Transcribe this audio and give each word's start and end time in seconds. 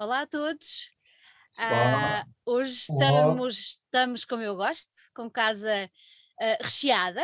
Olá 0.00 0.22
a 0.22 0.26
todos. 0.26 0.88
Olá. 1.58 2.20
Ah, 2.20 2.26
hoje 2.46 2.86
Olá. 2.88 3.04
estamos, 3.04 3.58
estamos 3.58 4.24
como 4.24 4.42
eu 4.42 4.56
gosto, 4.56 4.90
com 5.14 5.28
casa 5.28 5.90
ah, 6.40 6.56
recheada. 6.58 7.22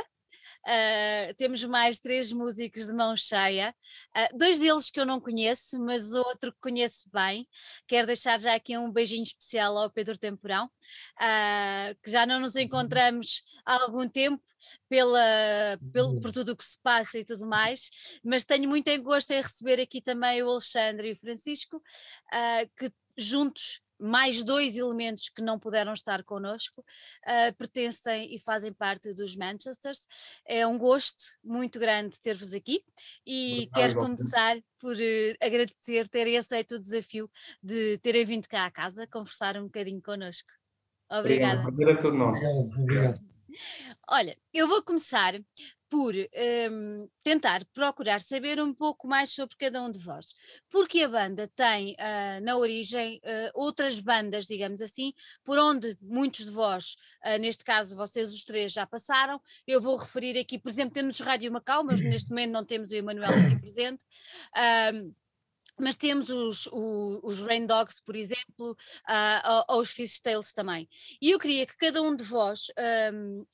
Ah, 0.69 1.33
temos 1.37 1.63
mais 1.65 2.01
três 2.01 2.33
músicos 2.33 2.87
de 2.89 2.93
mão 2.93 3.17
cheia, 3.17 3.73
Ah, 4.13 4.29
dois 4.35 4.59
deles 4.59 4.91
que 4.91 4.99
eu 4.99 5.07
não 5.07 5.21
conheço, 5.21 5.79
mas 5.79 6.13
outro 6.13 6.53
que 6.53 6.59
conheço 6.61 7.09
bem. 7.13 7.47
Quero 7.87 8.07
deixar 8.09 8.41
já 8.41 8.55
aqui 8.55 8.77
um 8.77 8.91
beijinho 8.91 9.23
especial 9.23 9.79
ao 9.79 9.91
Pedro 9.91 10.19
Temporão, 10.19 10.69
ah, 11.21 11.95
que 12.03 12.11
já 12.11 12.27
não 12.27 12.41
nos 12.41 12.57
encontramos 12.57 13.45
há 13.65 13.83
algum 13.83 14.09
tempo 14.09 14.43
pela, 14.89 15.79
pelo, 15.93 16.21
por 16.21 16.33
tudo 16.33 16.53
o 16.53 16.57
que 16.57 16.65
se 16.65 16.79
passa 16.83 17.19
e 17.19 17.25
tudo 17.25 17.47
mais, 17.47 17.91
mas 18.25 18.43
tenho 18.43 18.69
muito 18.69 18.89
em 18.89 19.01
gosto 19.01 19.31
em 19.31 19.41
receber 19.41 19.81
aqui 19.81 20.01
também 20.03 20.43
o 20.43 20.51
Alexandre 20.51 21.11
e 21.11 21.13
o 21.13 21.17
Francisco, 21.17 21.81
que 22.77 22.91
juntos 23.17 23.81
mais 23.99 24.43
dois 24.43 24.77
elementos 24.77 25.29
que 25.29 25.43
não 25.43 25.59
puderam 25.59 25.93
estar 25.93 26.23
connosco, 26.23 26.85
ah, 27.25 27.53
pertencem 27.57 28.35
e 28.35 28.39
fazem 28.39 28.73
parte 28.73 29.15
dos 29.15 29.37
Manchesters. 29.37 30.07
É 30.47 30.67
um 30.67 30.79
gosto 30.79 31.25
muito 31.43 31.79
grande 31.79 32.21
ter-vos 32.21 32.53
aqui 32.53 32.83
e 33.27 33.69
Obrigado, 33.69 33.75
quero 33.75 34.01
começar 34.01 34.57
por 34.81 34.97
eh, 35.01 35.37
agradecer 35.41 36.09
terem 36.09 36.37
aceito 36.37 36.77
o 36.77 36.79
desafio 36.79 37.31
de 37.63 37.99
terem 37.99 38.25
vindo 38.25 38.47
cá 38.47 38.67
à 38.67 38.71
casa 38.71 39.07
conversar 39.07 39.57
um 39.57 39.65
bocadinho 39.65 40.03
connosco. 40.03 40.49
Obrigada. 41.11 41.61
O 41.61 41.75
prazer 41.75 41.97
é 41.97 42.01
todo 42.01 42.17
nosso. 42.17 42.45
Obrigado, 42.45 42.81
obrigado. 42.83 43.37
Olha, 44.09 44.37
eu 44.53 44.69
vou 44.69 44.83
começar 44.83 45.35
por 45.89 46.15
hum, 46.15 47.09
tentar 47.23 47.65
procurar 47.67 48.21
saber 48.21 48.61
um 48.61 48.75
pouco 48.75 49.07
mais 49.07 49.31
sobre 49.33 49.57
cada 49.57 49.81
um 49.83 49.91
de 49.91 49.99
vós. 49.99 50.27
Porque 50.69 51.03
a 51.03 51.09
banda 51.09 51.49
tem 51.55 51.95
ah, 51.99 52.41
na 52.41 52.57
origem 52.57 53.21
ah, 53.25 53.51
outras 53.55 54.01
bandas, 54.01 54.47
digamos 54.47 54.83
assim, 54.83 55.13
por 55.45 55.59
onde 55.59 55.97
muitos 56.01 56.45
de 56.45 56.51
vós, 56.51 56.97
ah, 57.23 57.39
neste 57.39 57.65
caso 57.65 57.97
vocês 57.97 58.33
os 58.33 58.43
três 58.43 58.73
já 58.73 58.87
passaram. 58.87 59.41
Eu 59.67 59.81
vou 59.81 59.97
referir 59.97 60.39
aqui, 60.39 60.59
por 60.59 60.71
exemplo, 60.71 60.95
temos 60.95 61.21
Rádio 61.21 61.53
Macau, 61.53 61.85
mas 61.85 62.01
neste 62.01 62.31
momento 62.31 62.51
não 62.53 62.65
temos 62.65 62.91
o 62.91 62.97
Emanuel 62.97 63.31
aqui 63.31 63.61
presente. 63.61 64.05
Ahm, 64.55 65.13
mas 65.79 65.95
temos 65.97 66.31
os, 66.31 66.67
o- 66.73 67.21
os 67.23 67.41
Rain 67.43 67.67
Dogs, 67.67 68.01
por 68.03 68.17
exemplo, 68.17 68.75
ou, 69.69 69.77
ou 69.77 69.81
os 69.83 69.91
Fishtails 69.91 70.53
também. 70.55 70.89
E 71.21 71.31
eu 71.33 71.39
queria 71.39 71.67
que 71.67 71.77
cada 71.77 72.01
um 72.01 72.17
de 72.17 72.25
vós 72.25 72.69
ahm, 72.79 73.45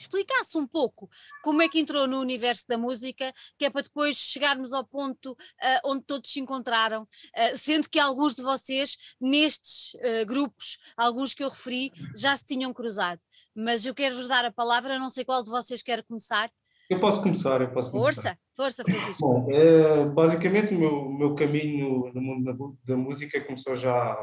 explicasse 0.00 0.56
um 0.56 0.66
pouco 0.66 1.08
como 1.42 1.62
é 1.62 1.68
que 1.68 1.78
entrou 1.78 2.06
no 2.06 2.20
universo 2.20 2.64
da 2.68 2.78
música, 2.78 3.32
que 3.58 3.64
é 3.64 3.70
para 3.70 3.82
depois 3.82 4.16
chegarmos 4.16 4.72
ao 4.72 4.84
ponto 4.84 5.36
ah, 5.60 5.80
onde 5.84 6.04
todos 6.04 6.30
se 6.30 6.40
encontraram, 6.40 7.06
ah, 7.34 7.56
sendo 7.56 7.88
que 7.88 7.98
alguns 7.98 8.34
de 8.34 8.42
vocês, 8.42 8.96
nestes 9.20 9.96
ah, 10.02 10.24
grupos, 10.24 10.78
alguns 10.96 11.34
que 11.34 11.42
eu 11.42 11.48
referi, 11.48 11.92
já 12.16 12.36
se 12.36 12.44
tinham 12.44 12.72
cruzado. 12.72 13.20
Mas 13.54 13.84
eu 13.84 13.94
quero-vos 13.94 14.28
dar 14.28 14.44
a 14.44 14.52
palavra, 14.52 14.98
não 14.98 15.08
sei 15.08 15.24
qual 15.24 15.42
de 15.42 15.50
vocês 15.50 15.82
quer 15.82 16.02
começar. 16.04 16.50
Eu 16.88 17.00
posso 17.00 17.20
começar, 17.22 17.60
eu 17.60 17.70
posso 17.70 17.90
começar. 17.90 18.22
Força, 18.22 18.38
força, 18.56 18.84
Francisco. 18.84 19.20
Bom, 19.20 19.46
eh, 19.50 20.06
basicamente 20.06 20.74
o 20.74 20.78
meu, 20.78 21.10
meu 21.10 21.34
caminho 21.34 22.10
no, 22.14 22.20
mundo 22.20 22.44
da 22.44 22.94
da 22.94 22.96
música 22.96 23.38
começou 23.44 23.74
já 23.74 24.16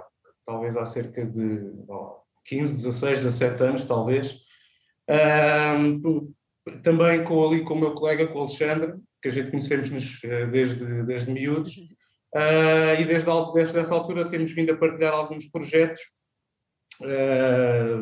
talvez 0.46 0.76
há 0.76 0.84
cerca 0.84 1.24
de 1.26 1.72
ó, 1.88 2.18
15, 2.46 2.76
16, 2.76 3.20
17 3.24 3.64
anos, 3.64 3.86
talvez. 3.86 4.44
Também 6.82 7.24
com, 7.24 7.48
ali 7.48 7.64
com 7.64 7.76
o 7.76 7.80
meu 7.80 7.94
colega, 7.94 8.28
com 8.28 8.40
o 8.40 8.42
Alexandre, 8.42 8.96
que 9.22 9.28
a 9.28 9.32
gente 9.32 9.52
conhecemos-nos 9.52 10.24
eh, 10.24 10.46
desde, 10.48 11.04
desde 11.04 11.32
miúdos. 11.32 11.76
Ah, 12.34 13.00
e 13.00 13.06
desde, 13.06 13.30
desde 13.54 13.80
essa 13.80 13.94
altura 13.96 14.28
temos 14.28 14.52
vindo 14.52 14.72
a 14.74 14.78
partilhar 14.78 15.14
alguns 15.14 15.46
projetos. 15.46 16.02
Ah, 17.04 18.02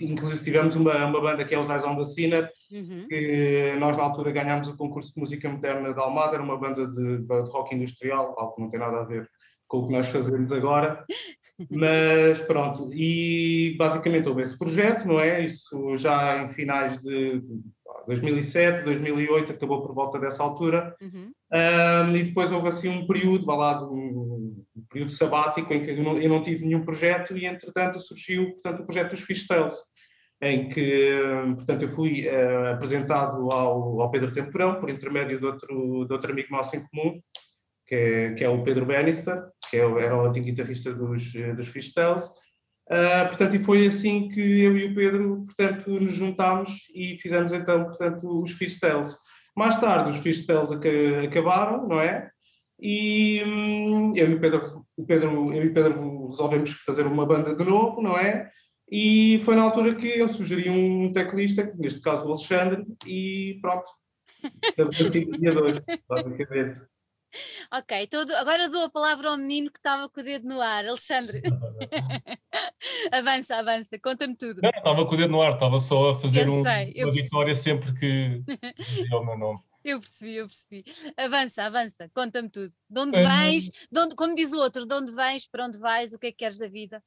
inclusive 0.00 0.42
tivemos 0.42 0.76
uma, 0.76 1.04
uma 1.06 1.20
banda 1.20 1.44
que 1.44 1.54
é 1.54 1.58
os 1.58 1.68
Eyes 1.68 1.84
on 1.84 1.96
the 1.96 2.04
Sinner, 2.04 2.50
Uhum. 2.70 3.06
que 3.08 3.76
nós 3.78 3.96
na 3.96 4.02
altura 4.02 4.32
ganhámos 4.32 4.66
o 4.68 4.76
concurso 4.76 5.14
de 5.14 5.20
música 5.20 5.48
moderna 5.48 5.92
de 5.92 6.00
Almada, 6.00 6.34
era 6.34 6.42
uma 6.42 6.58
banda 6.58 6.86
de, 6.86 7.18
de 7.18 7.40
rock 7.50 7.74
industrial, 7.74 8.34
algo 8.36 8.54
que 8.54 8.62
não 8.62 8.70
tem 8.70 8.80
nada 8.80 9.00
a 9.00 9.04
ver 9.04 9.28
com 9.68 9.78
o 9.78 9.86
que 9.86 9.92
nós 9.92 10.08
fazemos 10.08 10.50
agora, 10.52 11.04
mas 11.70 12.40
pronto, 12.42 12.90
e 12.92 13.74
basicamente 13.78 14.28
houve 14.28 14.42
esse 14.42 14.58
projeto, 14.58 15.06
não 15.06 15.18
é? 15.18 15.44
Isso 15.44 15.96
já 15.96 16.42
em 16.42 16.48
finais 16.48 16.98
de 17.00 17.42
2007, 18.06 18.84
2008, 18.84 19.52
acabou 19.52 19.82
por 19.82 19.94
volta 19.94 20.18
dessa 20.18 20.42
altura, 20.42 20.94
Uhum. 21.00 21.32
Ahm, 21.52 22.16
e 22.16 22.24
depois 22.24 22.50
houve 22.50 22.68
assim 22.68 22.88
um 22.88 23.06
período, 23.06 23.46
vá 23.46 23.54
lá, 23.54 23.82
um, 23.88 24.64
um 24.76 24.84
período 24.90 25.12
sabático 25.12 25.72
em 25.72 25.84
que 25.84 25.90
eu 25.92 26.02
não, 26.02 26.18
eu 26.18 26.28
não 26.28 26.42
tive 26.42 26.64
nenhum 26.64 26.84
projeto 26.84 27.36
e 27.36 27.46
entretanto 27.46 28.00
surgiu 28.00 28.50
portanto, 28.52 28.80
o 28.80 28.84
projeto 28.84 29.10
dos 29.10 29.20
Fishtails, 29.20 29.76
em 30.42 30.68
que 30.68 31.12
portanto, 31.56 31.82
eu 31.82 31.88
fui 31.88 32.26
eh, 32.26 32.72
apresentado 32.72 33.50
ao, 33.50 34.00
ao 34.00 34.10
Pedro 34.10 34.32
Temporão 34.32 34.80
por 34.80 34.90
intermédio 34.90 35.38
de 35.38 35.46
outro, 35.46 36.04
de 36.04 36.12
outro 36.12 36.32
amigo 36.32 36.48
nosso 36.50 36.76
em 36.76 36.84
comum, 36.88 37.20
que 37.86 37.94
é, 37.94 38.32
que 38.34 38.44
é 38.44 38.48
o 38.48 38.62
Pedro 38.62 38.86
Bannister, 38.86 39.42
que 39.70 39.76
é, 39.76 39.86
o- 39.86 39.98
era 39.98 40.16
o 40.16 40.26
antigo 40.26 40.46
guitarrista 40.46 40.92
dos, 40.92 41.32
dos 41.56 41.68
Fishtails. 41.68 42.28
Ah, 42.88 43.24
portanto, 43.28 43.56
e 43.56 43.58
foi 43.58 43.86
assim 43.86 44.28
que 44.28 44.40
eu 44.62 44.76
e 44.76 44.84
o 44.86 44.94
Pedro, 44.94 45.44
portanto, 45.44 45.90
nos 46.00 46.14
juntámos 46.14 46.70
e 46.94 47.16
fizemos 47.18 47.52
então, 47.52 47.84
portanto, 47.84 48.42
os 48.42 48.52
Fishtails. 48.52 49.16
Mais 49.56 49.80
tarde, 49.80 50.10
os 50.10 50.18
Fishtails 50.18 50.70
aca- 50.70 51.22
acabaram, 51.24 51.88
não 51.88 52.00
é? 52.00 52.30
E 52.80 53.42
hum, 53.46 54.12
eu 54.14 54.30
e 54.30 54.34
o 54.34 54.40
Pedro, 54.40 54.84
o 54.96 55.06
Pedro, 55.06 55.52
eu 55.54 55.64
e 55.64 55.70
Pedro 55.72 56.26
resolvemos 56.28 56.70
fazer 56.72 57.06
uma 57.06 57.24
banda 57.24 57.54
de 57.56 57.64
novo, 57.64 58.02
não 58.02 58.16
é? 58.18 58.50
E 58.90 59.40
foi 59.44 59.56
na 59.56 59.62
altura 59.62 59.94
que 59.94 60.06
eu 60.06 60.28
sugeri 60.28 60.68
um 60.70 61.10
teclista, 61.10 61.72
neste 61.76 62.00
caso 62.00 62.24
o 62.26 62.28
Alexandre, 62.28 62.84
e 63.06 63.58
pronto. 63.62 63.88
Estamos 64.62 65.00
assim 65.00 65.28
dia 65.30 65.52
2, 65.54 65.82
basicamente. 66.08 66.80
Ok, 67.72 68.06
todo, 68.08 68.34
agora 68.36 68.68
dou 68.68 68.84
a 68.84 68.90
palavra 68.90 69.30
ao 69.30 69.36
menino 69.36 69.70
que 69.70 69.78
estava 69.78 70.08
com 70.08 70.20
o 70.20 70.24
dedo 70.24 70.46
no 70.48 70.60
ar, 70.60 70.86
Alexandre. 70.86 71.42
avança, 73.12 73.56
avança, 73.56 73.98
conta-me 73.98 74.36
tudo. 74.36 74.60
Não, 74.62 74.70
estava 74.70 75.06
com 75.06 75.14
o 75.14 75.16
dedo 75.16 75.30
no 75.30 75.42
ar, 75.42 75.54
estava 75.54 75.80
só 75.80 76.10
a 76.10 76.18
fazer 76.18 76.48
um- 76.48 76.62
sei, 76.62 76.92
uma 77.02 77.12
vitória 77.12 77.54
sempre 77.54 77.92
que 77.94 78.42
dizia 78.78 79.18
o 79.18 79.24
meu 79.24 79.38
nome. 79.38 79.60
Eu 79.84 80.00
percebi, 80.00 80.34
eu 80.34 80.48
percebi. 80.48 80.84
Avança, 81.16 81.62
avança, 81.62 82.06
conta-me 82.12 82.48
tudo. 82.50 82.70
De 82.90 83.00
onde 83.00 83.18
vens, 83.22 83.70
de 83.90 84.00
onde- 84.00 84.16
como 84.16 84.34
diz 84.34 84.52
o 84.52 84.58
outro, 84.58 84.84
de 84.84 84.94
onde 84.94 85.12
vens, 85.12 85.46
para 85.46 85.64
onde 85.66 85.78
vais, 85.78 86.12
o 86.12 86.18
que 86.18 86.26
é 86.26 86.30
que 86.32 86.38
queres 86.38 86.58
da 86.58 86.66
vida? 86.68 87.02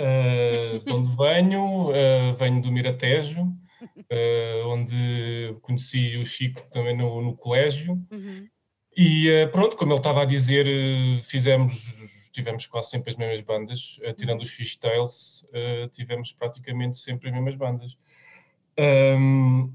Uh, 0.00 0.80
de 0.84 0.92
onde 0.92 1.16
venho, 1.16 1.90
uh, 1.90 2.34
venho 2.34 2.60
do 2.60 2.70
Miratejo, 2.72 3.42
uh, 3.42 3.46
onde 4.68 5.56
conheci 5.62 6.16
o 6.16 6.26
Chico 6.26 6.68
também 6.70 6.96
no, 6.96 7.22
no 7.22 7.36
colégio. 7.36 7.92
Uhum. 8.10 8.48
E 8.96 9.30
uh, 9.30 9.50
pronto, 9.50 9.76
como 9.76 9.92
ele 9.92 10.00
estava 10.00 10.22
a 10.22 10.24
dizer, 10.24 10.66
uh, 10.66 11.22
fizemos, 11.22 11.94
tivemos 12.32 12.66
quase 12.66 12.90
sempre 12.90 13.10
as 13.10 13.16
mesmas 13.16 13.40
bandas, 13.42 13.98
uh, 13.98 14.14
tirando 14.14 14.40
os 14.40 14.50
Fishtails, 14.50 15.42
uh, 15.44 15.88
tivemos 15.88 16.32
praticamente 16.32 16.98
sempre 16.98 17.28
as 17.28 17.34
mesmas 17.34 17.56
bandas. 17.56 17.98
Um, 18.78 19.72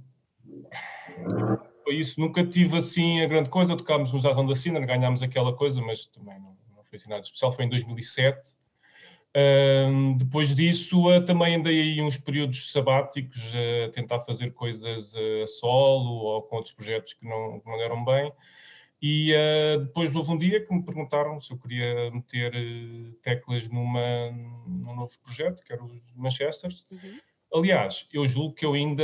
foi 1.83 1.95
isso, 1.95 2.19
nunca 2.19 2.43
tive 2.43 2.77
assim 2.77 3.21
a 3.21 3.27
grande 3.27 3.49
coisa, 3.49 3.75
tocámos 3.75 4.11
nos 4.11 4.25
Arrão 4.25 4.45
da 4.45 4.55
Sinner, 4.55 4.85
ganhámos 4.85 5.21
aquela 5.21 5.53
coisa, 5.53 5.81
mas 5.81 6.05
também 6.05 6.39
não, 6.39 6.57
não 6.75 6.83
foi 6.83 6.97
assim 6.97 7.09
nada 7.09 7.21
especial, 7.21 7.51
foi 7.51 7.65
em 7.65 7.69
2007. 7.69 8.55
Um, 9.33 10.17
depois 10.17 10.53
disso, 10.53 11.09
uh, 11.09 11.23
também 11.23 11.55
andei 11.55 11.79
aí 11.79 12.01
uns 12.01 12.17
períodos 12.17 12.71
sabáticos 12.71 13.37
uh, 13.53 13.85
a 13.87 13.91
tentar 13.91 14.19
fazer 14.21 14.51
coisas 14.51 15.13
uh, 15.13 15.43
a 15.43 15.47
solo 15.47 16.23
ou 16.25 16.41
com 16.41 16.57
outros 16.57 16.73
projetos 16.73 17.13
que 17.13 17.25
não, 17.25 17.59
que 17.59 17.69
não 17.69 17.77
deram 17.77 18.03
bem. 18.03 18.31
E 19.01 19.33
uh, 19.33 19.79
depois 19.79 20.13
houve 20.15 20.31
um 20.31 20.37
dia 20.37 20.63
que 20.63 20.71
me 20.73 20.83
perguntaram 20.83 21.39
se 21.39 21.51
eu 21.51 21.57
queria 21.57 22.11
meter 22.11 22.53
uh, 22.53 23.13
teclas 23.23 23.67
numa, 23.67 24.29
num 24.67 24.95
novo 24.95 25.11
projeto, 25.23 25.63
que 25.63 25.73
era 25.73 25.83
os 25.83 25.99
Manchesters. 26.15 26.85
Uhum. 26.91 27.17
Aliás, 27.53 28.07
eu 28.13 28.25
julgo 28.27 28.53
que 28.53 28.63
eu 28.65 28.73
ainda 28.73 29.03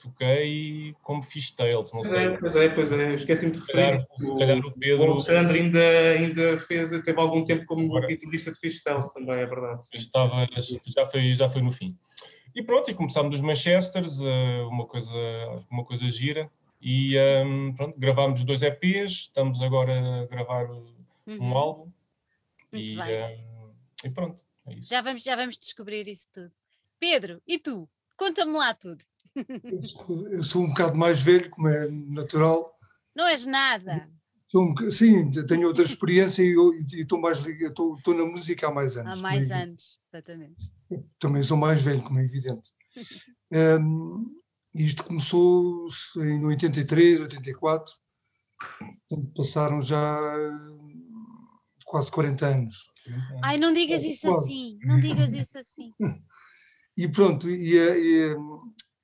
toquei 0.00 0.94
como 1.02 1.20
fiz 1.22 1.50
Tails, 1.50 1.92
não 1.92 2.02
Pois 2.02 2.10
sei. 2.10 2.26
é, 2.26 2.36
pois 2.36 2.56
é, 2.56 2.68
pois 2.68 2.92
é. 2.92 3.14
Esqueci-me 3.14 3.50
de 3.52 3.60
Se 3.60 3.72
calhar, 3.72 3.90
referir. 3.94 4.06
se 4.18 4.38
calhar 4.38 4.56
o 4.58 4.68
O 4.68 4.72
Pedro 4.78 5.12
Alexandre 5.12 5.58
ainda, 5.58 5.80
ainda 6.12 6.58
fez, 6.58 6.90
teve 7.02 7.18
algum 7.20 7.44
tempo 7.44 7.64
como 7.64 7.84
Agora. 7.86 8.06
guitarrista 8.06 8.52
de 8.52 8.58
Fishtails 8.60 9.12
também, 9.12 9.34
é 9.34 9.46
verdade. 9.46 9.84
sim. 9.84 9.96
estava, 9.96 10.46
já, 10.94 11.06
foi, 11.06 11.34
já 11.34 11.48
foi 11.48 11.60
no 11.62 11.72
fim. 11.72 11.96
E 12.54 12.62
pronto, 12.62 12.88
e 12.90 12.94
começámos 12.94 13.34
os 13.34 13.40
Manchesters, 13.40 14.20
eh, 14.22 14.62
uma 14.68 14.86
coisa, 14.86 15.10
uma 15.70 15.84
coisa 15.84 16.08
gira. 16.10 16.48
E 16.82 17.16
ehm, 17.16 17.72
pronto, 17.74 17.96
gravámos 17.98 18.42
dois 18.42 18.60
EPs, 18.60 19.12
estamos 19.12 19.62
agora 19.62 20.22
a 20.22 20.26
gravar 20.26 20.68
um 20.70 20.92
Uhum. 21.28 21.56
álbum. 21.56 21.92
Muito 22.72 22.92
E, 22.92 22.96
bem. 22.96 23.08
ehm, 23.14 23.70
e 24.04 24.10
pronto, 24.10 24.42
é 24.66 24.74
isso. 24.74 24.90
Já, 24.90 25.00
vamos, 25.00 25.22
já 25.22 25.36
vamos 25.36 25.56
descobrir 25.56 26.08
isso 26.08 26.28
tudo. 26.32 26.52
Pedro, 26.98 27.40
e 27.46 27.56
tu? 27.58 27.88
Conta-me 28.16 28.52
lá 28.52 28.74
tudo. 28.74 29.04
Eu 29.64 29.82
sou- 29.84 30.28
Eu 30.28 30.42
sou 30.42 30.62
um 30.64 30.68
bocado 30.68 30.96
mais 30.96 31.22
velho, 31.22 31.48
como 31.50 31.68
é 31.68 31.88
natural. 31.88 32.76
Não 33.14 33.26
és 33.28 33.46
nada. 33.46 34.10
sim, 34.90 35.30
tenho 35.46 35.68
outra 35.68 35.84
experiência 35.84 36.42
e 36.42 36.54
estou 37.00 37.20
mais 37.20 37.38
estou, 37.46 37.96
estou 37.96 38.14
na 38.14 38.24
música 38.24 38.66
há 38.66 38.72
mais 38.72 38.96
anos. 38.96 39.18
Há 39.20 39.22
mais 39.22 39.50
é 39.50 39.62
anos, 39.62 40.00
exatamente. 40.08 40.70
Também 41.18 41.42
sou 41.42 41.56
mais 41.56 41.80
velho, 41.82 42.02
como 42.02 42.18
é 42.18 42.24
evidente. 42.24 42.72
um, 43.80 44.41
isto 44.74 45.04
começou 45.04 45.88
em 46.16 46.44
83, 46.44 47.20
84, 47.20 47.94
portanto, 49.08 49.32
passaram 49.34 49.80
já 49.80 50.20
quase 51.84 52.10
40 52.10 52.46
anos. 52.46 52.90
Ai, 53.42 53.58
não 53.58 53.72
digas 53.72 54.02
isso 54.02 54.30
assim, 54.30 54.78
não 54.82 54.98
digas 54.98 55.32
isso 55.32 55.58
assim. 55.58 55.92
E 56.94 57.08
pronto, 57.08 57.48
e, 57.48 57.74
e, 57.74 58.36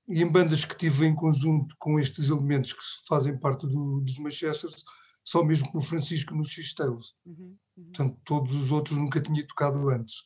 e, 0.08 0.22
em 0.22 0.30
bandas 0.30 0.62
que 0.62 0.76
tive 0.76 1.06
em 1.06 1.14
conjunto 1.14 1.74
com 1.78 1.98
estes 1.98 2.28
elementos 2.28 2.74
que 2.74 2.82
fazem 3.08 3.38
parte 3.38 3.66
do, 3.66 4.02
dos 4.02 4.18
Manchesters, 4.18 4.84
só 5.24 5.42
mesmo 5.42 5.72
com 5.72 5.78
o 5.78 5.82
Francisco 5.82 6.34
nos 6.34 6.50
X-Tales. 6.50 7.14
Uhum, 7.24 7.56
uhum. 7.76 7.84
Portanto, 7.84 8.20
todos 8.24 8.54
os 8.54 8.72
outros 8.72 8.98
nunca 8.98 9.22
tinha 9.22 9.46
tocado 9.46 9.88
antes. 9.88 10.16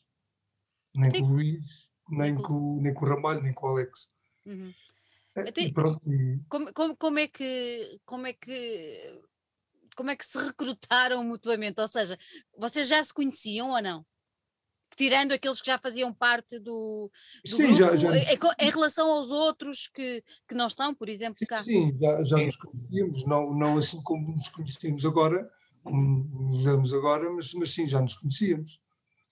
Nem 0.92 1.08
Até 1.08 1.20
com 1.20 1.26
o 1.26 1.32
Luís, 1.34 1.88
nem, 2.10 2.34
com, 2.34 2.80
nem 2.82 2.92
com 2.92 3.04
o 3.04 3.08
Ramalho, 3.08 3.42
nem 3.42 3.54
com 3.54 3.66
o 3.66 3.70
Alex. 3.70 4.08
Uhum. 4.44 4.72
É, 5.34 5.48
Até. 5.48 5.72
Como, 6.48 6.72
como, 6.72 6.96
como, 6.96 7.18
é 7.18 7.28
que 7.28 8.00
como 8.04 8.26
é 8.26 8.32
que 8.32 9.20
como 9.96 10.10
é 10.10 10.16
que 10.16 10.26
se 10.26 10.36
recrutaram 10.46 11.24
mutuamente? 11.24 11.80
Ou 11.80 11.88
seja, 11.88 12.18
vocês 12.56 12.88
já 12.88 13.02
se 13.02 13.12
conheciam 13.12 13.70
ou 13.70 13.82
não? 13.82 14.04
tirando 14.96 15.32
aqueles 15.32 15.60
que 15.60 15.66
já 15.66 15.78
faziam 15.78 16.12
parte 16.12 16.58
do, 16.58 17.10
do 17.44 17.56
sim, 17.56 17.68
grupo, 17.68 17.78
já, 17.78 17.96
já 17.96 18.10
nos... 18.10 18.28
em, 18.58 18.70
relação 18.70 19.10
aos 19.10 19.30
outros 19.30 19.88
que, 19.88 20.22
que 20.46 20.54
não 20.54 20.66
estão, 20.66 20.94
por 20.94 21.08
exemplo, 21.08 21.46
cá. 21.46 21.62
Sim, 21.62 21.96
já, 22.00 22.22
já 22.22 22.36
nos 22.36 22.56
conhecíamos, 22.56 23.26
não, 23.26 23.54
não 23.54 23.76
assim 23.76 24.02
como 24.02 24.32
nos 24.32 24.48
conhecemos 24.48 25.04
agora, 25.04 25.50
como 25.82 26.24
nos 26.50 26.64
damos 26.64 26.92
agora, 26.92 27.30
mas, 27.32 27.54
mas 27.54 27.70
sim, 27.70 27.86
já 27.86 28.00
nos 28.00 28.14
conhecíamos. 28.16 28.80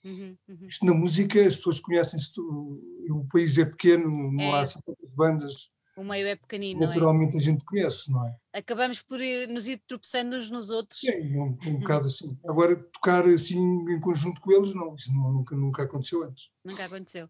Uhum, 0.02 0.36
uhum. 0.48 0.66
Isto 0.66 0.86
na 0.86 0.94
música, 0.94 1.46
as 1.46 1.56
pessoas 1.56 1.78
conhecem-se, 1.78 2.40
o 2.40 3.26
país 3.30 3.58
é 3.58 3.66
pequeno, 3.66 4.32
não 4.32 4.44
é. 4.44 4.52
há 4.52 4.60
assim 4.60 4.80
tantas 4.80 5.14
bandas 5.14 5.70
o 5.96 6.04
meio 6.04 6.26
é 6.26 6.36
pequenino. 6.36 6.82
É? 6.82 6.86
Naturalmente 6.86 7.34
é? 7.34 7.38
a 7.38 7.42
gente 7.42 7.64
conhece, 7.64 8.10
não 8.10 8.26
é? 8.26 8.34
Acabamos 8.52 9.02
por 9.02 9.18
nos 9.48 9.68
ir 9.68 9.82
tropeçando 9.86 10.36
uns 10.36 10.50
nos 10.50 10.70
outros. 10.70 11.00
Sim, 11.00 11.36
um, 11.36 11.56
um 11.66 11.78
bocado 11.78 12.06
assim. 12.06 12.36
Agora, 12.48 12.76
tocar 12.76 13.26
assim 13.26 13.58
em 13.58 14.00
conjunto 14.00 14.40
com 14.40 14.52
eles, 14.52 14.74
não, 14.74 14.94
isso 14.94 15.12
nunca, 15.12 15.54
nunca 15.54 15.82
aconteceu 15.82 16.24
antes. 16.24 16.50
Nunca 16.64 16.84
aconteceu. 16.84 17.28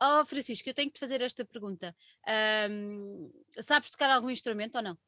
Oh, 0.00 0.24
Francisco, 0.24 0.68
eu 0.68 0.74
tenho 0.74 0.88
que 0.88 0.94
te 0.94 1.00
fazer 1.00 1.20
esta 1.22 1.44
pergunta. 1.44 1.94
Um, 2.70 3.30
sabes 3.60 3.90
tocar 3.90 4.10
algum 4.10 4.30
instrumento 4.30 4.76
ou 4.76 4.82
não? 4.82 4.98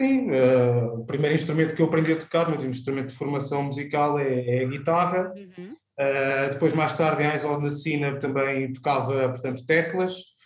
Sim, 0.00 0.30
uh, 0.30 1.00
o 1.00 1.04
primeiro 1.04 1.34
instrumento 1.34 1.74
que 1.74 1.82
eu 1.82 1.86
aprendi 1.86 2.12
a 2.12 2.18
tocar, 2.20 2.48
meu 2.48 2.70
instrumento 2.70 3.08
de 3.08 3.16
formação 3.16 3.64
musical, 3.64 4.18
é, 4.18 4.58
é 4.58 4.64
a 4.64 4.68
guitarra. 4.68 5.32
Uhum. 5.36 5.74
Uh, 5.98 6.52
depois, 6.52 6.72
mais 6.72 6.94
tarde, 6.94 7.24
em 7.24 7.26
Eyes 7.26 7.44
on 7.44 7.60
the 7.60 7.68
Cine, 7.68 8.18
também 8.20 8.72
tocava, 8.72 9.28
portanto, 9.30 9.66
teclas. 9.66 10.37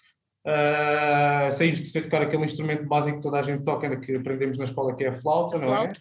Uh, 0.45 1.53
saímos 1.53 1.81
de 1.81 1.87
ser 1.87 2.03
tocar 2.03 2.23
aquele 2.23 2.45
instrumento 2.45 2.85
básico 2.85 3.19
que 3.19 3.23
toda 3.23 3.39
a 3.39 3.43
gente 3.43 3.63
toca, 3.63 3.97
que 3.97 4.17
aprendemos 4.17 4.59
na 4.59 4.65
escola, 4.65 4.93
que 4.93 5.05
é 5.05 5.09
a 5.09 5.15
flauta, 5.15 5.57
a 5.57 5.61
não 5.61 5.67
é? 5.67 5.71
flauta. 5.71 6.01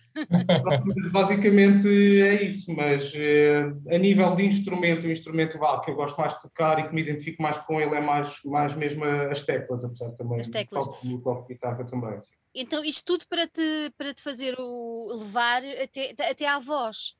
é? 1.06 1.10
Basicamente 1.12 1.88
é 1.88 2.44
isso, 2.44 2.76
mas 2.76 3.14
uh, 3.14 3.94
a 3.94 3.98
nível 4.00 4.36
de 4.36 4.44
instrumento, 4.44 5.06
o 5.06 5.12
instrumento 5.12 5.60
que 5.84 5.92
eu 5.92 5.96
gosto 5.96 6.20
mais 6.20 6.34
de 6.34 6.42
tocar 6.42 6.80
e 6.80 6.88
que 6.88 6.96
me 6.96 7.02
identifico 7.02 7.44
mais 7.44 7.60
com 7.60 7.80
ele 7.80 7.94
é 7.94 8.02
mais, 8.02 8.42
mais 8.44 8.74
mesmo 8.74 9.06
as 9.06 9.44
teclas, 9.44 9.86
apesar 9.86 10.10
de 10.10 10.18
também 10.18 10.42
as 10.42 10.50
teclas. 10.50 10.86
toco, 10.86 11.18
toco 11.20 11.48
guitarra 11.48 11.86
também. 11.86 12.20
Sim. 12.20 12.34
Então, 12.56 12.84
isto 12.84 13.06
tudo 13.06 13.28
para 13.28 13.48
te, 13.48 13.94
para 13.96 14.12
te 14.12 14.24
fazer 14.24 14.56
o, 14.58 15.08
levar 15.12 15.62
até, 15.84 16.16
até 16.30 16.48
à 16.48 16.58
voz. 16.58 17.16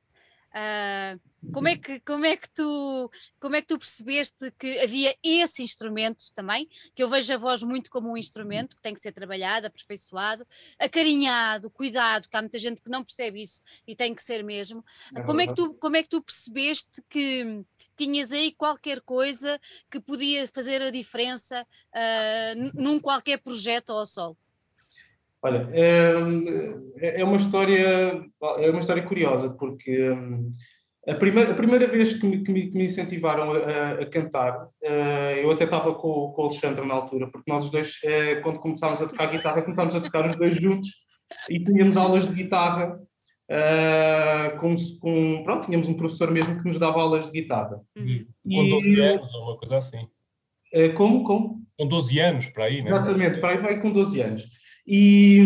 Uh, 0.52 1.18
como 1.50 1.66
é 1.66 1.76
que 1.76 1.98
como 2.00 2.26
é 2.26 2.36
que 2.36 2.48
tu 2.50 3.10
como 3.40 3.56
é 3.56 3.62
que 3.62 3.66
tu 3.66 3.78
percebeste 3.78 4.50
que 4.58 4.78
havia 4.80 5.16
esse 5.22 5.62
instrumento 5.62 6.24
também 6.34 6.68
que 6.94 7.02
eu 7.02 7.08
vejo 7.08 7.32
a 7.32 7.38
voz 7.38 7.62
muito 7.62 7.90
como 7.90 8.12
um 8.12 8.16
instrumento 8.18 8.76
que 8.76 8.82
tem 8.82 8.92
que 8.92 9.00
ser 9.00 9.12
trabalhado, 9.12 9.66
aperfeiçoado, 9.66 10.46
acarinhado, 10.78 11.70
cuidado, 11.70 12.28
que 12.28 12.36
há 12.36 12.42
muita 12.42 12.58
gente 12.58 12.82
que 12.82 12.90
não 12.90 13.02
percebe 13.02 13.42
isso 13.42 13.62
e 13.86 13.96
tem 13.96 14.14
que 14.14 14.22
ser 14.22 14.44
mesmo. 14.44 14.84
É 15.16 15.22
como 15.22 15.40
é 15.40 15.46
que 15.46 15.54
tu 15.54 15.74
como 15.74 15.96
é 15.96 16.02
que 16.02 16.10
tu 16.10 16.22
percebeste 16.22 17.02
que 17.08 17.64
tinhas 17.96 18.30
aí 18.30 18.52
qualquer 18.52 19.00
coisa 19.00 19.58
que 19.90 20.00
podia 20.00 20.46
fazer 20.46 20.82
a 20.82 20.90
diferença 20.90 21.66
uh, 21.94 22.72
num 22.74 23.00
qualquer 23.00 23.38
projeto 23.38 23.90
ao 23.90 24.04
sol? 24.04 24.36
Olha, 25.42 25.66
é, 25.72 27.20
é 27.20 27.24
uma 27.24 27.36
história 27.36 28.22
é 28.58 28.70
uma 28.70 28.80
história 28.80 29.02
curiosa 29.02 29.50
porque 29.50 30.10
hum, 30.10 30.54
a 31.06 31.14
primeira, 31.14 31.50
a 31.50 31.54
primeira 31.54 31.86
vez 31.88 32.12
que 32.12 32.24
me, 32.24 32.44
que 32.44 32.52
me, 32.52 32.70
que 32.70 32.76
me 32.76 32.86
incentivaram 32.86 33.52
a, 33.52 34.02
a 34.02 34.06
cantar, 34.06 34.66
uh, 34.66 35.36
eu 35.42 35.50
até 35.50 35.64
estava 35.64 35.92
com, 35.94 36.30
com 36.32 36.42
o 36.42 36.44
Alexandre 36.44 36.86
na 36.86 36.94
altura, 36.94 37.28
porque 37.28 37.50
nós 37.50 37.64
os 37.64 37.70
dois, 37.72 37.94
uh, 38.04 38.40
quando 38.42 38.60
começámos 38.60 39.02
a 39.02 39.08
tocar 39.08 39.26
guitarra, 39.26 39.62
começámos 39.62 39.96
a 39.96 40.00
tocar 40.00 40.24
os 40.24 40.36
dois 40.36 40.54
juntos 40.54 40.88
e 41.50 41.58
tínhamos 41.58 41.96
aulas 41.96 42.26
de 42.26 42.34
guitarra. 42.34 43.00
Uh, 43.50 44.58
com, 44.60 44.74
com, 45.00 45.42
pronto, 45.42 45.66
tínhamos 45.66 45.88
um 45.88 45.94
professor 45.94 46.30
mesmo 46.30 46.56
que 46.56 46.64
nos 46.64 46.78
dava 46.78 47.02
aulas 47.02 47.26
de 47.26 47.32
guitarra. 47.32 47.80
Uhum. 47.98 48.24
Com 48.44 48.68
12 48.68 49.00
anos 49.00 49.34
ou 49.34 49.42
uma 49.42 49.58
coisa 49.58 49.78
assim. 49.78 50.06
como? 50.96 51.24
Como? 51.24 51.62
Com 51.76 51.86
12 51.88 52.18
anos, 52.20 52.48
para 52.50 52.66
aí, 52.66 52.78
né? 52.78 52.84
Exatamente, 52.86 53.40
para 53.40 53.50
aí 53.50 53.58
vai 53.58 53.80
com 53.80 53.90
12 53.90 54.20
anos. 54.20 54.46
E, 54.94 55.38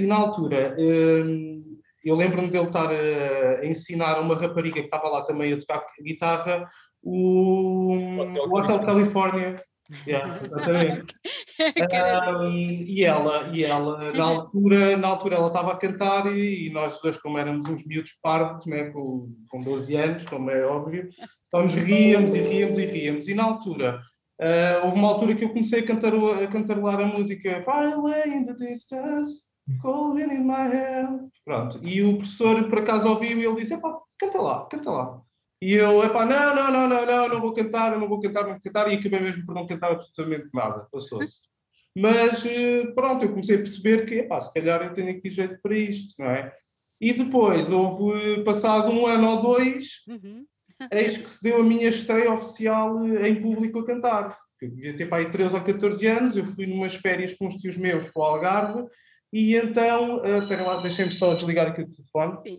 e 0.00 0.06
na 0.08 0.16
altura, 0.16 0.74
hum, 0.76 1.78
eu 2.04 2.16
lembro-me 2.16 2.50
dele 2.50 2.66
estar 2.66 2.90
a, 2.90 3.64
ensinar 3.64 4.18
uma 4.18 4.34
rapariga 4.34 4.80
que 4.80 4.86
estava 4.86 5.08
lá 5.08 5.22
também 5.22 5.52
a 5.52 5.58
tocar 5.60 5.86
guitarra 6.02 6.68
o, 7.00 7.94
o 7.94 8.58
Hotel 8.58 8.80
California. 8.80 9.62
Yeah, 10.04 10.42
exatamente. 10.44 11.14
um, 12.40 12.52
e 12.52 13.04
ela, 13.04 13.48
e 13.54 13.64
ela 13.64 14.12
na, 14.12 14.24
altura, 14.24 14.96
na 14.96 15.08
altura 15.08 15.36
ela 15.36 15.46
estava 15.46 15.72
a 15.72 15.76
cantar 15.76 16.26
e, 16.36 16.66
e, 16.66 16.70
nós 16.70 17.00
dois, 17.00 17.16
como 17.18 17.38
éramos 17.38 17.66
uns 17.66 17.86
miúdos 17.86 18.18
parvos, 18.20 18.66
né, 18.66 18.90
com, 18.90 19.32
com 19.48 19.62
12 19.62 19.94
anos, 19.94 20.24
como 20.24 20.50
é 20.50 20.66
óbvio, 20.66 21.08
então 21.46 21.62
nos 21.62 21.72
ríamos 21.78 22.34
e 22.34 22.40
ríamos 22.40 22.78
e 22.78 22.84
ríamos. 22.84 23.28
E 23.28 23.34
na 23.34 23.44
altura 23.44 24.00
Uh, 24.40 24.84
houve 24.84 24.96
uma 24.96 25.08
altura 25.08 25.34
que 25.34 25.42
eu 25.42 25.48
comecei 25.48 25.80
a, 25.80 25.84
cantar, 25.84 26.12
a 26.14 26.46
cantarolar 26.46 27.00
a 27.00 27.06
música 27.06 27.60
Far 27.64 27.92
away 27.92 28.28
in 28.28 28.44
the 28.46 28.54
distance, 28.54 29.48
cold 29.82 30.20
in 30.22 30.44
my 30.44 30.68
head. 30.68 31.08
Pronto. 31.44 31.80
E 31.82 32.02
o 32.02 32.18
professor, 32.18 32.68
por 32.68 32.78
acaso, 32.78 33.08
ouviu 33.08 33.36
e 33.36 33.44
ele 33.44 33.56
disse: 33.56 33.74
Epá, 33.74 33.98
canta 34.16 34.40
lá, 34.40 34.66
canta 34.66 34.90
lá. 34.90 35.20
E 35.60 35.74
eu, 35.74 36.04
epá, 36.04 36.24
não, 36.24 36.54
não, 36.54 36.70
não, 36.70 36.88
não, 36.88 37.06
não, 37.06 37.28
não 37.28 37.40
vou 37.40 37.52
cantar, 37.52 37.98
não 37.98 38.08
vou 38.08 38.20
cantar, 38.20 38.44
não 38.44 38.50
vou 38.50 38.60
cantar. 38.60 38.92
E 38.92 38.94
acabei 38.94 39.18
mesmo 39.18 39.44
por 39.44 39.56
não 39.56 39.66
cantar 39.66 39.90
absolutamente 39.90 40.48
nada. 40.54 40.86
Passou-se. 40.92 41.48
Mas, 41.96 42.46
eh, 42.46 42.86
pronto, 42.94 43.24
eu 43.24 43.30
comecei 43.30 43.56
a 43.56 43.58
perceber 43.58 44.06
que, 44.06 44.14
epá, 44.20 44.38
se 44.38 44.54
calhar 44.54 44.80
eu 44.82 44.94
tenho 44.94 45.10
aqui 45.10 45.28
jeito 45.30 45.58
para 45.60 45.76
isto, 45.76 46.14
não 46.16 46.30
é? 46.30 46.54
E 47.00 47.12
depois, 47.12 47.68
houve, 47.68 48.44
passado 48.44 48.92
um 48.92 49.04
ano 49.04 49.30
ou 49.30 49.42
dois, 49.42 50.04
uhum 50.06 50.46
eis 50.90 51.16
que 51.16 51.28
se 51.28 51.42
deu 51.42 51.60
a 51.60 51.64
minha 51.64 51.88
estreia 51.88 52.32
oficial 52.32 53.04
eh, 53.04 53.28
em 53.28 53.40
público 53.40 53.80
a 53.80 53.86
cantar. 53.86 54.38
Eu 54.60 54.70
devia 54.70 54.96
ter 54.96 55.06
para 55.08 55.18
aí 55.18 55.30
13 55.30 55.54
ou 55.54 55.60
14 55.60 56.06
anos, 56.06 56.36
eu 56.36 56.44
fui 56.44 56.66
numas 56.66 56.94
férias 56.94 57.34
com 57.34 57.46
os 57.46 57.54
tios 57.54 57.76
meus 57.76 58.06
para 58.10 58.20
o 58.20 58.24
Algarve, 58.24 58.84
e 59.32 59.54
então, 59.54 60.18
uh, 60.18 60.42
espera 60.42 60.64
lá, 60.64 60.80
deixem-me 60.80 61.12
só 61.12 61.34
desligar 61.34 61.68
aqui 61.68 61.82
o 61.82 61.90
telefone. 61.90 62.38
Sim. 62.42 62.58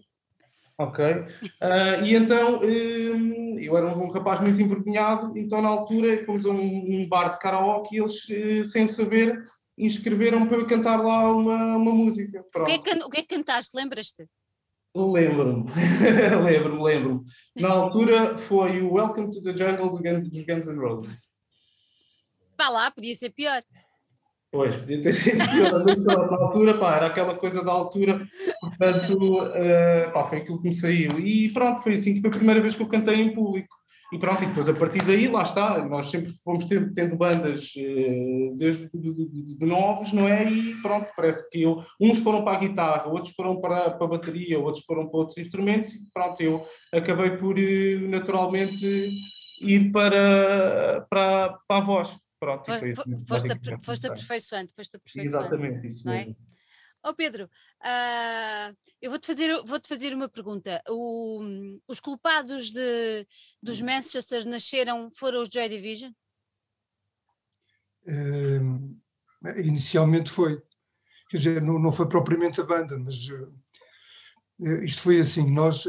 Ok. 0.77 1.05
Uh, 1.05 2.05
e 2.05 2.15
então, 2.15 2.61
um, 2.61 3.59
eu 3.59 3.75
era 3.75 3.87
um, 3.87 4.03
um, 4.03 4.09
rapaz 4.09 4.39
muito 4.39 4.61
envergonhado, 4.61 5.37
então 5.37 5.61
na 5.61 5.67
altura 5.67 6.23
fomos 6.23 6.45
a 6.45 6.51
um, 6.51 7.01
um 7.01 7.09
bar 7.09 7.31
de 7.31 7.39
karaoke 7.39 7.95
e 7.95 7.99
eles, 7.99 8.29
uh, 8.29 8.63
sem 8.63 8.87
saber, 8.87 9.43
inscreveram-me 9.77 10.47
para 10.47 10.57
eu 10.57 10.67
cantar 10.67 11.01
lá 11.01 11.29
uma, 11.33 11.75
uma 11.75 11.91
música. 11.91 12.45
O 12.55 12.63
que, 12.63 12.71
é 12.71 12.77
que, 12.77 13.03
o 13.03 13.09
que 13.09 13.19
é 13.19 13.21
que 13.23 13.35
cantaste? 13.35 13.75
Lembras-te? 13.75 14.25
Lembro-me, 14.95 15.69
lembro-me, 16.43 16.83
lembro-me. 16.83 17.21
Na 17.59 17.69
altura 17.69 18.37
foi 18.37 18.81
o 18.81 18.93
Welcome 18.93 19.31
to 19.31 19.41
the 19.41 19.55
Jungle 19.55 19.89
do 19.89 20.01
Guns, 20.01 20.29
dos 20.29 20.45
Guns 20.45 20.67
N' 20.67 20.79
Roses. 20.79 21.29
Pá 22.55 22.69
lá, 22.69 22.89
podia 22.89 23.13
ser 23.15 23.31
pior. 23.31 23.61
Pois, 24.51 24.75
podia 24.77 25.01
ter 25.01 25.13
sido 25.13 25.37
pior, 25.37 25.83
mas 25.85 26.03
na 26.05 26.37
altura, 26.37 26.77
pá, 26.77 26.95
era 26.95 27.07
aquela 27.07 27.35
coisa 27.35 27.63
da 27.63 27.71
altura, 27.71 28.25
portanto, 28.61 29.43
uh, 29.43 30.11
pá, 30.11 30.25
foi 30.25 30.39
aquilo 30.39 30.61
que 30.61 30.69
me 30.69 30.73
saiu. 30.73 31.19
E 31.19 31.49
pronto, 31.53 31.81
foi 31.81 31.93
assim 31.93 32.13
que 32.13 32.21
foi 32.21 32.29
a 32.29 32.33
primeira 32.33 32.61
vez 32.61 32.75
que 32.75 32.81
eu 32.81 32.87
cantei 32.87 33.15
em 33.15 33.33
público. 33.33 33.78
E 34.11 34.17
pronto, 34.17 34.43
e 34.43 34.47
depois 34.47 34.67
a 34.67 34.73
partir 34.73 35.03
daí, 35.05 35.27
lá 35.27 35.43
está, 35.43 35.85
nós 35.87 36.07
sempre 36.07 36.31
fomos 36.43 36.65
tendo, 36.65 36.91
tendo 36.93 37.15
bandas 37.15 37.73
uh, 37.75 38.55
desde 38.57 38.89
de, 38.91 39.13
de, 39.13 39.55
de, 39.55 39.65
novos, 39.65 40.11
não 40.11 40.27
é? 40.27 40.51
E 40.51 40.81
pronto, 40.81 41.11
parece 41.15 41.47
que 41.49 41.61
eu, 41.61 41.83
uns 42.01 42.17
foram 42.19 42.43
para 42.43 42.57
a 42.57 42.59
guitarra, 42.59 43.07
outros 43.07 43.35
foram 43.35 43.61
para, 43.61 43.91
para 43.91 44.05
a 44.05 44.09
bateria, 44.09 44.59
outros 44.59 44.83
foram 44.83 45.07
para 45.07 45.19
outros 45.19 45.37
instrumentos, 45.37 45.93
e 45.93 46.01
pronto, 46.11 46.41
eu 46.41 46.65
acabei 46.91 47.37
por 47.37 47.55
uh, 47.57 48.09
naturalmente 48.09 49.11
ir 49.61 49.91
para, 49.91 51.05
para, 51.09 51.59
para 51.67 51.77
a 51.77 51.81
voz. 51.81 52.17
Pronto, 52.39 52.65
foi, 52.65 52.95
foi, 52.95 53.05
foste, 53.27 53.51
aperfeiçoando, 54.07 54.71
foste 54.73 54.95
aperfeiçoando. 54.95 55.45
Exatamente, 55.45 55.87
isso 55.87 56.09
é? 56.09 56.33
Oh 57.03 57.13
Pedro, 57.13 57.45
uh, 57.45 58.77
eu 59.01 59.09
vou-te 59.09 59.25
fazer, 59.25 59.63
vou 59.63 59.79
-te 59.79 59.87
fazer 59.87 60.13
uma 60.13 60.27
pergunta. 60.27 60.81
O, 60.89 61.41
os 61.87 61.99
culpados 61.99 62.71
de, 62.71 63.25
dos 63.63 63.81
Manchester 63.81 64.45
nasceram, 64.45 65.09
foram 65.11 65.41
os 65.41 65.49
Joy 65.49 65.69
Division? 65.69 66.11
Uh, 68.05 68.99
inicialmente 69.57 70.29
foi. 70.29 70.61
Quer 71.29 71.37
dizer, 71.37 71.61
não, 71.61 71.79
não 71.79 71.91
foi 71.91 72.09
propriamente 72.09 72.59
a 72.59 72.65
banda, 72.65 72.99
mas 72.99 73.29
uh, 73.29 74.83
isto 74.83 75.01
foi 75.01 75.21
assim, 75.21 75.49
nós, 75.51 75.85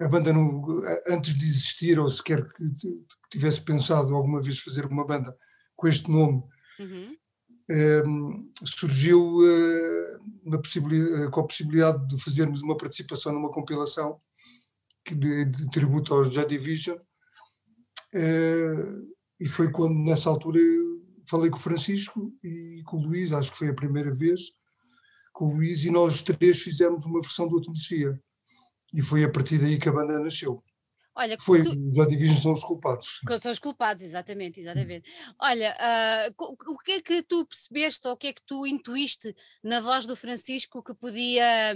a 0.00 0.08
banda 0.08 0.32
não, 0.32 0.64
antes 1.06 1.34
de 1.34 1.46
existir, 1.46 1.98
ou 1.98 2.10
sequer 2.10 2.48
que, 2.48 2.64
que 2.74 3.06
tivesse 3.30 3.62
pensado 3.62 4.14
alguma 4.16 4.42
vez 4.42 4.58
fazer 4.58 4.84
uma 4.86 5.06
banda 5.06 5.36
com 5.76 5.86
este 5.86 6.10
nome, 6.10 6.42
uhum. 6.80 7.16
Surgiu 8.64 9.38
uh, 9.38 10.58
possibilidade, 10.58 11.30
com 11.30 11.40
a 11.40 11.46
possibilidade 11.46 12.06
de 12.06 12.22
fazermos 12.22 12.62
uma 12.62 12.76
participação 12.76 13.32
numa 13.32 13.50
compilação 13.50 14.20
de, 15.10 15.44
de 15.44 15.70
tributo 15.70 16.14
aos 16.14 16.32
Joy 16.32 16.46
Division, 16.46 16.96
uh, 18.14 19.16
e 19.38 19.48
foi 19.48 19.70
quando, 19.70 19.94
nessa 19.94 20.30
altura, 20.30 20.60
falei 21.28 21.50
com 21.50 21.56
o 21.56 21.60
Francisco 21.60 22.32
e 22.42 22.82
com 22.84 22.98
o 22.98 23.02
Luís, 23.02 23.32
acho 23.32 23.52
que 23.52 23.58
foi 23.58 23.68
a 23.68 23.74
primeira 23.74 24.14
vez, 24.14 24.52
com 25.32 25.46
o 25.48 25.56
Luís, 25.56 25.84
e 25.84 25.90
nós 25.90 26.22
três 26.22 26.60
fizemos 26.62 27.04
uma 27.04 27.20
versão 27.20 27.46
do 27.46 27.56
Autonocia. 27.56 28.18
E 28.94 29.02
foi 29.02 29.24
a 29.24 29.30
partir 29.30 29.58
daí 29.58 29.78
que 29.78 29.88
a 29.88 29.92
banda 29.92 30.18
nasceu. 30.18 30.62
Olha, 31.18 31.38
Foi, 31.40 31.62
tu... 31.62 31.70
os 31.70 32.08
Division 32.08 32.36
são 32.36 32.52
os 32.52 32.62
culpados. 32.62 33.20
São 33.40 33.50
os 33.50 33.58
culpados, 33.58 34.04
exatamente, 34.04 34.60
exatamente. 34.60 35.10
Olha, 35.40 35.74
uh, 36.38 36.44
o 36.72 36.78
que 36.78 36.92
é 36.92 37.00
que 37.00 37.22
tu 37.22 37.46
percebeste 37.46 38.06
ou 38.06 38.12
o 38.12 38.16
que 38.18 38.26
é 38.26 38.32
que 38.34 38.42
tu 38.44 38.66
intuíste 38.66 39.34
na 39.64 39.80
voz 39.80 40.04
do 40.04 40.14
Francisco 40.14 40.82
que 40.82 40.94
podia, 40.94 41.74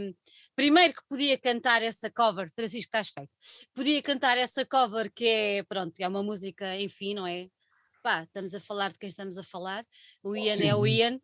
primeiro 0.54 0.92
que 0.92 1.02
podia 1.09 1.38
cantar 1.38 1.82
essa 1.82 2.11
cover, 2.11 2.50
Francisco 2.52 2.88
estás 2.88 3.09
feito, 3.09 3.30
podia 3.75 4.02
cantar 4.02 4.37
essa 4.37 4.64
cover 4.66 5.11
que 5.11 5.25
é, 5.26 5.62
pronto, 5.62 5.94
é 5.99 6.06
uma 6.06 6.23
música, 6.23 6.78
enfim, 6.78 7.14
não 7.14 7.26
é? 7.26 7.49
Pá, 8.02 8.23
estamos 8.23 8.54
a 8.54 8.61
falar 8.61 8.92
de 8.92 8.99
quem 8.99 9.09
estamos 9.09 9.37
a 9.38 9.42
falar, 9.42 9.85
o 10.23 10.37
Ian 10.37 10.57
Sim. 10.57 10.69
é 10.69 10.75
o 10.75 10.87
Ian. 10.87 11.21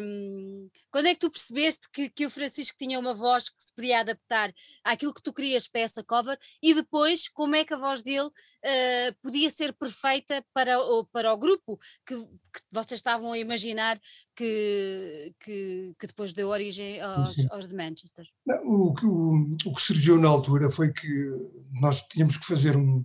Um, 0.00 0.70
quando 0.90 1.06
é 1.06 1.14
que 1.14 1.20
tu 1.20 1.30
percebeste 1.30 1.88
que, 1.92 2.08
que 2.08 2.26
o 2.26 2.30
Francisco 2.30 2.76
tinha 2.78 2.98
uma 2.98 3.14
voz 3.14 3.48
que 3.48 3.62
se 3.62 3.74
podia 3.74 4.00
adaptar 4.00 4.54
àquilo 4.84 5.12
que 5.12 5.22
tu 5.22 5.32
querias 5.32 5.66
para 5.66 5.80
essa 5.80 6.02
cover 6.04 6.38
e 6.62 6.72
depois 6.74 7.28
como 7.28 7.56
é 7.56 7.64
que 7.64 7.74
a 7.74 7.78
voz 7.78 8.02
dele 8.02 8.28
uh, 8.28 9.16
podia 9.20 9.50
ser 9.50 9.72
perfeita 9.72 10.44
para 10.54 10.78
o, 10.80 11.04
para 11.06 11.32
o 11.32 11.36
grupo 11.36 11.76
que, 12.06 12.14
que 12.16 12.62
vocês 12.70 13.00
estavam 13.00 13.32
a 13.32 13.38
imaginar 13.38 14.00
que, 14.36 15.34
que, 15.40 15.94
que 15.98 16.06
depois 16.06 16.32
deu 16.32 16.48
origem 16.48 17.00
aos, 17.00 17.34
aos 17.50 17.66
de 17.66 17.74
Manchester? 17.74 18.26
Não, 18.46 18.62
o, 18.64 18.94
o, 19.02 19.50
o 19.66 19.74
que 19.74 19.82
surgiu 19.82 20.18
na 20.18 20.28
altura 20.28 20.70
foi 20.70 20.92
que 20.92 21.32
nós 21.80 22.02
tínhamos 22.02 22.36
que 22.36 22.46
fazer 22.46 22.76
um 22.76 23.04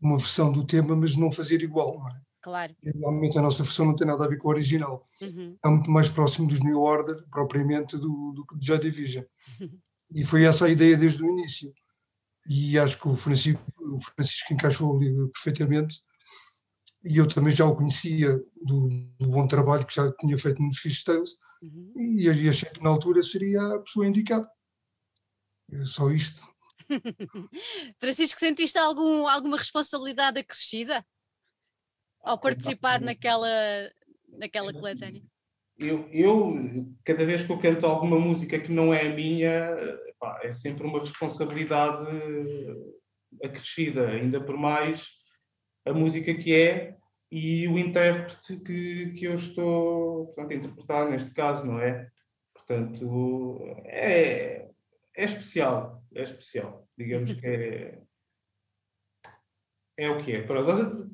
uma 0.00 0.16
versão 0.16 0.50
do 0.50 0.64
tema, 0.64 0.96
mas 0.96 1.16
não 1.16 1.30
fazer 1.30 1.62
igual, 1.62 1.98
não 1.98 2.08
é? 2.08 2.20
Claro. 2.42 2.74
E, 2.82 2.90
realmente 2.98 3.38
a 3.38 3.42
nossa 3.42 3.62
versão 3.62 3.86
não 3.86 3.94
tem 3.94 4.06
nada 4.06 4.24
a 4.24 4.28
ver 4.28 4.38
com 4.38 4.48
o 4.48 4.50
original. 4.50 5.06
Uhum. 5.20 5.56
É 5.64 5.68
muito 5.68 5.90
mais 5.90 6.08
próximo 6.08 6.48
dos 6.48 6.60
New 6.60 6.80
Order, 6.80 7.22
propriamente, 7.30 7.96
do, 7.96 8.32
do, 8.32 8.44
do 8.44 8.64
Joy 8.64 8.78
Division. 8.78 9.24
E 10.12 10.24
foi 10.24 10.44
essa 10.44 10.66
a 10.66 10.68
ideia 10.68 10.96
desde 10.96 11.22
o 11.22 11.30
início. 11.30 11.72
E 12.48 12.76
acho 12.78 12.98
que 12.98 13.06
o 13.06 13.14
Francisco, 13.14 13.62
o 13.78 14.00
Francisco 14.00 14.52
encaixou 14.52 14.96
ali 14.96 15.14
perfeitamente. 15.28 16.02
E 17.04 17.16
eu 17.16 17.28
também 17.28 17.52
já 17.52 17.64
o 17.64 17.76
conhecia 17.76 18.36
do, 18.60 18.88
do 19.18 19.28
bom 19.28 19.46
trabalho 19.46 19.86
que 19.86 19.94
já 19.94 20.10
tinha 20.14 20.36
feito 20.36 20.60
nos 20.60 20.78
Fish 20.78 21.04
Tales. 21.04 21.30
Uhum. 21.62 21.92
E, 21.96 22.24
e 22.24 22.48
achei 22.48 22.68
que 22.68 22.82
na 22.82 22.90
altura 22.90 23.22
seria 23.22 23.62
a 23.62 23.78
pessoa 23.78 24.06
indicada. 24.06 24.50
É 25.72 25.84
só 25.84 26.10
isto. 26.10 26.42
Francisco, 27.98 28.38
sentiste 28.38 28.78
algum, 28.78 29.26
alguma 29.26 29.56
responsabilidade 29.56 30.40
acrescida 30.40 31.04
ao 32.22 32.38
participar 32.38 33.00
naquela, 33.00 33.48
naquela 34.28 34.72
coletânea? 34.72 35.22
Eu, 35.78 36.08
eu, 36.12 36.92
cada 37.04 37.24
vez 37.24 37.42
que 37.42 37.50
eu 37.50 37.58
canto 37.58 37.86
alguma 37.86 38.18
música 38.18 38.58
que 38.58 38.70
não 38.70 38.92
é 38.92 39.06
a 39.06 39.14
minha, 39.14 39.70
pá, 40.18 40.38
é 40.42 40.52
sempre 40.52 40.86
uma 40.86 41.00
responsabilidade 41.00 42.06
acrescida, 43.42 44.08
ainda 44.08 44.44
por 44.44 44.56
mais 44.58 45.08
a 45.86 45.92
música 45.92 46.34
que 46.34 46.54
é 46.54 46.96
e 47.32 47.68
o 47.68 47.78
intérprete 47.78 48.56
que, 48.58 49.12
que 49.12 49.24
eu 49.24 49.34
estou 49.34 50.26
portanto, 50.26 50.50
a 50.50 50.54
interpretar 50.54 51.10
neste 51.10 51.30
caso, 51.32 51.64
não 51.64 51.80
é? 51.80 52.08
Portanto, 52.52 53.58
é, 53.84 54.68
é 55.16 55.24
especial, 55.24 55.99
é 56.14 56.22
especial. 56.22 56.88
Digamos 56.96 57.32
que 57.32 57.46
é, 57.46 58.02
é 60.00 60.10
o 60.10 60.16
que 60.16 60.32
é. 60.32 60.46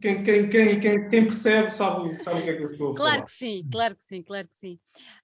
Quem, 0.01 0.23
quem, 0.23 0.49
quem, 0.49 0.81
quem, 0.81 1.09
quem 1.09 1.27
percebe 1.27 1.73
sabe, 1.73 2.23
sabe 2.23 2.41
o 2.41 2.45
que 2.45 2.51
é 2.51 2.57
que 2.57 2.63
eu 2.63 2.71
estou 2.71 2.93
a 2.93 2.97
falar. 2.97 3.11
Claro 3.11 3.25
que 3.25 3.33
sim, 3.33 3.69
claro 3.69 3.97
que 3.97 4.05
sim, 4.05 4.23
claro 4.23 4.49
que 4.49 4.57
sim. 4.57 4.79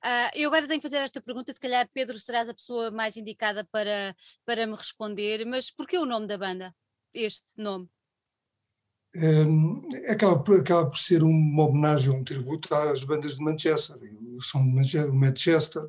Uh, 0.04 0.30
eu 0.34 0.48
agora 0.48 0.66
tenho 0.66 0.80
que 0.80 0.88
fazer 0.88 0.96
esta 0.96 1.20
pergunta, 1.20 1.52
se 1.52 1.60
calhar 1.60 1.88
Pedro 1.94 2.18
serás 2.18 2.48
a 2.48 2.54
pessoa 2.54 2.90
mais 2.90 3.16
indicada 3.16 3.64
para, 3.70 4.16
para 4.44 4.66
me 4.66 4.74
responder, 4.74 5.46
mas 5.46 5.70
porquê 5.70 5.96
o 5.96 6.04
nome 6.04 6.26
da 6.26 6.36
banda? 6.36 6.74
Este 7.14 7.46
nome? 7.56 7.88
Um, 9.14 9.88
acaba, 10.08 10.42
por, 10.42 10.58
acaba 10.58 10.90
por 10.90 10.98
ser 10.98 11.22
uma 11.22 11.68
homenagem, 11.68 12.10
um 12.10 12.24
tributo 12.24 12.74
às 12.74 13.04
bandas 13.04 13.36
de 13.36 13.44
Manchester. 13.44 13.96
Eu 14.02 14.40
sou 14.40 14.60
de 14.60 15.12
Manchester, 15.12 15.88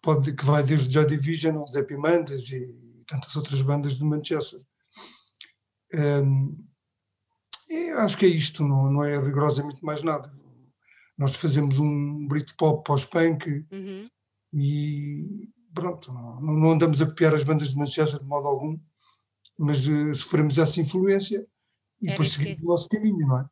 pode, 0.00 0.34
que 0.34 0.44
vai 0.44 0.62
desde 0.62 0.92
Joy 0.92 1.06
Division 1.06 1.58
aos 1.58 1.76
Happy 1.76 1.96
Mondays 1.96 2.50
e 2.50 2.74
tantas 3.06 3.34
outras 3.36 3.62
bandas 3.62 3.98
de 3.98 4.04
Manchester. 4.04 4.60
Um, 5.94 6.66
acho 7.98 8.16
que 8.16 8.26
é 8.26 8.28
isto, 8.28 8.64
não, 8.64 8.90
não 8.90 9.04
é 9.04 9.18
rigorosamente 9.18 9.84
mais 9.84 10.02
nada. 10.02 10.32
Nós 11.16 11.36
fazemos 11.36 11.78
um 11.78 12.26
Britpop 12.26 12.82
pós-punk 12.84 13.66
uhum. 13.70 14.08
e 14.54 15.48
pronto, 15.74 16.12
não, 16.12 16.40
não, 16.40 16.70
andamos 16.70 17.02
a 17.02 17.06
copiar 17.06 17.34
as 17.34 17.44
bandas 17.44 17.70
de 17.70 17.76
Manchester 17.76 18.20
de 18.20 18.26
modo 18.26 18.46
algum, 18.46 18.78
mas 19.58 19.86
uh, 19.86 20.14
sofremos 20.14 20.56
essa 20.58 20.80
influência 20.80 21.46
e 22.00 22.08
Era 22.08 22.12
depois 22.12 22.32
seguimos 22.32 22.58
que... 22.58 22.64
o 22.64 22.68
nosso 22.68 22.88
caminho, 22.88 23.26
não 23.26 23.40
é? 23.40 23.44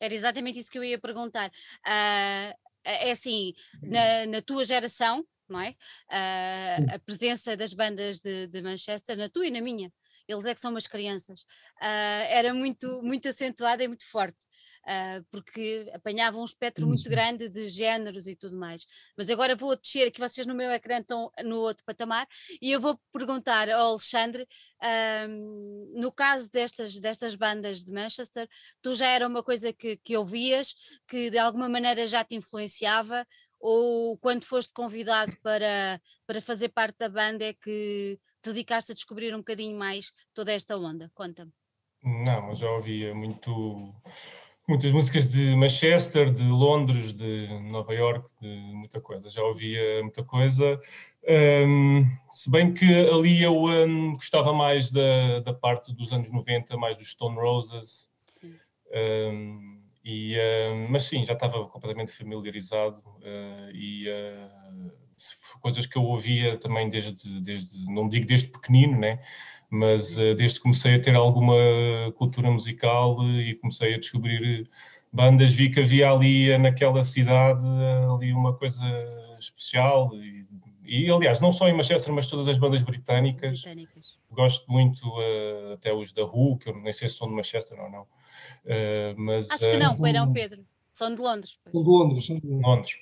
Era 0.00 0.14
exatamente 0.14 0.58
isso 0.58 0.70
que 0.70 0.78
eu 0.78 0.84
ia 0.84 0.98
perguntar. 0.98 1.48
Uh, 1.86 2.54
é 2.84 3.10
assim, 3.12 3.54
na, 3.82 4.26
na 4.26 4.42
tua 4.42 4.64
geração, 4.64 5.24
não 5.52 5.60
é? 5.60 5.70
Uh, 6.10 6.94
a 6.94 6.98
presença 6.98 7.56
das 7.56 7.74
bandas 7.74 8.20
de, 8.20 8.46
de, 8.48 8.62
Manchester, 8.62 9.16
na 9.16 9.28
tua 9.28 9.46
e 9.46 9.50
na 9.50 9.60
minha, 9.60 9.92
eles 10.26 10.46
é 10.46 10.54
que 10.54 10.60
são 10.60 10.70
umas 10.70 10.86
crianças, 10.86 11.42
uh, 11.80 12.24
era 12.28 12.54
muito, 12.54 13.02
muito 13.02 13.28
acentuada 13.28 13.84
e 13.84 13.88
muito 13.88 14.08
forte, 14.08 14.38
uh, 14.84 15.24
porque 15.30 15.90
apanhavam 15.92 16.40
um 16.40 16.44
espectro 16.44 16.86
muito 16.86 17.08
grande 17.10 17.48
de 17.48 17.68
géneros 17.68 18.26
e 18.26 18.34
tudo 18.34 18.56
mais. 18.56 18.86
Mas 19.16 19.28
agora 19.28 19.54
vou 19.54 19.76
descer, 19.76 20.08
aqui 20.08 20.20
vocês 20.20 20.46
no 20.46 20.54
meu 20.54 20.70
ecrã 20.70 20.98
estão 20.98 21.30
no 21.44 21.56
outro 21.56 21.84
patamar, 21.84 22.26
e 22.60 22.72
eu 22.72 22.80
vou 22.80 22.98
perguntar 23.12 23.68
ao 23.68 23.90
Alexandre, 23.90 24.46
no 25.94 26.10
caso 26.12 26.50
destas, 26.50 26.98
destas 26.98 27.34
bandas 27.34 27.84
de 27.84 27.92
Manchester, 27.92 28.48
tu 28.80 28.94
já 28.94 29.08
era 29.08 29.26
uma 29.26 29.42
coisa 29.42 29.72
que, 29.72 29.96
que 29.98 30.16
ouvias, 30.16 30.74
que 31.08 31.30
de 31.30 31.38
alguma 31.38 31.68
maneira 31.68 32.06
já 32.06 32.24
te 32.24 32.36
influenciava, 32.36 33.26
ou 33.62 34.18
quando 34.18 34.44
foste 34.44 34.72
convidado 34.74 35.34
para, 35.40 36.00
para 36.26 36.42
fazer 36.42 36.70
parte 36.70 36.98
da 36.98 37.08
banda 37.08 37.44
é 37.44 37.54
que 37.54 38.18
te 38.42 38.50
dedicaste 38.50 38.90
a 38.90 38.94
descobrir 38.94 39.32
um 39.32 39.38
bocadinho 39.38 39.78
mais 39.78 40.12
toda 40.34 40.52
esta 40.52 40.76
onda? 40.76 41.08
Conta-me. 41.14 41.52
Não, 42.02 42.48
eu 42.48 42.56
já 42.56 42.68
ouvia 42.68 43.14
muito, 43.14 43.94
muitas 44.68 44.90
músicas 44.90 45.28
de 45.28 45.54
Manchester, 45.54 46.32
de 46.32 46.42
Londres, 46.42 47.12
de 47.12 47.46
Nova 47.70 47.94
York, 47.94 48.28
de 48.40 48.48
muita 48.48 49.00
coisa. 49.00 49.30
Já 49.30 49.42
ouvia 49.44 50.02
muita 50.02 50.24
coisa. 50.24 50.80
Um, 51.64 52.04
se 52.32 52.50
bem 52.50 52.74
que 52.74 52.84
ali 53.08 53.40
eu 53.40 53.62
um, 53.62 54.14
gostava 54.14 54.52
mais 54.52 54.90
da, 54.90 55.38
da 55.38 55.54
parte 55.54 55.94
dos 55.94 56.12
anos 56.12 56.28
90, 56.32 56.76
mais 56.76 56.98
dos 56.98 57.12
Stone 57.12 57.36
Roses. 57.36 58.10
Um, 58.92 59.81
e, 60.04 60.36
uh, 60.36 60.88
mas 60.90 61.04
sim, 61.04 61.24
já 61.24 61.32
estava 61.32 61.64
completamente 61.66 62.12
familiarizado 62.12 62.98
uh, 62.98 63.70
e 63.72 64.08
uh, 64.08 65.60
coisas 65.60 65.86
que 65.86 65.96
eu 65.96 66.02
ouvia 66.02 66.58
também 66.58 66.88
desde, 66.88 67.40
desde, 67.40 67.84
não 67.86 68.08
digo 68.08 68.26
desde 68.26 68.48
pequenino, 68.48 68.98
né? 68.98 69.20
mas 69.70 70.16
desde 70.16 70.56
que 70.56 70.60
comecei 70.60 70.96
a 70.96 71.00
ter 71.00 71.14
alguma 71.14 71.54
cultura 72.16 72.50
musical 72.50 73.16
e 73.24 73.54
comecei 73.54 73.94
a 73.94 73.98
descobrir 73.98 74.68
bandas, 75.10 75.50
vi 75.50 75.70
que 75.70 75.80
havia 75.80 76.10
ali 76.10 76.58
naquela 76.58 77.02
cidade 77.02 77.64
ali 78.12 78.34
uma 78.34 78.54
coisa 78.54 78.84
especial 79.38 80.10
e, 80.14 80.46
e 80.84 81.10
aliás, 81.10 81.40
não 81.40 81.52
só 81.52 81.68
em 81.68 81.72
Manchester, 81.74 82.12
mas 82.12 82.26
todas 82.26 82.48
as 82.48 82.58
bandas 82.58 82.82
britânicas. 82.82 83.62
britânicas. 83.62 84.18
Gosto 84.30 84.70
muito 84.70 85.10
até 85.72 85.90
os 85.90 86.12
da 86.12 86.24
Who, 86.24 86.58
que 86.58 86.68
eu 86.68 86.76
nem 86.76 86.92
sei 86.92 87.08
se 87.08 87.16
são 87.16 87.28
de 87.28 87.34
Manchester 87.34 87.80
ou 87.80 87.88
não 87.88 88.06
mas, 89.16 89.50
Acho 89.50 89.70
que 89.70 89.76
não, 89.76 89.92
uh, 89.92 90.32
Pedro. 90.32 90.64
São 90.90 91.14
de 91.14 91.20
Londres. 91.20 91.58
São 91.70 91.82
de 91.82 91.88
Londres, 91.88 92.26
são 92.26 92.38
de 92.38 92.46
Londres. 92.46 92.92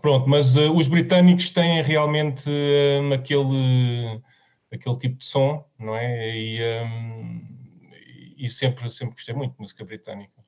pronto, 0.00 0.28
mas 0.28 0.56
uh, 0.56 0.74
os 0.74 0.88
britânicos 0.88 1.50
têm 1.50 1.82
realmente 1.82 2.48
um, 2.48 3.12
aquele, 3.12 4.22
aquele 4.72 4.98
tipo 4.98 5.18
de 5.18 5.24
som, 5.26 5.64
não 5.78 5.94
é? 5.94 6.36
E, 6.36 6.60
um, 6.82 7.52
e 8.38 8.48
sempre, 8.48 8.88
sempre 8.90 9.14
gostei 9.14 9.34
muito 9.34 9.52
de 9.52 9.60
música 9.60 9.84
britânica. 9.84 10.42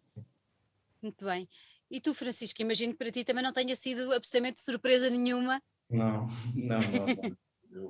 Muito 1.03 1.25
bem. 1.27 1.47
E 1.91 2.01
tu, 2.01 2.15
Francisco, 2.15 2.63
imagino 2.63 2.95
que 2.95 2.99
para 2.99 3.11
ti 3.11 3.25
também 3.25 3.45
não 3.45 3.53
tenha 3.53 3.77
sido 3.77 4.11
absolutamente 4.13 4.61
surpresa 4.61 5.11
nenhuma. 5.11 5.63
Não, 5.91 6.27
não, 6.55 6.79
não. 6.79 7.37
não. 7.71 7.89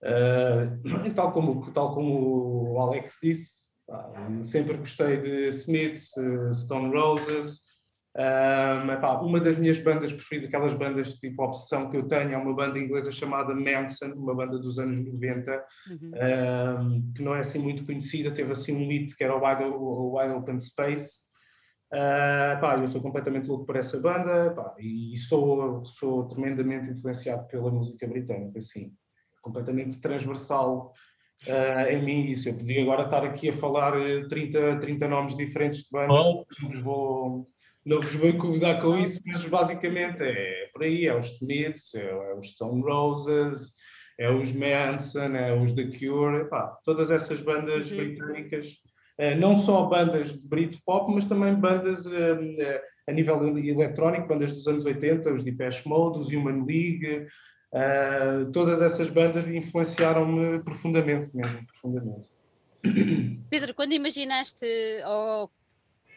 uh, 0.00 1.10
tal, 1.14 1.32
como, 1.32 1.72
tal 1.72 1.92
como 1.92 2.72
o 2.72 2.80
Alex 2.80 3.18
disse, 3.20 3.65
sempre 4.42 4.76
gostei 4.76 5.18
de 5.18 5.48
Smiths, 5.48 6.12
Stone 6.52 6.94
Roses, 6.94 7.66
um, 8.18 8.92
epá, 8.92 9.20
uma 9.20 9.38
das 9.38 9.58
minhas 9.58 9.78
bandas 9.78 10.10
preferidas, 10.10 10.48
aquelas 10.48 10.72
bandas 10.72 11.08
de 11.08 11.20
tipo 11.20 11.42
obsessão 11.42 11.90
que 11.90 11.98
eu 11.98 12.08
tenho, 12.08 12.32
é 12.32 12.38
uma 12.38 12.54
banda 12.54 12.78
inglesa 12.78 13.12
chamada 13.12 13.54
Manson, 13.54 14.14
uma 14.16 14.34
banda 14.34 14.58
dos 14.58 14.78
anos 14.78 14.96
90, 15.04 15.52
uhum. 15.90 16.10
um, 16.80 17.12
que 17.12 17.22
não 17.22 17.34
é 17.34 17.40
assim 17.40 17.58
muito 17.58 17.84
conhecida, 17.84 18.30
teve 18.30 18.50
assim 18.52 18.74
um 18.74 18.88
hit 18.88 19.14
que 19.14 19.22
era 19.22 19.36
o 19.36 19.46
Wide, 19.46 19.64
o 19.64 20.18
Wide 20.18 20.32
Open 20.32 20.58
Space. 20.58 21.26
Uh, 21.92 22.58
pá, 22.58 22.78
eu 22.80 22.88
sou 22.88 23.02
completamente 23.02 23.46
louco 23.46 23.66
por 23.66 23.76
essa 23.76 24.00
banda 24.00 24.50
pá, 24.54 24.74
e 24.78 25.16
sou, 25.18 25.84
sou 25.84 26.26
tremendamente 26.26 26.90
influenciado 26.90 27.46
pela 27.46 27.70
música 27.70 28.06
britânica, 28.08 28.58
assim, 28.58 28.94
completamente 29.42 30.00
transversal 30.00 30.92
uh, 31.46 31.90
em 31.90 32.02
mim 32.02 32.30
isso. 32.30 32.48
Eu 32.48 32.54
podia 32.54 32.82
agora 32.82 33.02
estar 33.04 33.24
aqui 33.24 33.48
a 33.48 33.52
falar 33.52 33.92
30, 34.28 34.78
30 34.80 35.08
nomes 35.08 35.36
diferentes 35.36 35.82
de 35.82 35.90
bandas, 35.90 36.16
oh. 36.16 36.44
vou 36.82 37.46
não 37.84 38.00
vos 38.00 38.16
vou 38.16 38.28
incomodar 38.28 38.82
com 38.82 38.98
isso, 38.98 39.20
mas 39.24 39.44
basicamente 39.44 40.20
é 40.20 40.68
por 40.72 40.82
aí, 40.82 41.06
é 41.06 41.16
os 41.16 41.36
Smiths, 41.36 41.94
é, 41.94 42.10
é 42.10 42.34
os 42.34 42.50
Stone 42.50 42.82
Roses, 42.82 43.72
é 44.18 44.28
os 44.28 44.52
Manson, 44.52 45.36
é 45.36 45.54
os 45.54 45.70
The 45.70 45.84
Cure, 45.84 46.42
epá, 46.42 46.76
todas 46.84 47.12
essas 47.12 47.40
bandas 47.40 47.90
uhum. 47.90 47.96
britânicas, 47.98 48.78
eh, 49.18 49.34
não 49.34 49.56
só 49.56 49.84
bandas 49.84 50.32
de 50.32 50.48
Britpop, 50.48 51.12
mas 51.12 51.26
também 51.26 51.54
bandas 51.54 52.06
eh, 52.06 52.38
eh, 52.58 52.82
a 53.08 53.12
nível 53.12 53.56
eletrónico, 53.58 54.26
bandas 54.26 54.52
dos 54.52 54.66
anos 54.66 54.84
80, 54.84 55.32
os 55.32 55.42
Depeche 55.42 55.88
Mode, 55.88 56.18
os 56.18 56.28
Human 56.28 56.64
League, 56.66 57.26
todas 58.52 58.82
essas 58.82 59.10
bandas 59.10 59.46
influenciaram-me 59.48 60.60
profundamente, 60.60 61.36
mesmo 61.36 61.66
profundamente. 61.66 62.28
Pedro, 63.50 63.74
quando 63.74 63.92
imaginaste 63.92 64.66
ou 65.06 65.50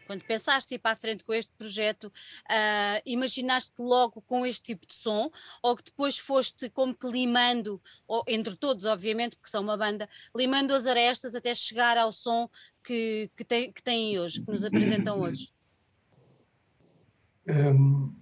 quando 0.10 0.24
pensaste 0.24 0.74
ir 0.74 0.80
para 0.80 0.94
a 0.94 0.96
frente 0.96 1.24
com 1.24 1.32
este 1.32 1.54
projeto, 1.56 2.06
uh, 2.06 3.00
imaginaste 3.06 3.74
logo 3.78 4.22
com 4.22 4.44
este 4.44 4.64
tipo 4.64 4.88
de 4.88 4.96
som, 4.96 5.30
ou 5.62 5.76
que 5.76 5.84
depois 5.84 6.18
foste 6.18 6.68
como 6.68 6.96
que 6.96 7.06
limando, 7.06 7.80
ou, 8.08 8.24
entre 8.28 8.56
todos, 8.56 8.86
obviamente, 8.86 9.36
porque 9.36 9.52
são 9.52 9.62
uma 9.62 9.78
banda, 9.78 10.10
limando 10.36 10.74
as 10.74 10.88
arestas 10.88 11.36
até 11.36 11.54
chegar 11.54 11.96
ao 11.96 12.12
som 12.12 12.50
que, 12.84 13.30
que, 13.38 13.46
tem, 13.46 13.72
que 13.72 13.84
têm 13.84 14.18
hoje, 14.18 14.42
que 14.42 14.50
nos 14.50 14.66
apresentam 14.66 15.22
hoje? 15.22 15.54
Um, 17.48 18.19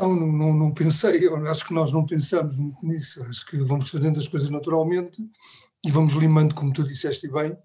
não, 0.00 0.14
não, 0.14 0.54
não 0.54 0.74
pensei, 0.74 1.26
eu 1.26 1.36
acho 1.46 1.66
que 1.66 1.74
nós 1.74 1.92
não 1.92 2.06
pensamos 2.06 2.58
muito 2.58 2.84
nisso, 2.84 3.22
acho 3.24 3.46
que 3.46 3.58
vamos 3.62 3.90
fazendo 3.90 4.18
as 4.18 4.28
coisas 4.28 4.50
naturalmente 4.50 5.22
e 5.84 5.90
vamos 5.90 6.14
limando, 6.14 6.54
como 6.54 6.72
tu 6.72 6.82
disseste 6.82 7.30
bem, 7.30 7.56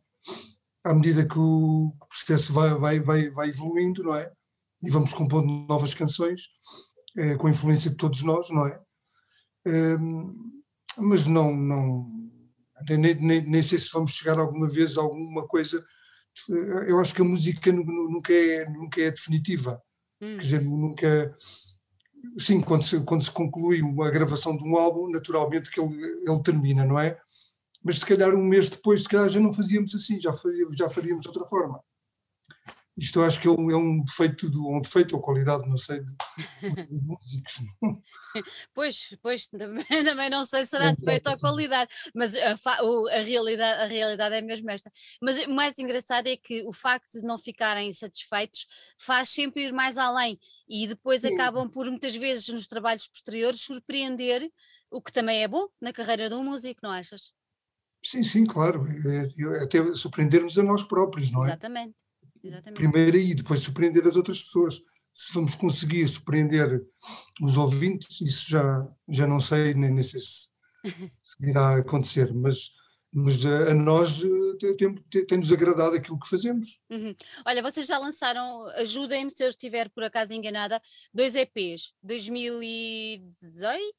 à 0.83 0.93
medida 0.93 1.27
que 1.27 1.39
o, 1.39 1.93
processo 2.09 2.51
vai, 2.53 2.73
vai, 2.75 2.99
vai, 2.99 3.29
vai 3.29 3.49
evoluindo, 3.49 4.03
não 4.03 4.15
é? 4.15 4.31
E 4.83 4.89
vamos 4.89 5.13
compondo 5.13 5.47
novas 5.67 5.93
canções, 5.93 6.41
é, 7.17 7.35
com 7.35 7.47
a 7.47 7.49
influência 7.49 7.89
de 7.89 7.97
todos 7.97 8.21
nós, 8.23 8.49
não 8.49 8.67
é? 8.67 8.79
é 9.65 9.97
mas 10.99 11.27
não, 11.27 11.55
não 11.55 12.17
nem, 12.89 13.15
nem, 13.15 13.49
nem 13.49 13.61
sei 13.61 13.79
se 13.79 13.91
vamos 13.91 14.11
chegar 14.11 14.39
alguma 14.39 14.67
vez 14.67 14.97
a 14.97 15.01
alguma 15.01 15.47
coisa. 15.47 15.83
Eu 16.87 16.99
acho 16.99 17.13
que 17.13 17.21
a 17.21 17.25
música 17.25 17.71
nunca 17.71 18.33
é, 18.33 18.69
nunca 18.69 19.01
é 19.01 19.11
definitiva. 19.11 19.81
Hum. 20.21 20.37
Quer 20.37 20.41
dizer, 20.41 20.61
nunca. 20.61 21.35
Sim, 22.37 22.61
quando 22.61 22.83
se, 22.83 22.99
quando 23.01 23.23
se 23.23 23.31
conclui 23.31 23.81
uma 23.81 24.09
gravação 24.11 24.55
de 24.55 24.63
um 24.63 24.75
álbum, 24.75 25.09
naturalmente 25.09 25.71
que 25.71 25.79
ele, 25.79 25.95
ele 26.25 26.43
termina, 26.43 26.85
não 26.85 26.99
é? 26.99 27.17
mas 27.87 27.99
se 27.99 28.05
calhar 28.05 28.35
um 28.35 28.43
mês 28.43 28.67
depois, 28.67 29.03
se 29.03 29.07
calhar 29.09 29.29
já 29.29 29.39
não 29.39 29.53
fazíamos 29.53 29.95
assim, 29.95 30.19
já 30.19 30.33
faríamos, 30.33 30.77
já 30.77 30.89
faríamos 30.89 31.21
de 31.21 31.29
outra 31.29 31.47
forma. 31.47 31.79
Isto 32.97 33.19
eu 33.19 33.25
acho 33.25 33.39
que 33.39 33.47
é 33.47 33.51
um, 33.51 33.69
é 33.69 33.77
um 33.77 34.03
defeito, 34.03 34.47
um 34.67 34.81
defeito 34.81 35.15
ou 35.15 35.21
qualidade, 35.21 35.69
não 35.69 35.77
sei, 35.77 36.01
dos 36.89 37.05
músicos. 37.05 37.53
Pois, 38.73 39.15
pois, 39.21 39.47
também, 39.47 39.83
também 40.05 40.29
não 40.29 40.45
sei 40.45 40.63
se 40.63 40.69
será 40.69 40.91
defeito 40.91 41.29
ou 41.29 41.39
qualidade, 41.39 41.89
mas 42.13 42.35
a, 42.35 42.51
a, 42.51 43.21
realidade, 43.21 43.81
a 43.81 43.85
realidade 43.85 44.35
é 44.35 44.41
mesmo 44.41 44.69
esta. 44.69 44.91
Mas 45.21 45.45
o 45.45 45.49
mais 45.51 45.77
engraçado 45.79 46.27
é 46.27 46.37
que 46.37 46.63
o 46.67 46.73
facto 46.73 47.19
de 47.19 47.25
não 47.25 47.37
ficarem 47.37 47.91
satisfeitos 47.93 48.67
faz 48.99 49.29
sempre 49.29 49.63
ir 49.63 49.73
mais 49.73 49.97
além 49.97 50.39
e 50.69 50.85
depois 50.87 51.21
Sim. 51.21 51.33
acabam 51.33 51.69
por 51.69 51.89
muitas 51.89 52.15
vezes 52.15 52.47
nos 52.49 52.67
trabalhos 52.67 53.07
posteriores 53.07 53.61
surpreender, 53.61 54.51
o 54.91 55.01
que 55.01 55.11
também 55.11 55.43
é 55.43 55.47
bom 55.47 55.67
na 55.81 55.91
carreira 55.91 56.29
de 56.29 56.35
um 56.35 56.43
músico, 56.43 56.79
não 56.83 56.91
achas? 56.91 57.33
Sim, 58.03 58.23
sim, 58.23 58.45
claro. 58.45 58.85
É, 58.87 59.57
é, 59.57 59.63
até 59.63 59.93
surpreendermos 59.93 60.57
a 60.57 60.63
nós 60.63 60.83
próprios, 60.83 61.31
não 61.31 61.43
é? 61.43 61.49
Exatamente. 61.49 61.95
Exatamente. 62.43 62.79
Primeiro 62.79 63.17
aí, 63.17 63.33
depois 63.33 63.61
surpreender 63.61 64.05
as 64.07 64.15
outras 64.15 64.41
pessoas. 64.41 64.81
Se 65.13 65.33
vamos 65.33 65.55
conseguir 65.55 66.07
surpreender 66.07 66.83
os 67.41 67.57
ouvintes, 67.57 68.21
isso 68.21 68.49
já, 68.49 68.87
já 69.09 69.25
não 69.25 69.39
sei, 69.39 69.73
nem, 69.73 69.91
nem 69.91 70.03
sei 70.03 70.19
se, 70.19 70.49
irá 71.41 71.77
acontecer, 71.77 72.33
mas, 72.33 72.71
mas 73.11 73.43
a, 73.45 73.71
a 73.71 73.73
nós 73.73 74.21
eh, 74.23 75.23
tem-nos 75.27 75.51
agradado 75.51 75.95
aquilo 75.95 76.19
que 76.19 76.29
fazemos. 76.29 76.79
Uhum. 76.89 77.15
Olha, 77.45 77.63
vocês 77.63 77.87
já 77.87 77.97
lançaram, 77.97 78.67
ajudem-me 78.75 79.31
se 79.31 79.43
eu 79.43 79.49
estiver 79.49 79.89
por 79.89 80.03
acaso 80.03 80.33
enganada, 80.33 80.81
dois 81.13 81.35
EPs, 81.35 81.93
2018? 82.03 83.95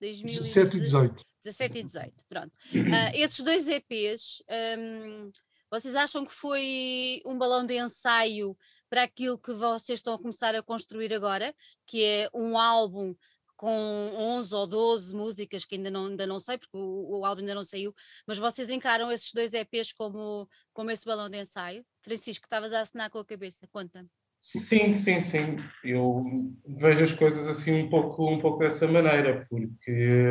2017 0.00 0.76
e 0.76 0.80
18. 0.80 1.24
17 1.44 1.78
e 1.78 1.82
18, 1.82 2.24
pronto. 2.28 2.52
Uh, 2.74 3.14
esses 3.14 3.40
dois 3.40 3.68
EPs, 3.68 4.42
um, 4.78 5.30
vocês 5.72 5.96
acham 5.96 6.22
que 6.26 6.32
foi 6.32 7.22
um 7.24 7.38
balão 7.38 7.64
de 7.64 7.78
ensaio 7.78 8.54
para 8.90 9.04
aquilo 9.04 9.38
que 9.38 9.54
vocês 9.54 10.00
estão 10.00 10.12
a 10.12 10.18
começar 10.18 10.54
a 10.54 10.62
construir 10.62 11.14
agora, 11.14 11.54
que 11.86 12.04
é 12.04 12.28
um 12.34 12.58
álbum 12.58 13.14
com 13.56 14.12
11 14.14 14.54
ou 14.54 14.66
12 14.66 15.14
músicas 15.16 15.64
que 15.64 15.76
ainda 15.76 15.90
não, 15.90 16.08
ainda 16.08 16.26
não 16.26 16.38
sei, 16.38 16.58
porque 16.58 16.76
o, 16.76 17.20
o, 17.20 17.24
álbum 17.24 17.40
ainda 17.40 17.54
não 17.54 17.64
saiu, 17.64 17.94
mas 18.26 18.36
vocês 18.36 18.68
encaram 18.68 19.10
esses 19.10 19.32
dois 19.32 19.54
EPs 19.54 19.94
como, 19.94 20.46
como 20.74 20.90
esse 20.90 21.06
balão 21.06 21.30
de 21.30 21.40
ensaio? 21.40 21.82
Francisco, 22.02 22.44
estavas 22.44 22.74
a 22.74 22.80
assinar 22.82 23.08
com 23.08 23.20
a 23.20 23.24
cabeça, 23.24 23.66
conta-me. 23.72 24.10
Sim, 24.42 24.90
sim, 24.90 25.22
sim. 25.22 25.56
Eu 25.82 26.52
vejo 26.66 27.04
as 27.04 27.12
coisas 27.12 27.48
assim 27.48 27.84
um 27.84 27.88
pouco, 27.88 28.28
um 28.28 28.38
pouco 28.38 28.58
dessa 28.58 28.86
maneira, 28.88 29.46
porque 29.48 30.26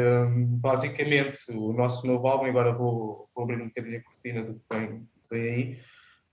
basicamente 0.60 1.50
o 1.50 1.74
nosso 1.74 2.06
novo 2.06 2.28
álbum, 2.28 2.46
agora 2.46 2.74
vou, 2.74 3.28
vou 3.34 3.44
abrir 3.44 3.60
um 3.60 3.70
bocadinho 3.70 4.00
a 4.00 4.04
cortina 4.04 4.44
do 4.44 4.56
que 4.56 4.66
vem, 4.70 5.08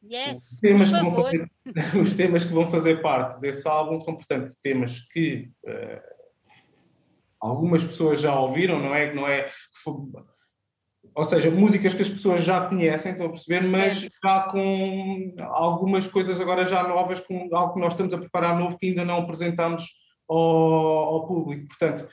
Yes, 0.03 0.53
os, 0.53 0.61
temas. 0.61 0.91
Fazer, 0.91 1.51
os 2.01 2.13
temas 2.13 2.45
que 2.45 2.53
vão 2.53 2.67
fazer 2.67 3.03
parte 3.03 3.41
desse 3.41 3.67
álbum 3.67 4.01
são, 4.01 4.15
portanto, 4.15 4.55
temas 4.63 5.01
que 5.01 5.51
uh, 5.67 6.01
algumas 7.41 7.85
pessoas 7.85 8.21
já 8.21 8.39
ouviram, 8.39 8.81
não 8.81 8.95
é? 8.95 9.13
Não 9.13 9.27
é 9.27 9.49
ou 11.15 11.25
seja, 11.25 11.51
músicas 11.51 11.95
que 11.95 12.03
as 12.03 12.09
pessoas 12.09 12.45
já 12.45 12.69
conhecem, 12.69 13.13
estão 13.13 13.27
a 13.27 13.31
perceber, 13.31 13.67
mas 13.67 13.99
certo. 13.99 14.15
já 14.23 14.41
com 14.43 15.35
algumas 15.41 16.07
coisas 16.07 16.41
agora 16.41 16.65
já 16.65 16.87
novas, 16.87 17.21
com 17.21 17.49
algo 17.53 17.75
que 17.75 17.81
nós 17.81 17.93
estamos 17.93 18.15
a 18.15 18.19
preparar 18.19 18.57
novo 18.57 18.77
que 18.77 18.87
ainda 18.87 19.05
não 19.05 19.19
apresentamos 19.19 19.85
ao, 20.29 20.39
ao 20.39 21.27
público. 21.27 21.67
Portanto, 21.69 22.09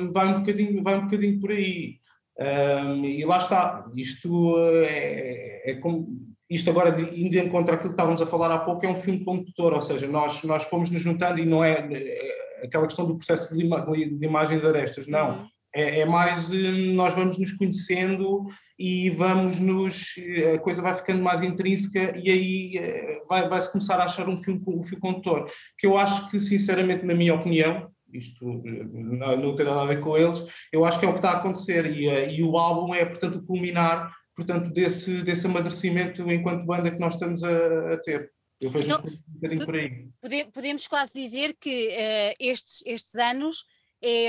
um, 0.00 0.12
vai, 0.12 0.26
um 0.26 0.40
bocadinho, 0.40 0.82
vai 0.82 0.98
um 0.98 1.04
bocadinho 1.04 1.40
por 1.40 1.50
aí. 1.52 1.98
Um, 2.38 3.04
e 3.04 3.24
lá 3.24 3.38
está, 3.38 3.86
isto 3.94 4.56
é, 4.84 5.70
é 5.70 5.74
como 5.74 6.34
isto 6.50 6.68
agora 6.68 7.00
indo 7.00 7.36
em 7.36 7.48
contra 7.48 7.74
aquilo 7.74 7.90
que 7.90 7.94
estávamos 7.94 8.20
a 8.20 8.26
falar 8.26 8.52
há 8.52 8.58
pouco, 8.58 8.84
é 8.84 8.88
um 8.88 8.96
filme 8.96 9.24
condutor, 9.24 9.72
ou 9.72 9.82
seja, 9.82 10.06
nós, 10.06 10.42
nós 10.42 10.64
fomos 10.64 10.90
nos 10.90 11.00
juntando 11.00 11.40
e 11.40 11.46
não 11.46 11.64
é, 11.64 11.88
é 11.92 12.64
aquela 12.64 12.86
questão 12.86 13.06
do 13.06 13.16
processo 13.16 13.54
de, 13.54 13.64
ima, 13.64 13.80
de 13.80 14.24
imagem 14.26 14.58
de 14.58 14.66
arestas, 14.66 15.06
não. 15.06 15.40
Uhum. 15.40 15.46
É, 15.74 16.00
é 16.00 16.04
mais 16.04 16.50
hum, 16.50 16.94
nós 16.94 17.14
vamos 17.14 17.36
nos 17.36 17.52
conhecendo 17.52 18.46
e 18.78 19.10
vamos 19.10 19.58
nos. 19.58 20.14
a 20.54 20.58
coisa 20.58 20.80
vai 20.80 20.94
ficando 20.94 21.22
mais 21.22 21.42
intrínseca 21.42 22.16
e 22.16 22.30
aí 22.30 22.78
eh, 22.78 23.22
vai, 23.28 23.48
vai-se 23.48 23.70
começar 23.70 24.00
a 24.00 24.04
achar 24.04 24.28
um 24.28 24.36
fio, 24.36 24.60
um 24.68 24.82
fio 24.82 25.00
condutor. 25.00 25.48
Que 25.76 25.86
eu 25.86 25.96
acho 25.96 26.30
que, 26.30 26.38
sinceramente, 26.38 27.04
na 27.04 27.14
minha 27.14 27.34
opinião, 27.34 27.90
isto 28.14 28.62
eh, 28.64 28.84
não, 28.92 29.36
não 29.36 29.56
tem 29.56 29.66
nada 29.66 29.82
a 29.82 29.86
ver 29.86 30.00
com 30.00 30.16
eles, 30.16 30.46
eu 30.72 30.84
acho 30.84 30.98
que 30.98 31.06
é 31.06 31.08
o 31.08 31.12
que 31.12 31.18
está 31.18 31.30
a 31.30 31.36
acontecer 31.38 31.86
e, 31.86 32.08
eh, 32.08 32.32
e 32.34 32.42
o 32.42 32.56
álbum 32.56 32.94
é, 32.94 33.04
portanto, 33.04 33.36
o 33.36 33.44
culminar 33.44 34.12
portanto, 34.34 34.72
desse, 34.72 35.22
desse 35.22 35.46
amadurecimento 35.46 36.30
enquanto 36.30 36.66
banda 36.66 36.90
que 36.90 37.00
nós 37.00 37.14
estamos 37.14 37.42
a, 37.44 37.94
a 37.94 37.96
ter. 37.98 38.32
Eu 38.60 38.70
vejo 38.70 38.86
então, 38.86 39.04
um 39.04 39.34
bocadinho 39.34 39.66
por 39.66 39.74
aí. 39.74 40.08
podemos 40.52 40.88
quase 40.88 41.12
dizer 41.12 41.54
que 41.58 41.88
uh, 41.88 42.36
estes, 42.38 42.82
estes 42.86 43.14
anos 43.16 43.66
é, 44.02 44.28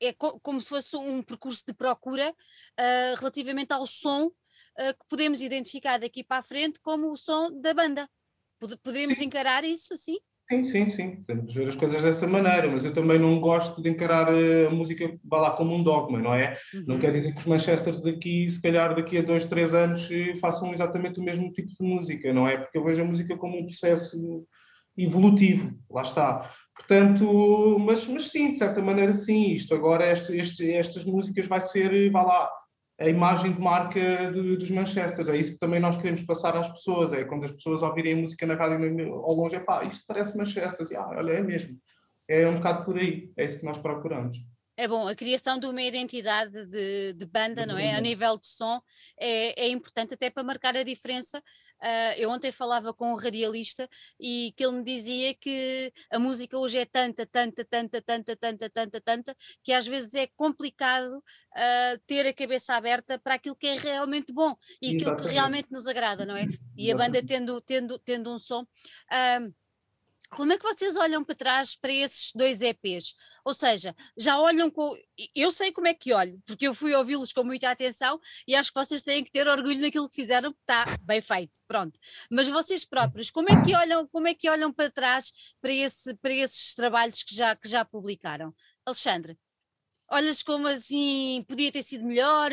é 0.00 0.12
co 0.12 0.40
como 0.40 0.60
se 0.60 0.68
fosse 0.68 0.96
um 0.96 1.22
percurso 1.22 1.64
de 1.66 1.74
procura 1.74 2.30
uh, 2.30 3.18
relativamente 3.18 3.72
ao 3.72 3.86
som 3.86 4.26
uh, 4.26 4.32
que 4.98 5.06
podemos 5.08 5.42
identificar 5.42 5.98
daqui 5.98 6.24
para 6.24 6.38
a 6.38 6.42
frente 6.42 6.80
como 6.80 7.10
o 7.10 7.16
som 7.16 7.50
da 7.60 7.72
banda. 7.72 8.08
Podemos 8.82 9.18
Sim. 9.18 9.24
encarar 9.24 9.64
isso 9.64 9.92
assim? 9.92 10.18
Sim, 10.52 10.64
sim, 10.64 10.90
sim. 10.90 11.16
Podemos 11.26 11.54
ver 11.54 11.68
as 11.68 11.74
coisas 11.74 12.02
dessa 12.02 12.26
maneira, 12.26 12.68
mas 12.68 12.84
eu 12.84 12.92
também 12.92 13.18
não 13.18 13.40
gosto 13.40 13.80
de 13.80 13.88
encarar 13.88 14.28
a 14.28 14.70
música, 14.70 15.18
vá 15.24 15.40
lá, 15.40 15.50
como 15.52 15.74
um 15.74 15.82
dogma, 15.82 16.18
não 16.18 16.34
é? 16.34 16.58
Uhum. 16.74 16.84
Não 16.88 16.98
quer 16.98 17.10
dizer 17.10 17.32
que 17.32 17.38
os 17.38 17.46
Manchesters 17.46 18.02
daqui, 18.02 18.50
se 18.50 18.60
calhar 18.60 18.94
daqui 18.94 19.16
a 19.16 19.22
dois, 19.22 19.46
três 19.46 19.72
anos, 19.72 20.10
eh, 20.10 20.34
façam 20.36 20.74
exatamente 20.74 21.18
o 21.20 21.22
mesmo 21.22 21.50
tipo 21.52 21.68
de 21.68 21.82
música, 21.88 22.34
não 22.34 22.46
é? 22.46 22.58
Porque 22.58 22.76
eu 22.76 22.84
vejo 22.84 23.00
a 23.00 23.06
música 23.06 23.34
como 23.34 23.58
um 23.58 23.64
processo 23.64 24.46
evolutivo, 24.96 25.72
lá 25.90 26.02
está. 26.02 26.50
Portanto, 26.76 27.78
mas, 27.78 28.06
mas 28.06 28.28
sim, 28.28 28.52
de 28.52 28.58
certa 28.58 28.82
maneira 28.82 29.14
sim, 29.14 29.52
isto 29.52 29.74
agora, 29.74 30.12
este, 30.12 30.36
este, 30.36 30.70
estas 30.70 31.04
músicas 31.06 31.46
vai 31.46 31.62
ser, 31.62 32.10
vá 32.10 32.22
lá, 32.22 32.50
a 33.02 33.08
imagem 33.08 33.52
de 33.52 33.60
marca 33.60 34.30
de, 34.32 34.56
dos 34.56 34.70
Manchesters. 34.70 35.28
É 35.28 35.36
isso 35.36 35.54
que 35.54 35.58
também 35.58 35.80
nós 35.80 35.96
queremos 35.96 36.22
passar 36.22 36.56
às 36.56 36.68
pessoas. 36.68 37.12
É 37.12 37.24
quando 37.24 37.44
as 37.44 37.52
pessoas 37.52 37.82
ouvirem 37.82 38.14
música 38.14 38.46
na 38.46 38.54
rádio 38.54 39.12
ao 39.14 39.34
longe, 39.34 39.56
é 39.56 39.60
pá, 39.60 39.84
isto 39.84 40.04
parece 40.06 40.36
Manchester. 40.36 40.86
E, 40.90 40.96
ah, 40.96 41.08
olha, 41.08 41.32
é 41.32 41.42
mesmo. 41.42 41.76
É 42.28 42.48
um 42.48 42.54
bocado 42.54 42.84
por 42.84 42.98
aí. 42.98 43.30
É 43.36 43.44
isso 43.44 43.58
que 43.58 43.64
nós 43.64 43.78
procuramos. 43.78 44.36
É 44.74 44.88
bom, 44.88 45.06
a 45.06 45.14
criação 45.14 45.58
de 45.58 45.66
uma 45.66 45.82
identidade 45.82 46.64
de, 46.66 47.12
de 47.12 47.26
banda, 47.26 47.66
não 47.66 47.76
é? 47.76 47.94
A 47.94 48.00
nível 48.00 48.38
de 48.38 48.46
som 48.46 48.80
é, 49.20 49.64
é 49.64 49.68
importante 49.68 50.14
até 50.14 50.30
para 50.30 50.42
marcar 50.42 50.74
a 50.74 50.82
diferença. 50.82 51.42
Uh, 51.82 52.14
eu 52.16 52.30
ontem 52.30 52.50
falava 52.50 52.94
com 52.94 53.12
um 53.12 53.16
radialista 53.16 53.86
e 54.18 54.52
que 54.56 54.64
ele 54.64 54.78
me 54.78 54.82
dizia 54.84 55.34
que 55.34 55.92
a 56.10 56.18
música 56.18 56.56
hoje 56.56 56.78
é 56.78 56.86
tanta, 56.86 57.26
tanta, 57.26 57.64
tanta, 57.64 58.00
tanta, 58.00 58.36
tanta, 58.36 58.70
tanta, 58.70 59.00
tanta, 59.00 59.36
que 59.62 59.72
às 59.72 59.86
vezes 59.86 60.14
é 60.14 60.26
complicado 60.28 61.18
uh, 61.18 61.98
ter 62.06 62.26
a 62.26 62.32
cabeça 62.32 62.74
aberta 62.74 63.18
para 63.18 63.34
aquilo 63.34 63.56
que 63.56 63.66
é 63.66 63.76
realmente 63.76 64.32
bom 64.32 64.56
e 64.80 64.94
Exatamente. 64.94 65.02
aquilo 65.02 65.16
que 65.16 65.34
realmente 65.34 65.72
nos 65.72 65.86
agrada, 65.86 66.24
não 66.24 66.36
é? 66.36 66.46
E 66.76 66.90
a 66.90 66.96
banda 66.96 67.22
tendo, 67.22 67.60
tendo, 67.60 67.98
tendo 67.98 68.32
um 68.32 68.38
som. 68.38 68.62
Uh, 68.62 69.52
como 70.34 70.52
é 70.52 70.58
que 70.58 70.64
vocês 70.64 70.96
olham 70.96 71.22
para 71.22 71.34
trás 71.34 71.76
para 71.76 71.92
esses 71.92 72.32
dois 72.34 72.62
EPs? 72.62 73.14
Ou 73.44 73.52
seja, 73.52 73.94
já 74.16 74.38
olham 74.40 74.70
com. 74.70 74.96
Eu 75.34 75.52
sei 75.52 75.70
como 75.70 75.86
é 75.86 75.94
que 75.94 76.12
olho, 76.12 76.40
porque 76.46 76.66
eu 76.66 76.74
fui 76.74 76.94
ouvi-los 76.94 77.32
com 77.32 77.44
muita 77.44 77.70
atenção 77.70 78.18
e 78.48 78.54
acho 78.54 78.72
que 78.72 78.78
vocês 78.78 79.02
têm 79.02 79.22
que 79.22 79.30
ter 79.30 79.46
orgulho 79.46 79.80
naquilo 79.80 80.08
que 80.08 80.14
fizeram, 80.14 80.50
está 80.50 80.84
bem 81.02 81.20
feito, 81.20 81.52
pronto. 81.68 81.98
Mas 82.30 82.48
vocês 82.48 82.84
próprios, 82.84 83.30
como 83.30 83.50
é 83.50 83.62
que 83.62 83.74
olham, 83.74 84.06
como 84.08 84.26
é 84.26 84.34
que 84.34 84.48
olham 84.48 84.72
para 84.72 84.90
trás 84.90 85.32
para, 85.60 85.72
esse, 85.72 86.14
para 86.14 86.32
esses 86.32 86.74
trabalhos 86.74 87.22
que 87.22 87.34
já, 87.34 87.54
que 87.54 87.68
já 87.68 87.84
publicaram? 87.84 88.54
Alexandre, 88.86 89.38
olhas 90.10 90.42
como 90.42 90.66
assim, 90.66 91.44
podia 91.46 91.70
ter 91.70 91.82
sido 91.82 92.06
melhor, 92.06 92.50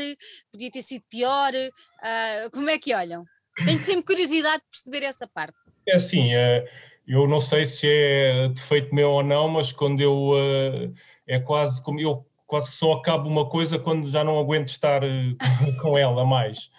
podia 0.52 0.70
ter 0.70 0.82
sido 0.82 1.04
pior, 1.10 1.54
uh, 1.54 2.52
como 2.52 2.70
é 2.70 2.78
que 2.78 2.94
olham? 2.94 3.26
Tenho 3.66 3.84
sempre 3.84 4.04
curiosidade 4.04 4.64
de 4.64 4.70
perceber 4.70 5.06
essa 5.06 5.28
parte. 5.28 5.58
É 5.88 5.96
assim, 5.96 6.34
é 6.34 6.66
eu 7.10 7.28
não 7.28 7.42
sei 7.42 7.66
se 7.66 7.88
é 7.90 8.50
defeito 8.50 8.94
meu 8.94 9.10
ou 9.10 9.24
não, 9.24 9.50
mas 9.50 9.72
quando 9.72 10.00
eu 10.00 10.14
uh, 10.14 10.94
é 11.26 11.40
quase 11.40 11.82
como 11.84 12.00
eu 12.00 12.24
quase 12.46 12.70
que 12.70 12.76
só 12.76 12.94
acabo 12.94 13.28
uma 13.28 13.50
coisa 13.50 13.80
quando 13.80 14.10
já 14.10 14.24
não 14.24 14.38
aguento 14.38 14.68
estar 14.68 15.04
uh, 15.04 15.08
com 15.82 15.98
ela 15.98 16.24
mais, 16.24 16.70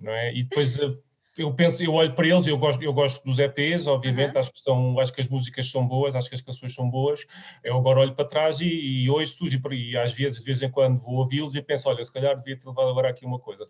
não 0.00 0.10
é? 0.10 0.34
E 0.34 0.42
depois 0.42 0.78
uh, 0.78 0.98
eu 1.36 1.52
penso, 1.52 1.82
eu 1.82 1.92
olho 1.92 2.14
para 2.14 2.26
eles, 2.26 2.46
eu 2.46 2.56
gosto, 2.56 2.82
eu 2.82 2.92
gosto 2.94 3.22
dos 3.24 3.38
EPs, 3.38 3.86
obviamente, 3.86 4.32
uhum. 4.32 4.40
acho 4.40 4.52
que 4.52 4.60
são, 4.60 4.98
acho 5.00 5.12
que 5.12 5.20
as 5.20 5.28
músicas 5.28 5.70
são 5.70 5.86
boas, 5.86 6.14
acho 6.14 6.28
que 6.28 6.34
as 6.34 6.40
canções 6.40 6.74
são 6.74 6.88
boas. 6.88 7.26
Eu 7.62 7.76
agora 7.76 8.00
olho 8.00 8.14
para 8.14 8.24
trás 8.24 8.60
e, 8.60 8.66
e 8.66 9.10
hoje 9.10 9.32
surge 9.32 9.60
e 9.72 9.96
às 9.98 10.12
vezes, 10.12 10.38
de 10.38 10.44
vez 10.44 10.62
em 10.62 10.70
quando 10.70 11.00
vou 11.00 11.16
ouvi-los 11.16 11.54
e 11.54 11.60
penso, 11.60 11.88
olha, 11.88 12.04
se 12.04 12.12
calhar 12.12 12.36
devia 12.36 12.56
ter 12.56 12.68
levado 12.68 12.88
agora 12.88 13.10
aqui 13.10 13.26
uma 13.26 13.38
coisa, 13.38 13.66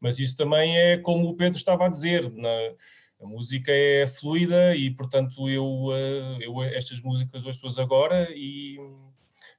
mas 0.00 0.18
isso 0.18 0.36
também 0.36 0.76
é 0.76 0.96
como 0.96 1.28
o 1.28 1.36
Pedro 1.36 1.58
estava 1.58 1.86
a 1.86 1.88
dizer, 1.88 2.28
na, 2.32 2.50
a 3.22 3.26
música 3.26 3.70
é 3.70 4.06
fluida 4.06 4.74
e, 4.74 4.90
portanto, 4.90 5.48
eu, 5.48 5.88
eh, 5.92 6.38
eu 6.40 6.62
estas 6.62 7.00
músicas 7.00 7.44
ouço-as 7.44 7.78
agora 7.78 8.28
e, 8.34 8.78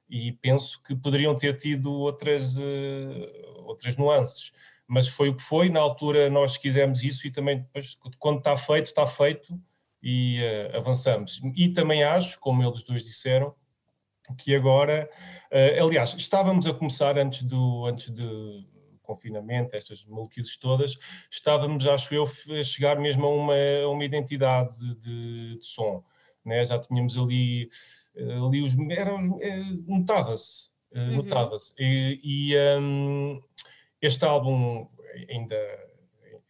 e 0.08 0.32
penso 0.32 0.82
que 0.82 0.94
poderiam 0.94 1.34
ter 1.34 1.56
tido 1.58 1.90
outras, 1.92 2.58
eh, 2.58 3.52
outras 3.64 3.96
nuances. 3.96 4.52
Mas 4.86 5.08
foi 5.08 5.30
o 5.30 5.34
que 5.34 5.42
foi, 5.42 5.70
na 5.70 5.80
altura 5.80 6.28
nós 6.28 6.58
quisemos 6.58 7.02
isso 7.02 7.26
e 7.26 7.30
também 7.30 7.60
depois, 7.60 7.96
quando 8.18 8.38
está 8.38 8.54
feito, 8.54 8.86
está 8.86 9.06
feito 9.06 9.58
e 10.02 10.38
uh, 10.42 10.76
avançamos. 10.76 11.40
E 11.56 11.70
também 11.70 12.04
acho, 12.04 12.38
como 12.38 12.62
eles 12.62 12.82
dois 12.82 13.02
disseram, 13.02 13.54
que 14.36 14.54
agora, 14.54 15.08
uh, 15.50 15.82
aliás, 15.82 16.14
estávamos 16.18 16.66
a 16.66 16.74
começar 16.74 17.18
antes, 17.18 17.42
do, 17.42 17.86
antes 17.86 18.10
de, 18.10 18.66
confinamento, 19.04 19.76
estas 19.76 20.04
maluquices 20.04 20.56
todas, 20.56 20.96
estávamos, 21.30 21.86
acho 21.86 22.14
eu, 22.14 22.24
a 22.24 22.62
chegar 22.62 22.98
mesmo 22.98 23.26
a 23.26 23.30
uma, 23.30 23.54
a 23.84 23.88
uma 23.88 24.04
identidade 24.04 24.76
de, 24.78 25.58
de 25.58 25.64
som. 25.64 26.02
Né? 26.44 26.64
Já 26.64 26.78
tínhamos 26.78 27.16
ali, 27.16 27.68
eh, 28.16 28.34
ali 28.34 28.62
os. 28.62 28.74
Eh, 28.74 29.60
notava-se. 29.86 30.70
Eh, 30.92 31.00
uhum. 31.00 31.16
Notava-se. 31.16 31.72
E, 31.78 32.20
e 32.22 32.78
um, 32.78 33.40
este 34.00 34.24
álbum 34.24 34.88
ainda 35.30 35.56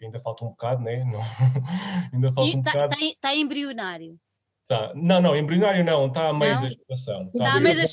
ainda 0.03 0.21
falta 0.21 0.45
um 0.45 0.49
bocado, 0.49 0.83
né? 0.83 1.05
Não, 1.05 1.21
ainda 2.12 2.33
falta 2.33 2.57
um 2.57 2.62
tá, 2.62 2.73
bocado. 2.73 2.95
Está 2.95 3.29
tá 3.29 3.35
embrionário. 3.37 4.19
Tá. 4.67 4.93
Não, 4.95 5.21
não, 5.21 5.37
embrionário 5.37 5.85
não, 5.85 6.07
está 6.07 6.29
a 6.29 6.33
meio 6.33 6.55
não? 6.55 6.62
da 6.62 6.69
gestação. 6.69 7.27
Está, 7.27 7.45
está 7.45 7.57
a 7.57 7.61
meio 7.61 7.77
da, 7.77 7.87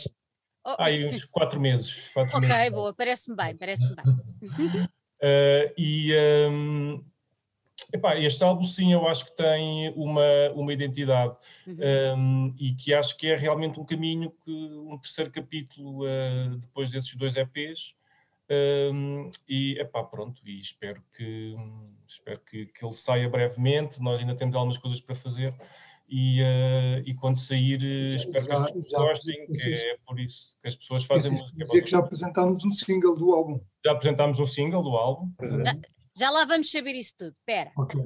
Oh. 0.64 0.76
Aí 0.80 1.06
uns 1.06 1.26
quatro 1.26 1.60
meses. 1.60 2.10
Quatro 2.14 2.38
ok, 2.38 2.48
meses. 2.48 2.72
boa, 2.72 2.94
parece-me 2.94 3.36
bem, 3.36 3.56
parece-me 3.56 3.96
bem. 3.96 4.06
uh, 4.84 5.74
e 5.78 6.14
um, 6.50 7.04
epá, 7.94 8.16
este 8.18 8.44
álbum, 8.44 8.64
sim, 8.64 8.94
eu 8.94 9.08
acho 9.08 9.26
que 9.26 9.36
tem 9.36 9.92
uma, 9.96 10.50
uma 10.54 10.72
identidade 10.72 11.36
uhum. 11.66 11.78
um, 12.16 12.56
e 12.60 12.74
que 12.74 12.94
acho 12.94 13.18
que 13.18 13.28
é 13.28 13.36
realmente 13.36 13.80
um 13.80 13.86
caminho, 13.86 14.32
que 14.46 14.52
um 14.52 14.98
terceiro 14.98 15.32
capítulo 15.32 16.06
uh, 16.06 16.58
depois 16.58 16.92
desses 16.92 17.16
dois 17.16 17.36
EPs. 17.36 17.96
Um, 18.54 19.32
e 19.48 19.80
epá, 19.80 20.04
pronto, 20.04 20.42
e 20.46 20.60
espero 20.60 21.02
que 21.16 21.56
espero 22.06 22.40
que, 22.42 22.66
que 22.66 22.86
ele 22.86 22.94
saia 22.94 23.30
brevemente. 23.30 24.02
Nós 24.02 24.20
ainda 24.20 24.36
temos 24.36 24.56
algumas 24.56 24.78
coisas 24.78 25.00
para 25.00 25.16
fazer 25.16 25.56
e, 26.12 26.42
uh, 26.42 27.02
e 27.06 27.16
quando 27.16 27.38
sair 27.38 27.80
já, 27.80 28.18
espero 28.18 28.44
já, 28.44 28.50
que 28.50 28.56
as 28.56 28.72
pessoas 28.72 28.92
gostem, 28.92 29.48
que 29.48 29.74
é 29.74 29.98
por 30.06 30.20
isso 30.20 30.58
que 30.62 30.68
as 30.68 30.76
pessoas 30.76 31.06
fazem 31.06 31.32
música. 31.32 31.66
Dizer 31.66 31.82
que 31.84 31.90
já 31.90 32.00
apresentámos 32.00 32.66
um 32.66 32.72
single 32.72 33.16
do 33.16 33.34
álbum. 33.34 33.62
Já 33.84 33.94
apresentámos 33.94 34.38
um 34.38 34.46
single 34.46 34.84
do 34.84 34.90
álbum. 34.90 35.32
Já, 35.64 35.80
já 36.14 36.30
lá 36.30 36.44
vamos 36.44 36.70
saber 36.70 36.96
isso 36.96 37.16
tudo, 37.18 37.34
espera. 37.40 37.72
Ok. 37.78 37.98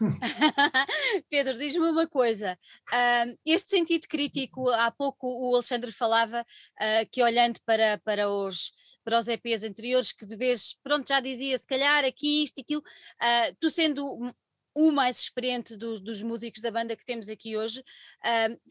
Pedro, 1.30 1.56
diz-me 1.56 1.88
uma 1.88 2.08
coisa, 2.08 2.58
uh, 2.92 3.38
este 3.46 3.70
sentido 3.70 4.08
crítico, 4.08 4.68
há 4.70 4.90
pouco 4.90 5.28
o 5.28 5.54
Alexandre 5.54 5.92
falava 5.92 6.40
uh, 6.40 7.08
que 7.12 7.22
olhando 7.22 7.60
para, 7.64 7.98
para, 8.04 8.28
os, 8.28 8.72
para 9.04 9.20
os 9.20 9.28
EPs 9.28 9.62
anteriores, 9.62 10.10
que 10.10 10.26
de 10.26 10.36
vez, 10.36 10.76
pronto, 10.82 11.06
já 11.06 11.20
dizia 11.20 11.56
se 11.56 11.66
calhar 11.66 12.04
aqui 12.04 12.42
isto 12.42 12.58
e 12.58 12.62
aquilo, 12.62 12.80
uh, 12.80 13.56
tu 13.60 13.70
sendo 13.70 14.34
o 14.74 14.90
mais 14.90 15.18
experiente 15.18 15.76
dos, 15.76 16.00
dos, 16.00 16.22
músicos 16.22 16.60
da 16.60 16.70
banda 16.70 16.96
que 16.96 17.04
temos 17.04 17.28
aqui 17.28 17.56
hoje. 17.56 17.82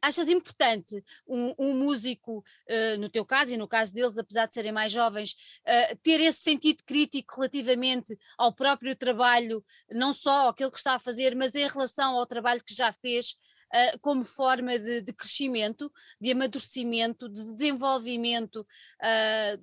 Achas 0.01 0.29
importante 0.29 1.03
um, 1.27 1.53
um 1.57 1.77
músico, 1.77 2.39
uh, 2.39 2.99
no 2.99 3.09
teu 3.09 3.25
caso 3.25 3.53
e 3.53 3.57
no 3.57 3.67
caso 3.67 3.93
deles, 3.93 4.17
apesar 4.17 4.47
de 4.47 4.53
serem 4.53 4.71
mais 4.71 4.91
jovens, 4.91 5.35
uh, 5.61 5.95
ter 6.03 6.19
esse 6.19 6.41
sentido 6.41 6.83
crítico 6.85 7.35
relativamente 7.35 8.17
ao 8.37 8.53
próprio 8.53 8.95
trabalho, 8.95 9.63
não 9.91 10.13
só 10.13 10.49
aquele 10.49 10.71
que 10.71 10.77
está 10.77 10.95
a 10.95 10.99
fazer, 10.99 11.35
mas 11.35 11.55
em 11.55 11.67
relação 11.67 12.17
ao 12.17 12.25
trabalho 12.25 12.63
que 12.63 12.73
já 12.73 12.91
fez? 12.91 13.35
Uh, 13.73 13.97
como 14.01 14.25
forma 14.25 14.77
de, 14.77 15.01
de, 15.01 15.13
crescimento, 15.13 15.89
de 16.19 16.29
amadurecimento, 16.29 17.29
de 17.29 17.41
desenvolvimento 17.41 18.67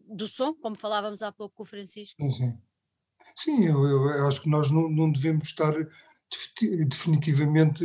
do 0.07 0.27
som, 0.27 0.55
como 0.55 0.77
falávamos 0.77 1.23
há 1.23 1.31
pouco 1.31 1.57
com 1.57 1.63
o 1.63 1.67
Francisco. 1.67 2.17
Sim. 2.33 2.59
sim 3.37 3.67
eu, 3.67 3.85
eu, 3.85 4.27
acho 4.27 4.41
que 4.41 4.49
nós 4.49 4.71
não, 4.71 4.89
não 4.89 5.13
devemos 5.13 5.49
estar 5.49 5.75
definitivamente 6.87 7.85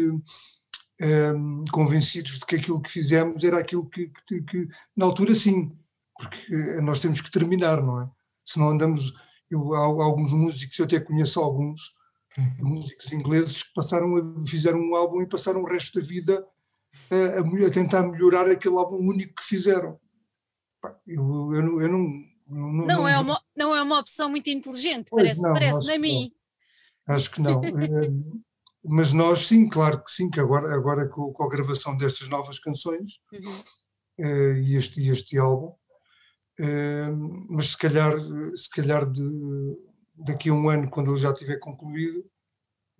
um, 1.01 1.65
convencidos 1.71 2.39
de 2.39 2.45
que 2.45 2.55
aquilo 2.55 2.81
que 2.81 2.91
fizemos 2.91 3.43
era 3.43 3.59
aquilo 3.59 3.87
que, 3.89 4.11
que, 4.27 4.41
que, 4.41 4.67
na 4.95 5.05
altura 5.05 5.33
sim, 5.33 5.71
porque 6.17 6.37
eh, 6.53 6.81
nós 6.81 6.99
temos 6.99 7.21
que 7.21 7.31
terminar, 7.31 7.81
não 7.81 8.01
é? 8.01 8.09
Se 8.45 8.59
não 8.59 8.69
andamos, 8.69 9.13
eu, 9.49 9.73
há, 9.73 9.79
alguns 9.79 10.33
músicos, 10.33 10.77
eu 10.77 10.85
até 10.85 10.99
conheço 10.99 11.39
alguns 11.39 11.95
uhum. 12.37 12.69
músicos 12.69 13.11
ingleses 13.11 13.63
que 13.63 13.73
passaram, 13.73 14.45
fizeram 14.45 14.79
um 14.79 14.95
álbum 14.95 15.21
e 15.21 15.27
passaram 15.27 15.61
o 15.61 15.67
resto 15.67 15.99
da 15.99 16.05
vida 16.05 16.45
a, 17.09 17.39
a, 17.39 17.67
a 17.67 17.71
tentar 17.71 18.03
melhorar 18.03 18.49
aquele 18.49 18.77
álbum 18.77 18.97
único 18.97 19.35
que 19.35 19.43
fizeram. 19.43 19.99
Eu, 21.07 21.53
eu, 21.53 21.53
eu, 21.53 21.81
eu 21.81 21.91
não, 21.91 21.99
não, 22.47 22.73
não, 22.73 22.85
não, 22.85 23.07
é 23.07 23.19
uma, 23.19 23.41
não 23.55 23.75
é 23.75 23.81
uma 23.81 23.99
opção 23.99 24.29
muito 24.29 24.49
inteligente, 24.49 25.09
parece, 25.09 25.41
parece 25.41 25.91
a 25.91 25.97
mim. 25.97 26.31
Acho 27.07 27.31
que 27.31 27.41
não. 27.41 27.61
mas 28.83 29.13
nós, 29.13 29.47
sim, 29.47 29.67
claro 29.67 30.03
que 30.03 30.11
sim, 30.11 30.29
que 30.29 30.39
agora, 30.39 30.75
agora 30.75 31.07
com, 31.07 31.31
com 31.31 31.43
a 31.43 31.49
gravação 31.49 31.95
destas 31.95 32.27
novas 32.27 32.59
canções 32.59 33.21
uhum. 33.31 34.25
uh, 34.25 34.57
e, 34.57 34.75
este, 34.75 35.07
este 35.07 35.37
álbum, 35.37 35.73
uh, 36.59 37.45
mas 37.49 37.69
se 37.69 37.77
calhar, 37.77 38.13
se 38.55 38.69
calhar 38.69 39.09
de, 39.09 39.23
daqui 40.15 40.49
a 40.49 40.53
um 40.53 40.69
ano, 40.69 40.89
quando 40.89 41.11
ele 41.11 41.19
já 41.19 41.33
tiver 41.33 41.57
concluído, 41.59 42.25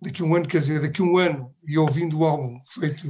daqui 0.00 0.22
a 0.22 0.24
um 0.24 0.34
ano, 0.34 0.48
quer 0.48 0.60
dizer, 0.60 0.80
daqui 0.80 1.02
a 1.02 1.04
um 1.04 1.18
ano, 1.18 1.54
e 1.66 1.78
ouvindo 1.78 2.18
o 2.18 2.24
álbum 2.24 2.58
feito 2.66 3.06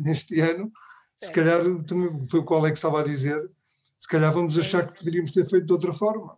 neste 0.00 0.40
ano, 0.40 0.70
certo. 1.18 1.26
se 1.26 1.32
calhar, 1.32 1.84
também 1.84 2.24
foi 2.28 2.40
o 2.40 2.46
que 2.46 2.52
o 2.52 2.56
Alex 2.56 2.78
estava 2.78 3.00
a 3.00 3.04
dizer, 3.04 3.50
se 3.98 4.08
calhar 4.08 4.32
vamos 4.32 4.56
achar 4.58 4.86
que 4.86 4.98
poderíamos 4.98 5.32
ter 5.32 5.44
feito 5.44 5.66
de 5.66 5.72
outra 5.72 5.92
forma. 5.92 6.36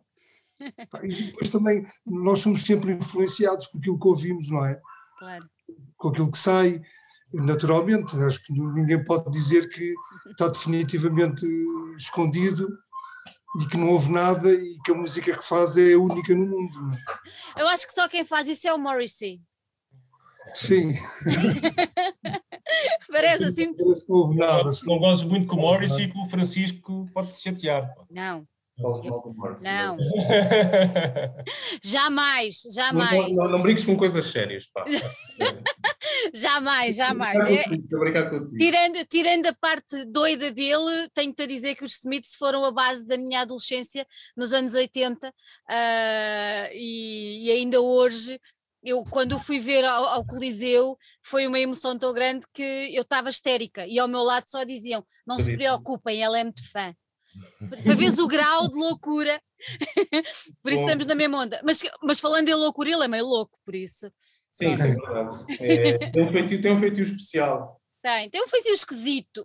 E 1.03 1.25
depois 1.25 1.51
também, 1.51 1.87
nós 2.07 2.40
somos 2.40 2.62
sempre 2.62 2.92
influenciados 2.92 3.66
por 3.66 3.79
aquilo 3.79 3.99
que 3.99 4.09
ouvimos, 4.09 4.51
não 4.51 4.64
é? 4.64 4.81
Claro. 5.18 5.49
Com 5.97 6.09
aquilo 6.09 6.31
que 6.31 6.38
sai, 6.38 6.81
naturalmente. 7.33 8.16
Acho 8.16 8.42
que 8.44 8.53
ninguém 8.53 9.03
pode 9.05 9.31
dizer 9.31 9.68
que 9.68 9.94
está 10.31 10.49
definitivamente 10.49 11.47
escondido 11.97 12.68
e 13.61 13.66
que 13.66 13.77
não 13.77 13.88
houve 13.88 14.12
nada 14.12 14.53
e 14.53 14.79
que 14.85 14.92
a 14.92 14.94
música 14.94 15.37
que 15.37 15.44
faz 15.44 15.77
é 15.77 15.97
única 15.97 16.35
no 16.35 16.47
mundo. 16.47 16.77
É? 17.57 17.62
Eu 17.62 17.68
acho 17.68 17.87
que 17.87 17.94
só 17.94 18.09
quem 18.09 18.25
faz 18.25 18.49
isso 18.49 18.68
é 18.68 18.73
o 18.73 18.79
Morrissey. 18.79 19.40
Sim. 20.55 20.92
Parece 23.11 23.44
assim. 23.44 23.75
Parece 23.75 24.07
que 24.07 24.12
não 24.12 24.18
houve 24.18 24.37
nada. 24.37 24.71
Não, 24.87 25.01
não 25.01 25.29
muito 25.29 25.47
com 25.47 25.57
o 25.57 25.61
Morrissey 25.61 26.05
e 26.05 26.12
com 26.12 26.25
o 26.25 26.29
Francisco 26.29 27.07
pode 27.12 27.33
se 27.33 27.42
chatear. 27.42 27.92
Não. 28.11 28.47
Não. 29.61 29.97
jamais, 31.83 32.62
jamais. 32.73 33.37
Não, 33.37 33.45
não, 33.45 33.53
não, 33.53 33.62
brinques 33.62 33.85
com 33.85 33.97
coisas 33.97 34.27
sérias, 34.27 34.67
pá. 34.73 34.85
jamais, 36.33 36.95
jamais. 36.95 37.37
É, 37.45 37.64
tirando, 38.57 39.05
tirando 39.09 39.47
a 39.47 39.55
parte 39.61 40.05
doida 40.05 40.53
dele, 40.53 41.09
tenho-te 41.12 41.43
a 41.43 41.47
dizer 41.47 41.75
que 41.75 41.85
os 41.85 41.99
Smiths 41.99 42.37
foram 42.37 42.64
a 42.64 42.71
base 42.71 43.07
da 43.07 43.17
minha 43.17 43.41
adolescência 43.41 44.07
nos 44.37 44.53
anos 44.53 44.75
80 44.75 45.29
uh, 45.29 45.33
e, 46.73 47.47
e 47.47 47.51
ainda 47.51 47.81
hoje 47.81 48.41
eu 48.81 49.05
quando 49.11 49.41
fui 49.41 49.59
ver 49.59 49.85
ao, 49.85 50.05
ao, 50.05 50.25
Coliseu 50.25 50.97
foi 51.21 51.49
uma 51.49 51.59
emoção 51.59 51.99
tão 51.99 52.14
grande 52.14 52.47
que 52.55 52.62
eu 52.95 53.03
estava 53.03 53.29
histérica 53.29 53.85
e 53.88 53.99
ao 53.99 54.07
meu 54.07 54.23
lado 54.23 54.45
só 54.47 54.62
diziam 54.62 55.05
não 55.27 55.41
se 55.41 55.53
preocupem, 55.57 56.23
ela 56.23 56.38
é 56.38 56.45
muito 56.45 56.62
fã 56.71 56.95
para 57.83 57.95
veres 57.95 58.19
o 58.19 58.27
grau 58.27 58.69
de 58.69 58.77
loucura. 58.77 59.41
por 60.62 60.73
isso 60.73 60.81
Bom. 60.81 60.87
estamos 60.87 61.07
na 61.07 61.14
mesma 61.14 61.43
onda. 61.43 61.61
Mas, 61.64 61.83
mas 62.03 62.21
falando 62.21 62.49
em 62.49 62.55
loucura, 62.55 62.91
ele 62.91 63.05
é 63.05 63.09
meio 63.09 63.27
louco, 63.27 63.59
por 63.64 63.75
isso. 63.75 64.11
Sim, 64.53 64.77
sim 64.77 64.83
é 64.83 64.87
verdade. 64.87 65.45
É, 65.61 65.99
tem, 66.11 66.23
um 66.23 66.33
feitio, 66.33 66.61
tem 66.61 66.73
um 66.73 66.81
feitio 66.81 67.03
especial. 67.03 67.81
Tem, 68.03 68.31
tem 68.31 68.43
um 68.43 68.49
feitio 68.49 68.73
esquisito. 68.73 69.45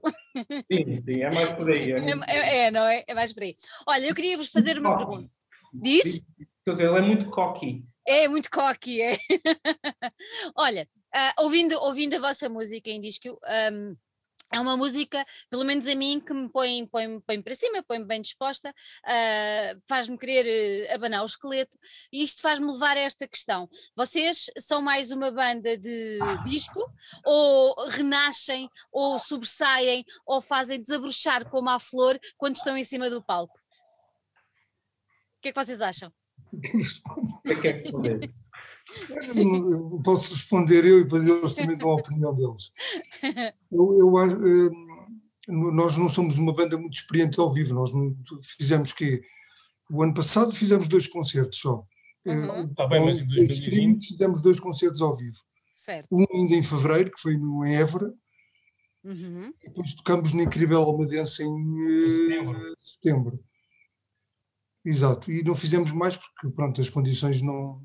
Sim, 0.72 0.96
sim, 0.96 1.22
é 1.22 1.32
mais 1.34 1.52
por 1.52 1.70
aí. 1.70 1.92
É, 1.92 1.98
é, 2.28 2.58
é, 2.66 2.72
não 2.72 2.86
é? 2.86 3.04
É 3.08 3.14
mais 3.14 3.34
por 3.34 3.44
aí. 3.44 3.56
Olha, 3.88 4.06
eu 4.06 4.16
queria 4.16 4.38
vos 4.38 4.50
fazer 4.50 4.78
uma 4.78 4.98
pergunta. 4.98 5.30
Diz? 5.74 6.24
Quer 6.66 6.72
dizer, 6.74 6.88
ele 6.88 6.98
é 6.98 7.02
muito 7.02 7.30
cocky. 7.30 7.84
É 8.06 8.28
muito 8.28 8.50
cocky, 8.50 9.02
é. 9.02 9.18
Olha, 10.56 10.88
uh, 11.16 11.44
ouvindo, 11.44 11.74
ouvindo 11.80 12.16
a 12.16 12.20
vossa 12.20 12.50
música 12.50 12.90
em 12.90 13.00
disco, 13.00 13.40
um, 13.72 13.96
é 14.54 14.60
uma 14.60 14.78
música, 14.78 15.26
pelo 15.50 15.66
menos 15.66 15.88
a 15.88 15.96
mim, 15.96 16.20
que 16.20 16.34
me 16.34 16.48
põe, 16.48 16.86
põe, 16.86 17.20
põe 17.22 17.42
para 17.42 17.56
cima, 17.56 17.84
põe-me 17.84 18.06
bem 18.06 18.22
disposta, 18.22 18.70
uh, 18.70 19.82
faz-me 19.88 20.18
querer 20.18 20.90
uh, 20.90 20.94
abanar 20.94 21.24
o 21.24 21.26
esqueleto, 21.26 21.76
e 22.12 22.24
isto 22.24 22.42
faz-me 22.42 22.72
levar 22.72 22.96
a 22.96 23.00
esta 23.00 23.28
questão. 23.28 23.68
Vocês 23.96 24.46
são 24.60 24.80
mais 24.80 25.12
uma 25.12 25.32
banda 25.32 25.76
de 25.76 26.20
disco, 26.46 26.80
ou 27.26 27.88
renascem, 27.90 28.70
ou 28.92 29.18
sobressaem, 29.18 30.06
ou 30.26 30.40
fazem 30.40 30.82
desabrochar 30.82 31.50
como 31.50 31.70
a 31.70 31.80
flor 31.80 32.20
quando 32.38 32.56
estão 32.56 32.78
em 32.78 32.84
cima 32.84 33.10
do 33.10 33.24
palco? 33.24 33.58
O 35.38 35.42
que 35.42 35.50
é 35.50 35.52
que 35.52 35.64
vocês 35.64 35.82
acham? 35.82 36.14
O 37.46 37.62
que 37.62 37.68
é 37.68 37.74
que 37.74 38.43
eu 39.36 40.02
posso 40.04 40.34
responder 40.34 40.86
eu 40.86 41.00
e 41.00 41.04
depois 41.04 41.26
eles 41.26 41.56
também 41.56 41.78
dão 41.78 41.92
a 41.92 41.96
opinião 41.96 42.34
deles. 42.34 42.72
Eu, 43.72 43.98
eu, 43.98 44.20
eh, 44.20 44.70
nós 45.48 45.98
não 45.98 46.10
somos 46.10 46.38
uma 46.38 46.54
banda 46.54 46.78
muito 46.78 46.94
experiente 46.94 47.40
ao 47.40 47.52
vivo, 47.52 47.74
nós 47.74 47.92
fizemos 48.58 48.94
que 48.94 49.22
o 49.90 50.04
ano 50.04 50.14
passado 50.14 50.52
fizemos 50.54 50.88
dois 50.88 51.08
concertos 51.08 51.60
só. 51.60 51.86
Uhum. 52.26 52.66
Está 52.66 52.88
bem, 52.88 53.06
mas 53.06 53.18
em 53.18 53.26
2020 53.26 54.08
fizemos 54.08 54.42
dois 54.42 54.60
concertos 54.60 55.02
ao 55.02 55.16
vivo. 55.16 55.38
Certo. 55.76 56.08
Um 56.12 56.26
ainda 56.34 56.56
em 56.56 56.62
fevereiro, 56.62 57.12
que 57.12 57.22
foi 57.22 57.38
no, 57.38 57.66
em 57.66 57.76
Évora, 57.76 58.14
uhum. 59.04 59.54
depois 59.62 59.94
tocamos 59.94 60.32
no 60.32 60.42
Incrível 60.42 60.82
Almadense 60.82 61.44
em, 61.44 62.06
em 62.06 62.10
setembro. 62.10 62.76
setembro. 62.80 63.44
Exato, 64.86 65.32
e 65.32 65.44
não 65.44 65.56
fizemos 65.56 65.92
mais 65.92 66.18
porque 66.18 66.50
pronto, 66.50 66.80
as 66.80 66.90
condições 66.90 67.42
não, 67.42 67.82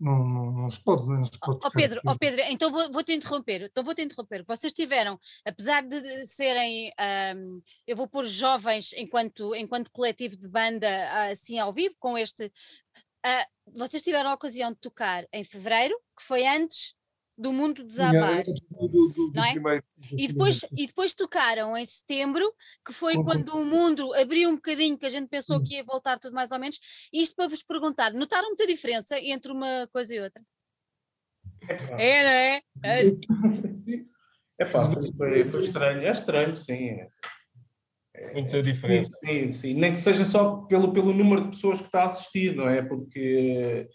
não, 0.00 0.24
não, 0.26 0.52
não, 0.52 0.70
se 0.70 0.82
pode, 0.82 1.06
não 1.06 1.24
se 1.24 1.38
pode. 1.38 1.60
Oh, 1.62 1.70
Pedro, 1.70 2.00
oh 2.06 2.18
Pedro, 2.18 2.40
então 2.48 2.70
vou, 2.70 2.90
vou, 2.90 3.04
te 3.04 3.12
interromper. 3.12 3.64
Então 3.64 3.84
vou 3.84 3.94
te 3.94 4.02
interromper. 4.02 4.44
Vocês 4.46 4.72
tiveram, 4.72 5.20
apesar 5.44 5.82
de 5.82 6.26
serem, 6.26 6.90
um, 7.36 7.62
eu 7.86 7.96
vou 7.96 8.08
pôr 8.08 8.24
jovens 8.24 8.92
enquanto, 8.94 9.54
enquanto 9.54 9.90
coletivo 9.92 10.36
de 10.36 10.48
banda 10.48 11.28
assim 11.30 11.58
ao 11.58 11.72
vivo 11.72 11.96
com 11.98 12.16
este. 12.16 12.46
Uh, 12.46 13.78
vocês 13.78 14.02
tiveram 14.02 14.30
a 14.30 14.34
ocasião 14.34 14.72
de 14.72 14.78
tocar 14.78 15.26
em 15.32 15.44
fevereiro, 15.44 15.94
que 16.16 16.24
foi 16.24 16.46
antes 16.46 16.94
do 17.40 17.52
mundo 17.52 17.82
desabar. 17.82 18.44
Do, 18.44 18.88
do, 18.88 19.08
do, 19.08 19.32
não 19.34 19.44
é? 19.44 19.52
Primeiro, 19.52 19.84
e, 20.12 20.28
depois, 20.28 20.60
e 20.76 20.86
depois 20.86 21.14
tocaram 21.14 21.76
em 21.76 21.84
setembro, 21.84 22.52
que 22.84 22.92
foi 22.92 23.16
uhum. 23.16 23.24
quando 23.24 23.48
o 23.48 23.64
mundo 23.64 24.14
abriu 24.14 24.50
um 24.50 24.56
bocadinho, 24.56 24.98
que 24.98 25.06
a 25.06 25.10
gente 25.10 25.28
pensou 25.28 25.56
uhum. 25.56 25.64
que 25.64 25.74
ia 25.74 25.84
voltar 25.84 26.18
tudo 26.18 26.34
mais 26.34 26.52
ou 26.52 26.58
menos. 26.58 26.78
Isto 27.12 27.34
para 27.34 27.48
vos 27.48 27.62
perguntar, 27.62 28.12
notaram 28.12 28.48
muita 28.48 28.66
diferença 28.66 29.18
entre 29.18 29.50
uma 29.50 29.88
coisa 29.90 30.14
e 30.14 30.20
outra? 30.20 30.42
É, 31.98 32.22
não 32.22 32.30
é? 32.30 32.62
É, 32.84 33.02
é 34.58 34.66
fácil, 34.66 35.00
foi, 35.16 35.44
foi 35.44 35.60
estranho, 35.60 36.02
é 36.02 36.10
estranho, 36.10 36.54
sim. 36.54 36.74
É. 36.74 37.08
é 38.14 38.32
Muita 38.34 38.62
diferença. 38.62 39.10
Sim, 39.24 39.52
sim, 39.52 39.74
nem 39.74 39.92
que 39.92 39.98
seja 39.98 40.24
só 40.26 40.58
pelo, 40.62 40.92
pelo 40.92 41.14
número 41.14 41.44
de 41.44 41.50
pessoas 41.50 41.80
que 41.80 41.86
está 41.86 42.02
a 42.02 42.06
assistir, 42.06 42.54
não 42.54 42.68
é? 42.68 42.82
Porque 42.82 43.88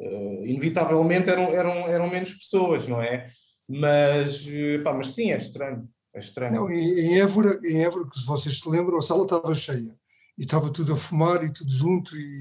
uh, 0.00 0.46
inevitavelmente 0.46 1.30
eram, 1.30 1.50
eram, 1.50 1.88
eram 1.88 2.10
menos 2.10 2.32
pessoas, 2.32 2.88
não 2.88 3.00
é? 3.00 3.28
Mas, 3.68 4.44
eh, 4.48 4.78
pá, 4.78 4.92
mas 4.92 5.14
sim, 5.14 5.30
é 5.30 5.36
estranho. 5.36 5.88
É 6.12 6.18
estranho. 6.18 6.54
Não, 6.54 6.70
em, 6.70 7.20
Évora, 7.20 7.60
em 7.64 7.84
Évora, 7.84 8.04
que 8.10 8.18
se 8.18 8.26
vocês 8.26 8.58
se 8.58 8.68
lembram, 8.68 8.98
a 8.98 9.00
sala 9.00 9.22
estava 9.22 9.54
cheia. 9.54 9.96
E 10.36 10.42
estava 10.42 10.72
tudo 10.72 10.94
a 10.94 10.96
fumar 10.96 11.44
e 11.44 11.52
tudo 11.52 11.70
junto. 11.70 12.16
E, 12.16 12.38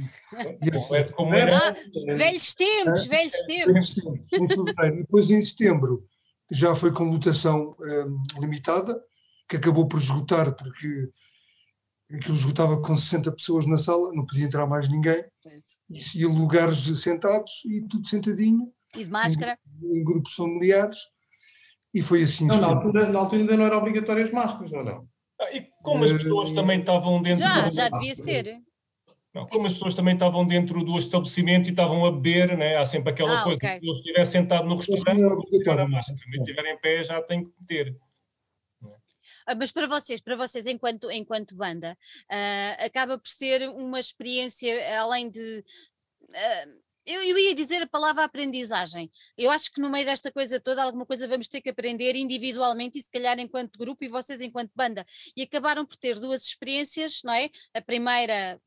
e 0.64 0.96
é 0.96 1.04
como 1.12 1.36
era. 1.36 1.56
Ah, 1.56 1.76
velhos 2.16 2.56
tempos, 2.56 3.06
é, 3.06 3.10
velhos 3.10 3.36
tempos. 3.44 3.96
tempos. 3.96 4.34
Em 4.34 4.48
fevereiro. 4.48 4.96
E 4.96 5.02
depois 5.02 5.30
em 5.30 5.42
setembro 5.42 6.04
já 6.50 6.74
foi 6.74 6.92
com 6.92 7.04
lotação 7.04 7.76
um, 7.80 8.42
limitada, 8.42 9.00
que 9.48 9.58
acabou 9.58 9.88
por 9.88 10.00
esgotar, 10.00 10.56
porque 10.56 11.10
aquilo 12.12 12.36
esgotava 12.36 12.82
com 12.82 12.96
60 12.96 13.32
pessoas 13.34 13.66
na 13.66 13.78
sala, 13.78 14.12
não 14.14 14.26
podia 14.26 14.46
entrar 14.46 14.66
mais 14.66 14.90
ninguém, 14.90 15.24
e 16.16 16.26
lugares 16.26 16.78
sentados 17.02 17.64
e 17.66 17.82
tudo 17.88 18.08
sentadinho. 18.08 18.72
E 18.96 19.04
de 19.04 19.12
máscara? 19.12 19.58
Em, 19.82 20.00
em 20.00 20.04
grupos 20.04 20.34
familiares, 20.34 21.00
e 21.94 22.02
foi 22.02 22.24
assim. 22.24 22.46
Não, 22.46 22.60
na 22.60 22.68
altura, 22.68 23.10
na 23.10 23.20
altura 23.20 23.42
ainda 23.42 23.58
não 23.58 23.66
eram 23.66 23.78
obrigatórias 23.78 24.32
máscaras, 24.32 24.72
ou 24.72 24.84
não? 24.84 25.08
Ah, 25.40 25.52
e 25.56 25.68
como 25.82 26.04
as 26.04 26.12
pessoas 26.12 26.52
também 26.52 26.80
estavam 26.80 27.22
dentro. 27.22 27.44
Já, 27.44 27.70
do... 27.70 27.76
já 27.76 27.90
devia 27.90 28.16
ser. 28.16 28.62
Não, 29.34 29.46
como 29.46 29.68
as 29.68 29.74
pessoas 29.74 29.94
também 29.94 30.16
estavam 30.16 30.46
dentro 30.46 30.84
do 30.84 30.98
estabelecimento 30.98 31.68
e 31.68 31.70
estavam 31.70 32.04
a 32.04 32.12
beber, 32.12 32.58
né? 32.58 32.78
há 32.78 32.86
sempre 32.86 33.12
aquela 33.12 33.42
ah, 33.42 33.44
coisa, 33.44 33.58
okay. 33.58 33.80
se 33.80 33.88
eu 33.88 33.94
estiver 33.94 34.26
sentado 34.26 34.68
no 34.68 34.76
restaurante, 34.76 35.22
a 35.22 35.88
máscara, 35.88 36.18
se 36.18 36.38
estiver 36.40 36.66
em 36.66 36.80
pé 36.80 37.04
já 37.04 37.22
tem 37.22 37.44
que 37.44 37.52
ter. 37.68 37.96
Ah, 39.50 39.56
mas 39.56 39.72
para 39.72 39.88
vocês, 39.88 40.22
para 40.22 40.36
vocês 40.36 40.68
enquanto, 40.68 41.10
enquanto 41.10 41.56
banda, 41.56 41.98
uh, 42.32 42.86
acaba 42.86 43.18
por 43.18 43.28
ser 43.28 43.68
uma 43.70 44.00
experiência 44.00 45.00
além 45.00 45.28
de. 45.28 45.66
Uh, 46.22 46.82
eu, 47.04 47.24
eu, 47.24 47.36
ia 47.40 47.56
dizer 47.56 47.82
a 47.82 47.88
palavra 47.88 48.24
aprendizagem. 48.24 49.12
Eu 49.36 49.50
acho 49.50 49.72
que 49.72 49.82
no 49.82 49.90
meio 49.90 50.06
desta 50.06 50.32
coisa 50.32 50.60
toda, 50.60 50.84
alguma 50.84 51.04
coisa 51.04 51.28
vamos 51.28 51.48
ter 51.48 51.62
que 51.62 51.70
aprender 51.70 52.16
individualmente 52.16 53.00
e 53.00 53.02
se 53.02 53.10
calhar 53.10 53.40
enquanto 53.40 53.80
grupo 53.80 54.04
e 54.04 54.08
vocês 54.08 54.40
enquanto 54.40 54.72
banda. 54.76 55.04
E 55.36 55.42
acabaram 55.42 55.84
por 55.84 55.98
ter 55.98 56.20
duas 56.20 56.44
experiências, 56.44 57.24
não 57.24 57.34
é? 57.34 57.50
A 57.74 57.82
primeira 57.82 58.62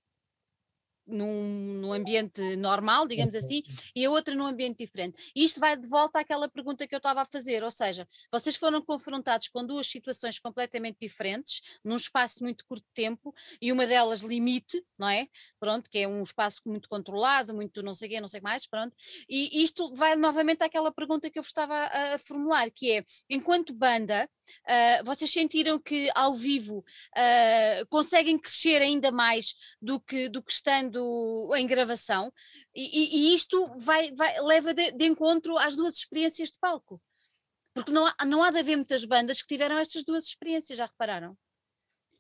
num, 1.13 1.81
num, 1.81 1.93
ambiente 1.93 2.57
normal, 2.57 3.07
digamos 3.07 3.35
assim, 3.35 3.63
e 3.95 4.05
a 4.05 4.11
outra 4.11 4.35
num 4.35 4.47
ambiente 4.47 4.79
diferente. 4.79 5.33
E 5.35 5.45
isto 5.45 5.61
vai 5.61 5.77
de 5.77 5.87
volta 5.89 6.21
àquela 6.21 6.49
pergunta 6.49 6.87
que 6.87 6.95
eu 6.95 6.99
estava 6.99 7.23
a 7.23 7.27
fazer, 7.27 7.63
ou 7.63 7.71
seja, 7.71 8.07
vocês 8.31 8.57
foram 8.57 8.83
confrontados 8.83 9.49
com 9.49 9.65
duas 9.65 9.87
situações 9.87 10.39
completamente 10.39 10.99
diferentes, 11.01 11.61
num 11.85 11.97
espaço 11.97 12.43
muito 12.43 12.65
curto 12.65 12.85
de 12.85 12.95
tempo, 12.95 13.35
e 13.61 13.71
uma 13.73 13.87
delas 13.87 14.21
limite, 14.21 14.85
não 14.99 15.09
é? 15.09 15.29
Pronto, 15.61 15.91
que 15.91 15.99
é 15.99 16.09
um 16.09 16.23
espaço 16.23 16.61
muito 16.67 16.89
controlado, 16.89 17.55
muito 17.55 17.83
não 17.83 17.95
sei 17.95 18.09
o 18.09 18.11
quê, 18.13 18.21
não 18.21 18.29
sei 18.29 18.39
o 18.39 18.43
que 18.43 18.49
mais, 18.49 18.67
pronto. 18.67 18.95
E 19.29 19.63
isto 19.63 19.95
vai 19.95 20.17
novamente 20.17 20.63
àquela 20.63 20.93
pergunta 20.93 21.31
que 21.31 21.39
eu 21.39 21.43
vos 21.43 21.51
estava 21.51 21.75
a, 21.75 22.15
a 22.15 22.19
formular, 22.19 22.71
que 22.71 22.93
é, 22.93 23.05
enquanto 23.29 23.75
banda, 23.75 24.29
uh, 24.65 25.05
vocês 25.05 25.31
sentiram 25.31 25.79
que 25.79 26.11
ao 26.15 26.35
vivo 26.35 26.79
uh, 26.79 27.87
conseguem 27.89 28.39
crescer 28.39 28.81
ainda 28.81 29.11
mais 29.11 29.55
do 29.81 30.01
que, 30.01 30.29
do 30.29 30.43
que 30.43 30.53
estando 30.53 31.02
em 31.57 31.67
gravação, 31.67 32.33
e, 32.75 33.31
e 33.31 33.35
isto 33.35 33.71
vai, 33.79 34.13
vai, 34.13 34.41
leva 34.41 34.75
de, 34.75 34.93
de 34.93 35.05
encontro 35.07 35.59
às 35.59 35.77
duas 35.77 35.97
experiências 35.97 36.51
de 36.51 36.59
palco. 36.59 37.01
Porque 37.75 37.93
não 37.93 38.07
há, 38.07 38.25
não 38.27 38.43
há 38.43 38.51
de 38.51 38.59
haver 38.59 38.77
muitas 38.77 39.05
bandas 39.05 39.41
que 39.41 39.49
tiveram 39.49 39.79
estas 39.79 40.05
duas 40.05 40.25
experiências, 40.25 40.79
já 40.79 40.87
repararam? 40.87 41.37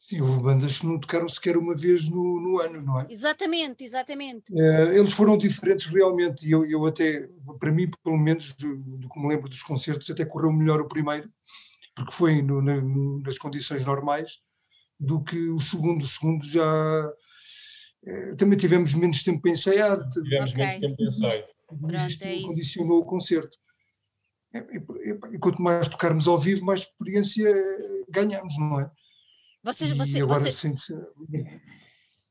Sim, 0.01 0.21
houve 0.21 0.41
bandas 0.41 0.79
que 0.79 0.87
não 0.87 0.99
tocaram 0.99 1.29
sequer 1.29 1.57
uma 1.57 1.77
vez 1.77 2.09
no, 2.09 2.41
no 2.41 2.61
ano, 2.61 2.83
não 2.83 3.01
é? 3.01 3.07
Exatamente, 3.09 3.85
exatamente. 3.85 4.53
Uh, 4.53 4.93
eles 4.93 5.13
foram 5.13 5.37
diferentes 5.37 5.87
realmente, 5.87 6.47
e 6.47 6.51
eu, 6.51 6.65
eu 6.67 6.85
até, 6.87 7.29
para 7.61 7.71
mim, 7.71 7.89
pelo 8.03 8.19
menos, 8.19 8.53
do, 8.55 8.77
do, 8.77 9.09
que 9.09 9.21
me 9.21 9.29
lembro 9.29 9.49
dos 9.49 9.63
concertos, 9.63 10.11
até 10.11 10.25
correu 10.25 10.53
melhor 10.53 10.81
o 10.81 10.89
primeiro, 10.89 11.31
porque 11.95 12.13
foi 12.13 12.43
no, 12.43 12.61
na, 12.61 12.81
nas 13.25 13.39
condições 13.39 13.85
normais, 13.85 14.41
do 15.03 15.23
que 15.23 15.51
o 15.51 15.59
segundo. 15.59 16.03
O 16.03 16.07
segundo 16.07 16.45
já. 16.45 17.13
Uh, 18.05 18.37
também 18.37 18.59
tivemos 18.59 18.95
menos 18.95 19.23
tempo 19.23 19.41
para 19.41 19.51
ensaiar. 19.51 20.09
Tivemos 20.11 20.53
okay. 20.53 20.65
menos 20.65 20.81
tempo 20.81 20.97
para 20.97 21.07
ensaiar. 21.07 21.49
Isto 22.09 22.25
é 22.25 22.43
condicionou 22.43 23.01
o 23.01 23.05
concerto. 23.05 23.57
E, 24.55 24.59
e, 24.59 25.35
e, 25.35 25.39
quanto 25.39 25.63
mais 25.63 25.89
tocarmos 25.89 26.29
ao 26.29 26.39
vivo, 26.39 26.65
mais 26.65 26.83
experiência 26.83 27.51
ganhamos, 28.09 28.59
não 28.59 28.81
é? 28.81 28.91
Vocês, 29.63 29.93
você, 29.93 30.19
e 30.19 30.23
agora 30.23 30.41
você... 30.41 30.53
sente 30.53 30.93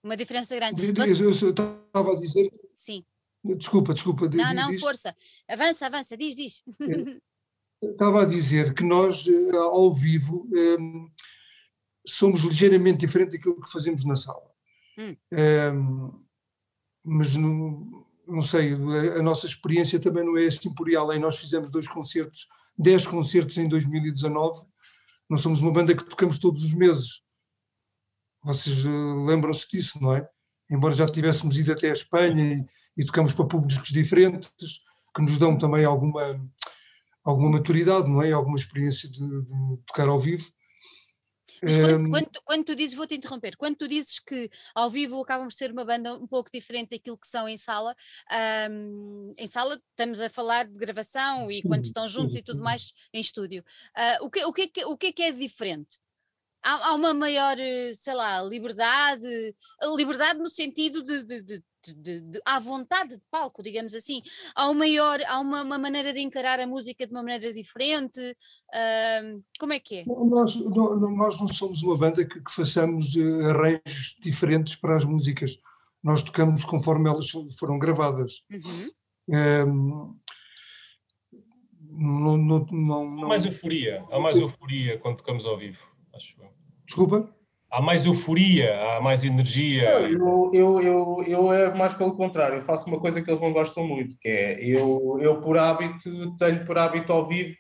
Uma 0.04 0.18
diferença 0.18 0.56
grande. 0.56 0.86
Eu, 0.86 0.94
eu, 1.06 1.16
eu 1.18 1.32
estava 1.32 2.12
a 2.12 2.16
dizer. 2.20 2.52
Sim. 2.74 3.04
Desculpa, 3.44 3.94
desculpa. 3.94 4.26
Não, 4.26 4.30
diz, 4.30 4.56
não, 4.56 4.72
diz. 4.72 4.82
força. 4.82 5.16
Avança, 5.48 5.88
avança, 5.88 6.16
diz, 6.16 6.36
diz. 6.36 6.64
Estava 7.82 8.22
a 8.22 8.26
dizer 8.26 8.76
que 8.76 8.84
nós, 8.84 9.28
eh, 9.28 9.58
ao 9.58 9.92
vivo, 9.96 10.48
somos 12.06 12.42
ligeiramente 12.42 13.00
diferentes 13.00 13.36
daquilo 13.36 13.60
que 13.60 13.72
fazemos 13.72 14.06
na 14.06 14.16
sala. 14.16 14.51
Hum. 14.98 15.16
Um, 15.34 16.24
mas 17.04 17.36
não, 17.36 18.06
não 18.28 18.42
sei, 18.42 18.74
a 18.74 19.24
nossa 19.24 19.46
experiência 19.46 20.00
também 20.00 20.26
não 20.26 20.38
é 20.38 20.46
assim 20.46 20.74
por 20.74 20.88
aí 20.88 20.96
além. 20.96 21.20
Nós 21.20 21.40
fizemos 21.40 21.72
dois 21.72 21.88
concertos, 21.88 22.48
dez 22.78 23.08
concertos 23.08 23.58
em 23.58 23.68
2019 23.68 24.72
não 25.32 25.38
somos 25.38 25.62
uma 25.62 25.72
banda 25.72 25.96
que 25.96 26.04
tocamos 26.04 26.38
todos 26.38 26.62
os 26.62 26.74
meses. 26.74 27.22
Vocês 28.44 28.84
uh, 28.84 29.24
lembram-se 29.24 29.66
disso, 29.66 29.98
não 30.02 30.14
é? 30.14 30.28
Embora 30.70 30.94
já 30.94 31.10
tivéssemos 31.10 31.58
ido 31.58 31.72
até 31.72 31.88
a 31.88 31.94
Espanha 31.94 32.66
e, 32.98 33.02
e 33.02 33.06
tocamos 33.06 33.32
para 33.32 33.46
públicos 33.46 33.92
diferentes, 33.92 34.82
que 35.16 35.22
nos 35.22 35.38
dão 35.38 35.58
também 35.58 35.86
alguma, 35.86 36.38
alguma 37.24 37.50
maturidade, 37.50 38.10
não 38.10 38.22
é? 38.22 38.34
Alguma 38.34 38.58
experiência 38.58 39.10
de, 39.10 39.22
de 39.22 39.78
tocar 39.88 40.10
ao 40.10 40.20
vivo. 40.20 40.52
Mas 41.64 41.78
quando, 41.78 42.06
um, 42.06 42.10
quando, 42.10 42.30
quando, 42.44 42.66
tu 42.66 42.76
dizes, 42.76 42.96
vou-te 42.96 43.16
interromper, 43.16 43.56
quando 43.56 43.76
tu 43.76 43.88
dizes 43.88 44.20
que 44.20 44.50
ao 44.74 44.90
vivo 44.90 45.22
acabamos 45.22 45.54
de 45.54 45.60
ser 45.60 45.72
uma 45.72 45.86
banda 45.86 46.16
um 46.16 46.28
pouco 46.28 46.50
diferente 46.52 46.92
daquilo 46.92 47.18
que 47.18 47.28
são 47.28 47.48
em 47.48 47.58
sala, 47.58 47.96
um, 48.72 49.34
em 49.38 49.48
sala 49.48 49.80
estamos 49.92 50.22
a 50.22 50.30
falar 50.30 50.66
de 50.66 50.78
gravação 50.78 51.52
e 51.52 51.62
quando 51.62 51.86
estão 51.86 52.08
juntos 52.08 52.36
e 52.36 52.42
tudo 52.42 52.64
mais 52.64 52.92
em 53.14 53.20
estúdio. 53.20 53.64
Uh, 53.96 54.26
o, 54.26 54.30
que, 54.30 54.44
o, 54.44 54.54
que, 54.54 54.82
é 54.82 54.86
o 54.86 54.98
que 54.98 55.08
é 55.08 55.12
que 55.12 55.24
é 55.24 55.32
diferente? 55.32 56.00
Há, 56.64 56.90
há, 56.90 56.94
uma 56.94 57.14
maior, 57.14 57.58
sei 57.94 58.14
lá, 58.14 58.42
liberdade, 58.44 59.56
liberdade 59.96 60.40
no 60.40 60.50
sentido 60.50 61.04
de, 61.04 61.24
de, 61.24 61.42
de 61.42 61.64
de, 61.90 62.22
de, 62.22 62.42
à 62.46 62.60
vontade 62.60 63.16
de 63.16 63.22
palco, 63.32 63.64
digamos 63.64 63.96
assim. 63.96 64.22
Há, 64.56 64.70
um 64.70 64.74
maior, 64.74 65.20
há 65.26 65.40
uma, 65.40 65.64
uma, 65.64 65.78
maneira 65.78 66.14
de 66.14 66.20
encarar 66.20 66.60
a 66.60 66.68
música 66.68 67.08
de 67.08 67.14
uma 67.14 67.24
maneira 67.24 67.52
diferente. 67.52 68.20
Uh, 68.22 69.44
como 69.60 69.74
é 69.74 69.80
que 69.80 70.00
é? 70.00 70.06
Nós, 70.06 70.56
nós 70.56 71.40
não 71.40 71.48
somos 71.48 71.82
uma 71.84 71.98
banda 71.98 72.24
que, 72.24 72.40
que 72.40 72.52
façamos 72.52 73.16
uh, 73.16 73.50
arranjos 73.50 74.18
diferentes 74.22 74.76
para 74.76 74.96
as 74.96 75.06
músicas. 75.06 75.60
Nós 76.04 76.24
tocamos 76.24 76.66
conforme 76.66 77.10
elas 77.10 77.30
foram 77.58 77.80
gravadas. 77.80 78.44
Uhum. 78.52 80.20
não, 81.92 82.38
não, 82.38 82.66
não, 82.72 83.24
há 83.24 83.28
mais 83.28 83.46
euforia, 83.46 84.04
há 84.12 84.20
mais 84.20 84.36
euforia 84.36 84.98
quando 84.98 85.18
tocamos 85.18 85.46
ao 85.46 85.58
vivo, 85.58 85.80
Desculpa? 86.92 87.34
há 87.72 87.82
mais 87.82 88.06
euforia, 88.06 88.78
há 88.78 89.02
mais 89.02 89.24
energia. 89.24 89.90
Eu, 90.02 90.52
eu, 90.54 90.82
eu, 90.82 91.24
eu 91.26 91.54
é 91.54 91.74
mais 91.74 91.94
pelo 91.94 92.16
contrário, 92.16 92.58
eu 92.58 92.62
faço 92.62 92.88
uma 92.88 93.00
coisa 93.00 93.22
que 93.22 93.30
eles 93.30 93.40
não 93.40 93.54
gostam 93.54 93.88
muito, 93.88 94.18
que 94.20 94.28
é 94.28 94.60
eu, 94.62 95.18
eu 95.22 95.40
por 95.40 95.58
hábito, 95.58 96.36
tenho 96.38 96.66
por 96.66 96.78
hábito 96.78 97.14
ao 97.14 97.26
vivo, 97.26 97.56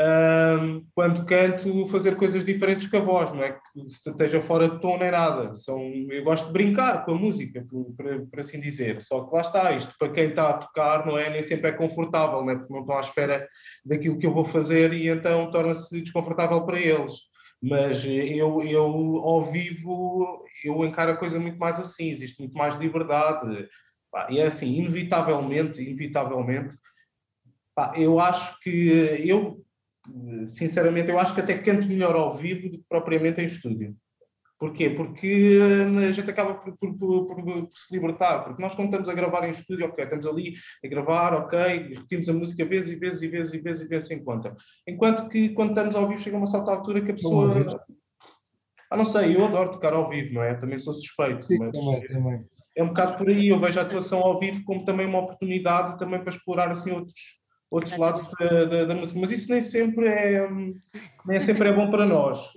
um, 0.00 0.82
quando 0.94 1.26
canto, 1.26 1.86
fazer 1.88 2.16
coisas 2.16 2.42
diferentes 2.42 2.86
que 2.86 2.96
a 2.96 3.00
voz, 3.00 3.32
não 3.32 3.44
é 3.44 3.52
que 3.52 3.84
esteja 3.86 4.40
fora 4.40 4.66
de 4.66 4.80
tom 4.80 4.96
nem 4.96 5.10
nada. 5.10 5.52
São, 5.52 5.78
eu 6.10 6.24
gosto 6.24 6.46
de 6.46 6.52
brincar 6.52 7.04
com 7.04 7.10
a 7.10 7.14
música, 7.14 7.66
por, 7.68 7.84
por, 7.94 8.26
por, 8.28 8.40
assim 8.40 8.58
dizer. 8.58 9.02
Só 9.02 9.24
que 9.24 9.34
lá 9.34 9.42
está, 9.42 9.72
isto 9.72 9.94
para 9.98 10.10
quem 10.10 10.28
está 10.30 10.48
a 10.48 10.54
tocar, 10.54 11.04
não 11.04 11.18
é? 11.18 11.28
Nem 11.28 11.42
sempre 11.42 11.68
é 11.68 11.72
confortável, 11.72 12.42
não 12.42 12.50
é? 12.50 12.56
Porque 12.56 12.72
não 12.72 12.80
estão 12.80 12.96
à 12.96 13.00
espera 13.00 13.46
daquilo 13.84 14.16
que 14.16 14.24
eu 14.24 14.32
vou 14.32 14.44
fazer 14.44 14.94
e 14.94 15.08
então 15.08 15.50
torna-se 15.50 16.00
desconfortável 16.00 16.64
para 16.64 16.80
eles 16.80 17.29
mas 17.62 18.04
eu, 18.04 18.62
eu 18.62 18.84
ao 18.84 19.42
vivo 19.42 20.44
eu 20.64 20.84
encaro 20.84 21.12
a 21.12 21.16
coisa 21.16 21.38
muito 21.38 21.58
mais 21.58 21.78
assim, 21.78 22.10
existe 22.10 22.38
muito 22.38 22.56
mais 22.56 22.76
liberdade, 22.76 23.68
e 24.30 24.38
é 24.38 24.46
assim, 24.46 24.74
inevitavelmente, 24.74 25.80
inevitavelmente, 25.80 26.76
eu 27.94 28.18
acho 28.20 28.60
que 28.60 28.88
eu, 29.24 29.64
sinceramente, 30.48 31.10
eu 31.10 31.18
acho 31.18 31.34
que 31.34 31.40
até 31.40 31.56
canto 31.56 31.86
melhor 31.86 32.16
ao 32.16 32.34
vivo 32.34 32.68
do 32.68 32.78
que 32.78 32.84
propriamente 32.88 33.40
em 33.40 33.44
estúdio. 33.44 33.96
Porquê? 34.60 34.90
Porque 34.90 35.58
hum, 35.58 35.98
a 36.00 36.12
gente 36.12 36.30
acaba 36.30 36.52
por, 36.52 36.76
por, 36.76 36.94
por, 36.98 37.26
por, 37.26 37.68
se 37.70 37.94
libertar, 37.94 38.44
porque 38.44 38.60
nós 38.60 38.74
quando 38.74 38.88
estamos 38.88 39.08
a 39.08 39.14
gravar 39.14 39.48
em 39.48 39.52
estúdio, 39.52 39.86
ok, 39.86 40.04
estamos 40.04 40.26
ali 40.26 40.52
a 40.84 40.86
gravar, 40.86 41.32
ok, 41.32 41.58
e 41.58 41.94
repetimos 41.94 42.28
a 42.28 42.34
música 42.34 42.62
vezes 42.66 42.90
e 42.94 42.96
vezes 42.96 43.22
e 43.22 43.28
vezes 43.28 43.54
e 43.54 43.58
vezes 43.58 43.82
e 43.86 43.88
vezes 43.88 44.08
sem 44.08 44.22
conta. 44.22 44.54
Enquanto 44.86 45.30
que 45.30 45.48
quando 45.54 45.70
estamos 45.70 45.96
ao 45.96 46.06
vivo 46.06 46.20
chega 46.20 46.36
uma 46.36 46.46
certa 46.46 46.72
altura 46.72 47.00
que 47.00 47.10
a 47.10 47.14
pessoa... 47.14 47.50
Ah, 48.90 48.98
não 48.98 49.06
sei, 49.06 49.34
eu 49.34 49.46
adoro 49.46 49.70
tocar 49.70 49.94
ao 49.94 50.10
vivo, 50.10 50.34
não 50.34 50.42
é? 50.42 50.52
Também 50.54 50.76
sou 50.76 50.92
suspeito, 50.92 51.46
Sim, 51.46 51.58
mas 51.58 51.70
também, 51.70 52.06
também. 52.08 52.44
é 52.76 52.82
um 52.82 52.88
bocado 52.88 53.16
por 53.16 53.30
aí, 53.30 53.48
eu 53.48 53.58
vejo 53.58 53.78
a 53.78 53.82
atuação 53.82 54.18
ao 54.18 54.38
vivo 54.38 54.62
como 54.64 54.84
também 54.84 55.06
uma 55.06 55.20
oportunidade 55.20 55.96
também 55.96 56.20
para 56.20 56.28
explorar 56.28 56.70
assim 56.70 56.90
outros 56.90 57.39
outros 57.70 57.96
lados 57.96 58.28
da, 58.38 58.64
da, 58.64 58.84
da, 58.86 58.94
música, 58.94 59.18
mas 59.20 59.30
isso 59.30 59.50
nem 59.50 59.60
sempre 59.60 60.08
é 60.08 60.48
nem 61.24 61.38
sempre 61.38 61.68
é 61.68 61.72
bom 61.72 61.90
para 61.90 62.04
nós, 62.04 62.52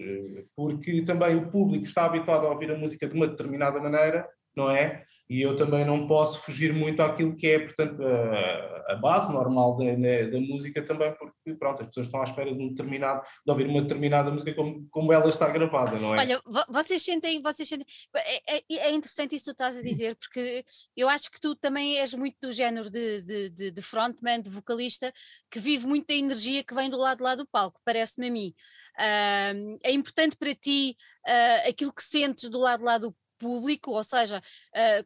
porque 0.55 1.03
também 1.03 1.35
o 1.35 1.49
público 1.49 1.83
está 1.83 2.05
habituado 2.05 2.47
a 2.47 2.49
ouvir 2.49 2.71
a 2.71 2.77
música 2.77 3.07
de 3.07 3.13
uma 3.13 3.27
determinada 3.27 3.79
maneira, 3.79 4.27
não 4.55 4.71
é? 4.71 5.03
E 5.29 5.41
eu 5.41 5.55
também 5.55 5.85
não 5.85 6.07
posso 6.07 6.39
fugir 6.39 6.73
muito 6.73 7.01
àquilo 7.01 7.35
que 7.35 7.47
é, 7.47 7.59
portanto, 7.59 8.01
a, 8.03 8.93
a 8.93 8.95
base 8.95 9.31
normal 9.31 9.77
da, 9.77 9.85
da, 10.31 10.39
música 10.39 10.83
também, 10.83 11.13
porque, 11.15 11.55
pronto, 11.55 11.81
as 11.81 11.87
pessoas 11.87 12.07
estão 12.07 12.19
à 12.19 12.23
espera 12.23 12.53
de 12.53 12.61
um 12.61 12.69
determinado, 12.69 13.21
de 13.45 13.51
ouvir 13.51 13.67
uma 13.67 13.81
determinada 13.81 14.29
música 14.31 14.53
como, 14.53 14.85
como 14.89 15.13
ela 15.13 15.29
está 15.29 15.49
gravada, 15.49 15.97
não 15.97 16.13
é? 16.15 16.19
Olha, 16.19 16.41
vocês 16.69 17.01
sentem, 17.01 17.41
vocês 17.41 17.67
sentem, 17.67 17.85
é, 18.15 18.57
é, 18.57 18.63
é 18.69 18.91
interessante 18.91 19.35
isso 19.35 19.45
que 19.45 19.51
tu 19.51 19.63
estás 19.63 19.77
a 19.77 19.81
dizer, 19.81 20.15
porque 20.15 20.63
eu 20.95 21.07
acho 21.07 21.31
que 21.31 21.39
tu 21.39 21.55
também 21.55 21.99
és 21.99 22.13
muito 22.13 22.35
do 22.41 22.51
género 22.51 22.89
de, 22.89 23.23
de, 23.23 23.49
de, 23.49 23.71
de 23.71 23.81
frontman, 23.81 24.41
de 24.41 24.49
vocalista, 24.49 25.13
que 25.49 25.59
vive 25.59 25.87
muito 25.87 26.07
da 26.07 26.13
energia 26.13 26.63
que 26.63 26.75
vem 26.75 26.89
do 26.89 26.97
lado 26.97 27.23
lá 27.23 27.35
do 27.35 27.47
palco, 27.47 27.79
parece-me 27.85 28.27
a 28.27 28.31
mim. 28.31 28.53
Uh, 28.95 29.79
é 29.83 29.91
importante 29.91 30.35
para 30.37 30.53
ti 30.53 30.95
uh, 31.27 31.69
aquilo 31.69 31.91
que 31.91 32.03
sentes 32.03 32.49
do 32.49 32.59
lado 32.59 32.83
lá 32.83 32.99
do 32.99 33.15
público, 33.43 33.91
ou 33.91 34.03
seja, 34.03 34.39
uh, 34.39 35.05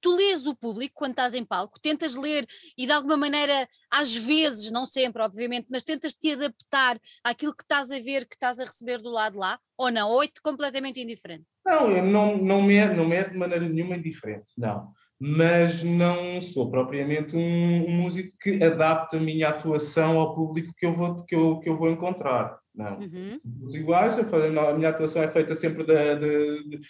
tu 0.00 0.16
lês 0.16 0.46
o 0.46 0.54
público 0.54 0.94
quando 0.94 1.12
estás 1.12 1.34
em 1.34 1.44
palco, 1.44 1.78
tentas 1.80 2.16
ler 2.16 2.46
e 2.76 2.86
de 2.86 2.92
alguma 2.92 3.16
maneira, 3.16 3.68
às 3.90 4.14
vezes, 4.14 4.70
não 4.70 4.86
sempre, 4.86 5.22
obviamente, 5.22 5.66
mas 5.70 5.82
tentas 5.82 6.14
te 6.14 6.32
adaptar 6.32 6.98
àquilo 7.22 7.54
que 7.54 7.62
estás 7.62 7.90
a 7.90 8.00
ver, 8.00 8.26
que 8.26 8.34
estás 8.34 8.58
a 8.58 8.64
receber 8.64 8.98
do 8.98 9.10
lado 9.10 9.38
lá, 9.38 9.58
ou 9.76 9.90
não? 9.90 10.10
Ou 10.10 10.22
é 10.22 10.28
completamente 10.42 11.00
indiferente? 11.00 11.44
Não, 11.64 11.90
eu 11.90 12.02
não, 12.02 12.36
não, 12.36 12.62
me 12.62 12.76
é, 12.76 12.92
não 12.92 13.06
me 13.06 13.16
é 13.16 13.28
de 13.28 13.36
maneira 13.36 13.68
nenhuma 13.68 13.96
indiferente, 13.96 14.52
não. 14.56 14.92
Mas 15.22 15.82
não 15.82 16.40
sou 16.40 16.70
propriamente 16.70 17.36
um, 17.36 17.86
um 17.86 17.90
músico 17.90 18.34
que 18.40 18.64
adapta 18.64 19.18
a 19.18 19.20
minha 19.20 19.50
atuação 19.50 20.18
ao 20.18 20.32
público 20.32 20.72
que 20.74 20.86
eu 20.86 20.94
vou, 20.94 21.22
que 21.26 21.34
eu, 21.34 21.58
que 21.58 21.68
eu 21.68 21.76
vou 21.76 21.90
encontrar. 21.90 22.58
Não. 22.74 22.98
Uhum. 22.98 23.38
Os 23.62 23.74
iguais, 23.74 24.18
a 24.18 24.72
minha 24.72 24.88
atuação 24.88 25.22
é 25.22 25.28
feita 25.28 25.54
sempre 25.54 25.84
da, 25.84 26.14
de, 26.14 26.80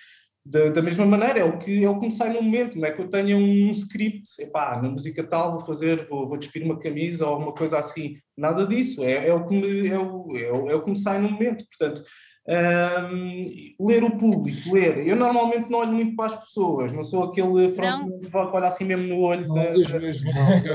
da, 0.45 0.71
da, 0.71 0.83
mesma 0.83 1.05
maneira, 1.05 1.41
é 1.41 1.45
o, 1.45 1.59
que, 1.59 1.85
é 1.85 1.89
me 2.07 2.11
sai 2.11 2.33
no 2.33 2.43
momento, 2.43 2.79
não 2.79 2.87
é 2.87 2.91
que 2.91 3.01
eu 3.01 3.09
tenha 3.09 3.37
um 3.37 3.71
script, 3.71 4.41
epá, 4.41 4.81
na 4.81 4.89
música 4.89 5.23
tal 5.23 5.53
vou 5.53 5.61
fazer, 5.61 6.07
vou, 6.07 6.27
vou 6.27 6.39
despir 6.39 6.65
uma 6.65 6.79
camisa 6.79 7.27
ou 7.27 7.39
uma 7.39 7.53
coisa 7.53 7.79
assim, 7.79 8.17
nada 8.37 8.67
disso, 8.67 9.05
é, 9.05 9.29
é, 9.29 9.35
o, 9.35 9.47
que 9.47 9.55
me, 9.55 9.89
é, 9.89 9.99
o, 9.99 10.37
é, 10.37 10.53
o, 10.53 10.71
é 10.71 10.75
o 10.75 10.83
sai 10.97 11.21
no 11.21 11.31
momento, 11.31 11.65
portanto, 11.67 12.03
um, 12.49 13.87
ler 13.87 14.03
o 14.03 14.17
público, 14.17 14.73
ler. 14.73 15.07
Eu 15.07 15.15
normalmente 15.15 15.71
não 15.71 15.81
olho 15.81 15.93
muito 15.93 16.17
para 16.17 16.27
as 16.27 16.37
pessoas, 16.37 16.93
não 16.93 17.05
sou 17.05 17.25
aquele 17.25 17.71
fronte 17.73 18.29
que 18.29 18.37
olha 18.37 18.67
assim 18.67 18.85
mesmo 18.85 19.07
no 19.07 19.21
olho 19.21 19.47
da, 19.47 19.73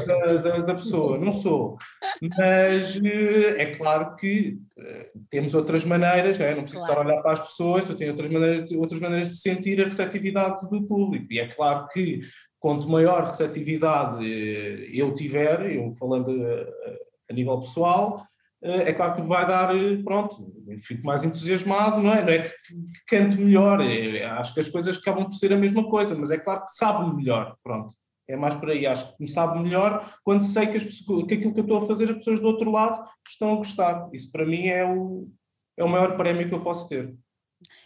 da, 0.05 0.33
da, 0.37 0.57
da, 0.59 0.75
pessoa, 0.75 1.17
não 1.17 1.33
sou. 1.33 1.77
Mas 2.21 2.95
eh, 3.03 3.61
é 3.61 3.65
claro 3.75 4.15
que 4.15 4.59
eh, 4.77 5.09
temos 5.29 5.53
outras 5.53 5.83
maneiras, 5.83 6.37
não, 6.37 6.45
é? 6.45 6.55
não 6.55 6.61
preciso 6.63 6.85
claro. 6.85 7.01
estar 7.01 7.03
a 7.03 7.13
olhar 7.13 7.21
para 7.21 7.31
as 7.33 7.39
pessoas, 7.39 7.89
eu 7.89 7.95
tenho 7.95 8.11
outras 8.11 8.29
maneiras, 8.29 8.71
outras 8.71 9.01
maneiras 9.01 9.29
de 9.29 9.37
sentir 9.37 9.81
a 9.81 9.85
receptividade 9.85 10.69
do 10.69 10.83
público. 10.83 11.25
E 11.31 11.39
é 11.39 11.47
claro 11.47 11.87
que 11.87 12.21
quanto 12.59 12.87
maior 12.87 13.23
receptividade 13.23 14.23
eh, 14.23 14.89
eu 14.93 15.13
tiver, 15.13 15.71
eu 15.75 15.91
falando 15.93 16.31
a, 16.31 17.31
a 17.31 17.33
nível 17.33 17.59
pessoal, 17.59 18.23
é 18.65 18.93
claro 18.93 19.13
que 19.13 19.21
me 19.21 19.27
vai 19.27 19.45
dar, 19.45 19.69
pronto, 20.03 20.51
fico 20.79 21.05
mais 21.05 21.23
entusiasmado, 21.23 22.01
não 22.01 22.11
é? 22.11 22.21
Não 22.23 22.29
é 22.29 22.39
que, 22.39 22.49
que 22.49 23.05
cante 23.07 23.37
melhor, 23.37 23.79
é, 23.81 24.25
acho 24.25 24.53
que 24.53 24.59
as 24.59 24.69
coisas 24.69 24.97
acabam 24.97 25.25
por 25.25 25.33
ser 25.33 25.53
a 25.53 25.57
mesma 25.57 25.87
coisa, 25.87 26.15
mas 26.15 26.31
é 26.31 26.37
claro 26.37 26.65
que 26.65 26.71
sabe 26.71 27.15
melhor, 27.15 27.55
pronto. 27.63 27.93
É 28.27 28.35
mais 28.35 28.55
por 28.55 28.71
aí, 28.71 28.87
acho 28.87 29.15
que 29.15 29.21
me 29.21 29.29
sabe 29.29 29.59
melhor 29.59 30.11
quando 30.23 30.43
sei 30.43 30.65
que, 30.65 30.77
as, 30.77 30.83
que 30.83 31.33
aquilo 31.35 31.53
que 31.53 31.59
eu 31.59 31.63
estou 31.63 31.83
a 31.83 31.85
fazer, 31.85 32.09
as 32.09 32.15
pessoas 32.15 32.39
do 32.39 32.47
outro 32.47 32.71
lado 32.71 32.99
estão 33.27 33.53
a 33.53 33.55
gostar. 33.55 34.09
Isso 34.11 34.31
para 34.31 34.45
mim 34.45 34.65
é 34.65 34.83
o, 34.83 35.29
é 35.77 35.83
o 35.83 35.89
maior 35.89 36.17
prémio 36.17 36.47
que 36.47 36.53
eu 36.55 36.63
posso 36.63 36.89
ter. 36.89 37.13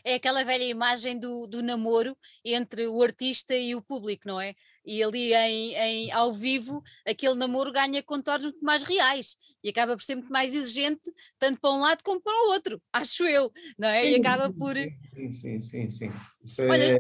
É 0.03 0.15
aquela 0.15 0.43
velha 0.43 0.63
imagem 0.63 1.17
do, 1.17 1.47
do 1.47 1.61
namoro 1.61 2.17
entre 2.43 2.88
o 2.88 3.01
artista 3.01 3.55
e 3.55 3.75
o 3.75 3.82
público, 3.82 4.27
não 4.27 4.39
é? 4.39 4.53
E 4.86 5.03
ali 5.03 5.34
em, 5.34 5.75
em, 5.75 6.11
ao 6.11 6.34
vivo, 6.34 6.84
aquele 7.05 7.36
namoro 7.36 7.71
ganha 7.71 8.01
contornos 8.01 8.45
muito 8.51 8.63
mais 8.63 8.84
reais 8.84 9.38
e 9.63 9.69
acaba 9.69 9.95
por 9.95 10.03
ser 10.03 10.15
muito 10.15 10.32
mais 10.32 10.53
exigente, 10.53 11.11
tanto 11.38 11.59
para 11.59 11.71
um 11.71 11.80
lado 11.80 12.03
como 12.03 12.21
para 12.21 12.34
o 12.34 12.51
outro, 12.51 12.82
acho 12.93 13.23
eu, 13.27 13.51
não 13.77 13.88
é? 13.88 13.99
Sim, 13.99 14.09
e 14.09 14.15
acaba 14.15 14.51
por. 14.53 14.75
Sim, 15.03 15.32
sim, 15.32 15.61
sim, 15.61 15.89
sim. 15.89 16.11
É... 16.59 16.67
Olha, 16.67 16.99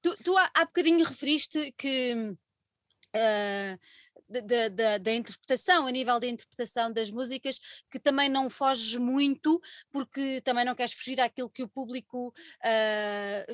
tu, 0.00 0.16
tu 0.24 0.36
há, 0.36 0.50
há 0.54 0.64
bocadinho 0.64 1.04
referiste 1.04 1.72
que. 1.76 2.36
Uh, 3.14 3.78
da, 4.40 4.98
da, 4.98 5.12
interpretação, 5.12 5.86
a 5.86 5.90
nível 5.90 6.18
da 6.18 6.26
interpretação 6.26 6.92
das 6.92 7.10
músicas, 7.10 7.58
que 7.90 7.98
também 7.98 8.28
não 8.28 8.48
foges 8.48 8.96
muito, 8.96 9.60
porque 9.90 10.40
também 10.40 10.64
não 10.64 10.74
queres 10.74 10.92
fugir 10.92 11.20
àquilo 11.20 11.50
que 11.50 11.62
o 11.62 11.68
público 11.68 12.28
uh, 12.28 13.52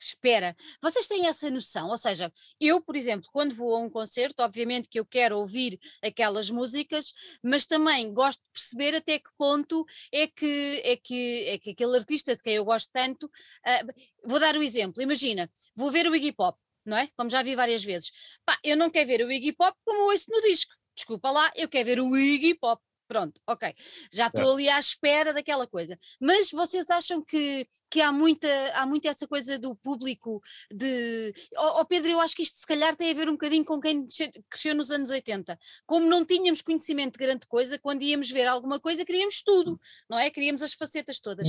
espera. 0.00 0.56
Vocês 0.80 1.06
têm 1.06 1.26
essa 1.26 1.50
noção? 1.50 1.88
Ou 1.88 1.96
seja, 1.96 2.32
eu, 2.60 2.82
por 2.82 2.96
exemplo, 2.96 3.28
quando 3.32 3.54
vou 3.54 3.74
a 3.74 3.78
um 3.78 3.90
concerto, 3.90 4.42
obviamente 4.42 4.88
que 4.88 4.98
eu 4.98 5.04
quero 5.04 5.38
ouvir 5.38 5.78
aquelas 6.02 6.50
músicas, 6.50 7.12
mas 7.42 7.66
também 7.66 8.12
gosto 8.12 8.42
de 8.42 8.50
perceber 8.50 8.94
até 8.94 9.18
que 9.18 9.30
ponto 9.36 9.84
é 10.12 10.26
que, 10.26 10.82
é 10.84 10.96
que, 10.96 11.44
é 11.48 11.58
que 11.58 11.70
aquele 11.70 11.96
artista 11.96 12.34
de 12.34 12.42
quem 12.42 12.54
eu 12.54 12.64
gosto 12.64 12.90
tanto. 12.92 13.26
Uh, 13.26 13.92
vou 14.24 14.40
dar 14.40 14.56
um 14.56 14.62
exemplo. 14.62 15.02
Imagina, 15.02 15.50
vou 15.74 15.90
ver 15.90 16.06
o 16.08 16.16
Iggy 16.16 16.32
Pop. 16.32 16.58
Não 16.90 16.96
é? 16.96 17.08
Como 17.16 17.30
já 17.30 17.40
vi 17.40 17.54
várias 17.54 17.84
vezes. 17.84 18.10
Pá, 18.44 18.58
eu 18.64 18.76
não 18.76 18.90
quero 18.90 19.06
ver 19.06 19.24
o 19.24 19.30
Iggy 19.30 19.52
Pop 19.52 19.78
como 19.84 20.10
ouço 20.10 20.24
no 20.28 20.42
disco. 20.42 20.74
Desculpa 20.92 21.30
lá, 21.30 21.50
eu 21.54 21.68
quero 21.68 21.86
ver 21.86 22.00
o 22.00 22.16
Iggy 22.16 22.54
Pop. 22.54 22.82
Pronto, 23.06 23.40
ok. 23.46 23.72
Já 24.12 24.26
estou 24.26 24.52
ali 24.52 24.68
à 24.68 24.78
espera 24.78 25.32
daquela 25.32 25.66
coisa. 25.66 25.96
Mas 26.20 26.50
vocês 26.50 26.88
acham 26.90 27.24
que, 27.24 27.66
que 27.88 28.00
há, 28.00 28.12
muita, 28.12 28.48
há 28.74 28.86
muita 28.86 29.08
essa 29.08 29.26
coisa 29.26 29.58
do 29.58 29.74
público 29.76 30.40
de. 30.72 31.32
Ó 31.56 31.78
oh, 31.78 31.80
oh, 31.80 31.84
Pedro, 31.84 32.10
eu 32.10 32.20
acho 32.20 32.36
que 32.36 32.42
isto 32.42 32.58
se 32.58 32.66
calhar 32.66 32.94
tem 32.94 33.10
a 33.10 33.14
ver 33.14 33.28
um 33.28 33.32
bocadinho 33.32 33.64
com 33.64 33.80
quem 33.80 34.04
cresceu 34.48 34.74
nos 34.74 34.90
anos 34.90 35.10
80. 35.10 35.58
Como 35.86 36.06
não 36.06 36.24
tínhamos 36.24 36.62
conhecimento 36.62 37.18
de 37.18 37.24
grande 37.24 37.46
coisa, 37.48 37.78
quando 37.78 38.02
íamos 38.02 38.30
ver 38.30 38.46
alguma 38.46 38.78
coisa, 38.78 39.04
queríamos 39.04 39.42
tudo, 39.42 39.80
não 40.08 40.18
é? 40.18 40.30
Queríamos 40.30 40.62
as 40.62 40.72
facetas 40.72 41.18
todas, 41.18 41.48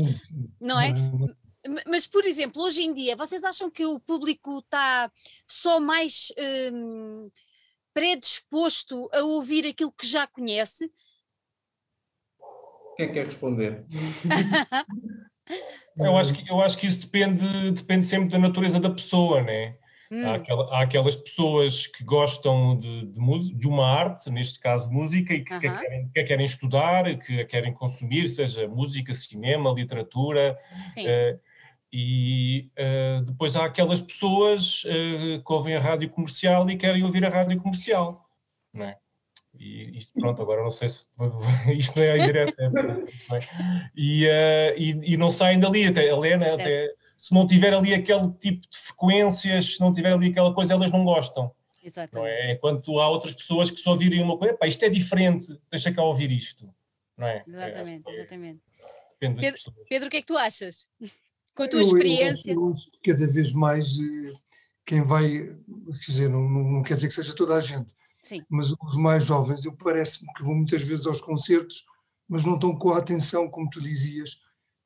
não 0.60 0.80
é? 0.80 0.94
Mas, 1.88 2.08
por 2.08 2.26
exemplo, 2.26 2.62
hoje 2.62 2.84
em 2.84 2.94
dia, 2.94 3.16
vocês 3.16 3.44
acham 3.44 3.70
que 3.70 3.86
o 3.86 4.00
público 4.00 4.60
está 4.60 5.12
só 5.48 5.80
mais 5.80 6.34
hum, 6.74 7.30
predisposto 7.94 9.10
a 9.14 9.22
ouvir 9.22 9.68
aquilo 9.68 9.92
que 9.92 10.08
já 10.08 10.26
conhece? 10.26 10.92
Quem 12.98 13.14
quer 13.14 13.26
responder? 13.26 13.86
eu, 15.98 16.18
acho 16.18 16.34
que, 16.34 16.50
eu 16.50 16.62
acho 16.62 16.78
que 16.78 16.88
isso 16.88 17.02
depende, 17.02 17.72
depende 17.72 18.06
sempre 18.06 18.30
da 18.30 18.40
natureza 18.40 18.80
da 18.80 18.90
pessoa, 18.90 19.44
né? 19.44 19.78
Hum. 20.12 20.26
Há, 20.26 20.36
aquela, 20.36 20.76
há, 20.76 20.82
aquelas 20.82 21.16
pessoas 21.16 21.88
que 21.88 22.04
gostam 22.04 22.78
de, 22.78 23.06
de, 23.06 23.54
de, 23.54 23.68
uma 23.68 23.88
arte, 23.88 24.30
neste 24.30 24.60
caso 24.60 24.92
música, 24.92 25.34
e 25.34 25.44
que, 25.44 25.54
uh 25.54 25.58
-huh. 25.58 25.62
que, 25.62 25.70
querem, 25.70 26.10
que 26.10 26.24
querem 26.24 26.46
estudar, 26.46 27.20
que 27.20 27.40
a 27.40 27.46
querem 27.46 27.74
consumir, 27.74 28.28
seja 28.28 28.68
música, 28.68 29.14
cinema, 29.14 29.72
literatura. 29.72 30.58
Uh, 30.98 31.51
e 31.92 32.72
uh, 32.80 33.24
depois 33.24 33.56
há 33.56 33.66
aquelas 33.66 34.00
pessoas 34.00 34.84
uh, 34.86 35.44
que 35.44 35.54
ouvem 35.54 35.76
a 35.76 35.80
rádio 35.80 36.10
comercial 36.10 36.70
e 36.70 36.78
querem 36.78 37.04
ouvir 37.04 37.26
a 37.26 37.30
rádio 37.30 37.60
comercial. 37.60 38.26
Não 38.74 38.86
é? 38.86 38.98
E 39.60 40.00
pronto, 40.18 40.42
agora 40.42 40.64
não 40.64 40.72
sei 40.72 40.88
se 40.88 41.08
isto 41.78 42.00
não 42.00 42.06
é 42.06 42.26
direto. 42.26 42.56
É, 42.60 42.70
e, 43.96 44.26
uh, 44.26 44.78
e, 44.78 45.14
e, 45.14 45.18
não 45.18 45.30
saem 45.30 45.60
dali, 45.60 45.86
até 45.86 46.02
a 46.02 46.16
Helena, 46.16 46.54
até, 46.54 46.90
se 47.18 47.34
não 47.34 47.46
tiver 47.46 47.74
ali 47.74 47.94
aquele 47.94 48.32
tipo 48.40 48.62
de 48.62 48.78
frequências, 48.78 49.76
se 49.76 49.82
não 49.82 49.92
tiver 49.92 50.14
ali 50.14 50.30
aquela 50.30 50.54
coisa, 50.54 50.74
elas 50.74 50.92
não 50.92 51.04
gostam. 51.04 51.54
Exatamente. 51.84 52.16
Não 52.16 52.26
é? 52.26 52.54
Enquanto 52.54 53.00
há 53.00 53.10
outras 53.10 53.34
pessoas 53.34 53.70
que 53.70 53.80
só 53.80 53.92
ouvirem 53.92 54.22
uma 54.22 54.38
coisa, 54.38 54.58
isto 54.64 54.86
é 54.86 54.90
diferente, 54.90 55.48
deixa 55.70 55.92
cá 55.92 56.04
ouvir 56.04 56.32
isto. 56.32 56.74
Não 57.18 57.28
é? 57.28 57.44
Exatamente, 57.46 58.10
é, 58.10 58.14
exatamente. 58.14 58.62
Depende 59.20 59.42
Pedro, 59.42 59.86
Pedro, 59.90 60.08
o 60.08 60.12
que 60.12 60.18
é 60.18 60.22
que 60.22 60.28
tu 60.28 60.38
achas? 60.38 60.90
Com 61.56 61.64
a 61.64 61.68
tua 61.68 61.80
eu, 61.80 61.86
experiência? 61.86 62.52
Eu, 62.52 62.62
eu, 62.62 62.74
cada 63.04 63.28
vez 63.28 63.54
mais 63.54 63.88
eh, 64.00 64.34
quem 64.86 65.02
vai, 65.02 65.56
quer 66.06 66.12
dizer, 66.12 66.30
não, 66.30 66.48
não 66.50 66.84
quer 66.84 66.96
dizer 66.96 67.08
que 67.08 67.14
seja 67.14 67.36
toda 67.36 67.56
a 67.56 67.62
gente, 67.62 67.94
Sim. 68.22 68.46
Mas 68.50 68.72
os 68.72 68.98
mais 68.98 69.26
jovens, 69.26 69.66
eu 69.66 69.76
parece-me 69.76 70.32
que 70.34 70.44
vão 70.44 70.56
muitas 70.56 70.84
vezes 70.84 71.08
aos 71.08 71.20
concertos, 71.20 71.86
mas 72.30 72.46
não 72.46 72.54
estão 72.54 72.76
com 72.78 72.92
a 72.92 72.98
atenção, 72.98 73.50
como 73.50 73.70
tu 73.70 73.82
dizias, 73.82 74.40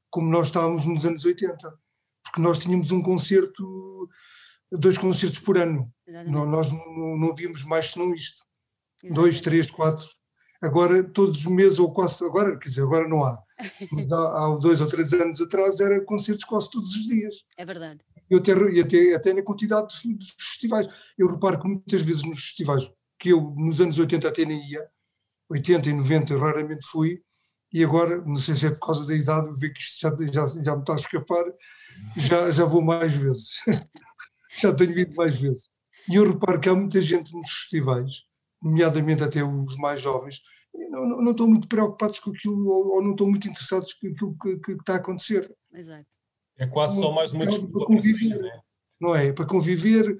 como 0.09 0.30
nós 0.30 0.47
estávamos 0.47 0.86
nos 0.86 1.05
anos 1.05 1.26
80. 1.26 1.78
Porque 2.24 2.41
nós 2.41 2.59
tínhamos 2.59 2.91
um 2.91 3.01
concerto, 3.01 4.09
dois 4.72 4.97
concertos 4.97 5.39
por 5.39 5.57
ano. 5.57 5.91
Não, 6.28 6.45
nós 6.45 6.72
não, 6.72 7.18
não 7.18 7.36
víamos 7.36 7.63
mais 7.63 7.91
senão 7.91 8.13
isto. 8.13 8.43
Exatamente. 9.03 9.22
Dois, 9.22 9.41
três, 9.41 9.70
quatro. 9.70 10.07
Agora, 10.62 11.03
todos 11.03 11.39
os 11.39 11.45
meses, 11.45 11.80
ou 11.80 11.91
quase, 11.93 12.24
agora, 12.24 12.58
quer 12.58 12.70
dizer, 12.70 12.82
agora 12.82 13.08
não 13.08 13.24
há. 13.24 13.38
Mas 13.91 14.12
há, 14.12 14.18
há 14.18 14.58
dois 14.58 14.82
ou 14.82 14.88
três 14.88 15.14
anos 15.14 15.41
atrás 15.41 15.80
era 15.80 16.03
concertos 16.03 16.45
quase 16.45 16.70
todos 16.70 16.89
os 16.95 17.08
dias. 17.08 17.43
É 17.58 17.66
verdade. 17.66 17.99
E 18.30 18.36
até, 18.36 18.53
até, 18.82 19.16
até 19.16 19.34
na 19.34 19.43
quantidade 19.43 19.88
dos 19.88 20.36
festivais. 20.39 20.88
Eu 21.18 21.28
reparo 21.28 21.62
que 21.62 21.68
muitas 21.68 22.01
vezes 22.01 22.24
nos 22.24 22.39
festivais 22.39 22.89
que 23.20 23.30
eu 23.30 23.53
nos 23.56 23.80
anos 23.80 23.97
80 23.97 24.28
até 24.28 24.45
nem 24.45 24.60
ia, 24.70 24.86
80 25.49 25.89
e 25.89 25.93
90 25.93 26.34
eu 26.34 26.39
raramente 26.39 26.86
fui, 26.86 27.22
e 27.72 27.84
agora, 27.84 28.22
não 28.22 28.36
sei 28.36 28.56
se 28.56 28.68
é 28.68 28.72
por 28.72 28.80
causa 28.80 29.06
da 29.06 29.14
idade, 29.14 29.49
vejo 29.58 29.74
que 29.74 29.82
isto 29.82 29.99
já, 29.99 30.16
já, 30.32 30.64
já 30.64 30.76
me 30.76 30.82
está 30.82 30.93
a 30.93 30.95
escapar, 30.95 31.43
já, 32.16 32.51
já 32.51 32.66
vou 32.66 32.82
mais 32.82 33.14
vezes. 33.14 33.49
já 34.62 34.74
tenho 34.74 34.97
ido 34.97 35.14
mais 35.16 35.39
vezes. 35.39 35.70
E 36.10 36.16
eu 36.16 36.32
reparo 36.32 36.60
que 36.60 36.70
há 36.70 36.76
muita 36.76 37.01
gente 37.01 37.34
nos 37.34 37.49
festivais, 37.49 38.24
nomeadamente 38.66 39.24
até 39.24 39.43
os 39.43 39.78
mais 39.78 40.01
jovens, 40.01 40.41
não, 40.89 41.07
não, 41.07 41.22
não 41.22 41.32
estão 41.32 41.47
muito 41.47 41.68
preocupados 41.68 42.20
com 42.20 42.32
aquilo 42.32 42.68
ou, 42.68 42.95
ou, 42.95 43.03
não 43.03 43.11
estão 43.11 43.28
muito 43.28 43.47
interessados 43.47 43.93
com 43.93 44.07
aquilo 44.07 44.36
que, 44.41 44.57
que, 44.57 44.76
que 44.76 44.82
está 44.82 44.93
a 44.93 44.97
acontecer. 44.97 45.55
Exato. 45.74 46.05
É 46.57 46.66
quase 46.66 46.99
só 46.99 47.11
mais 47.11 47.32
uma 47.32 47.45
desculpa 47.45 47.80
para 47.80 47.88
conviver, 47.88 48.41
né? 48.41 48.59
não 48.99 49.16
é? 49.16 49.32
Para 49.32 49.45
conviver, 49.45 50.18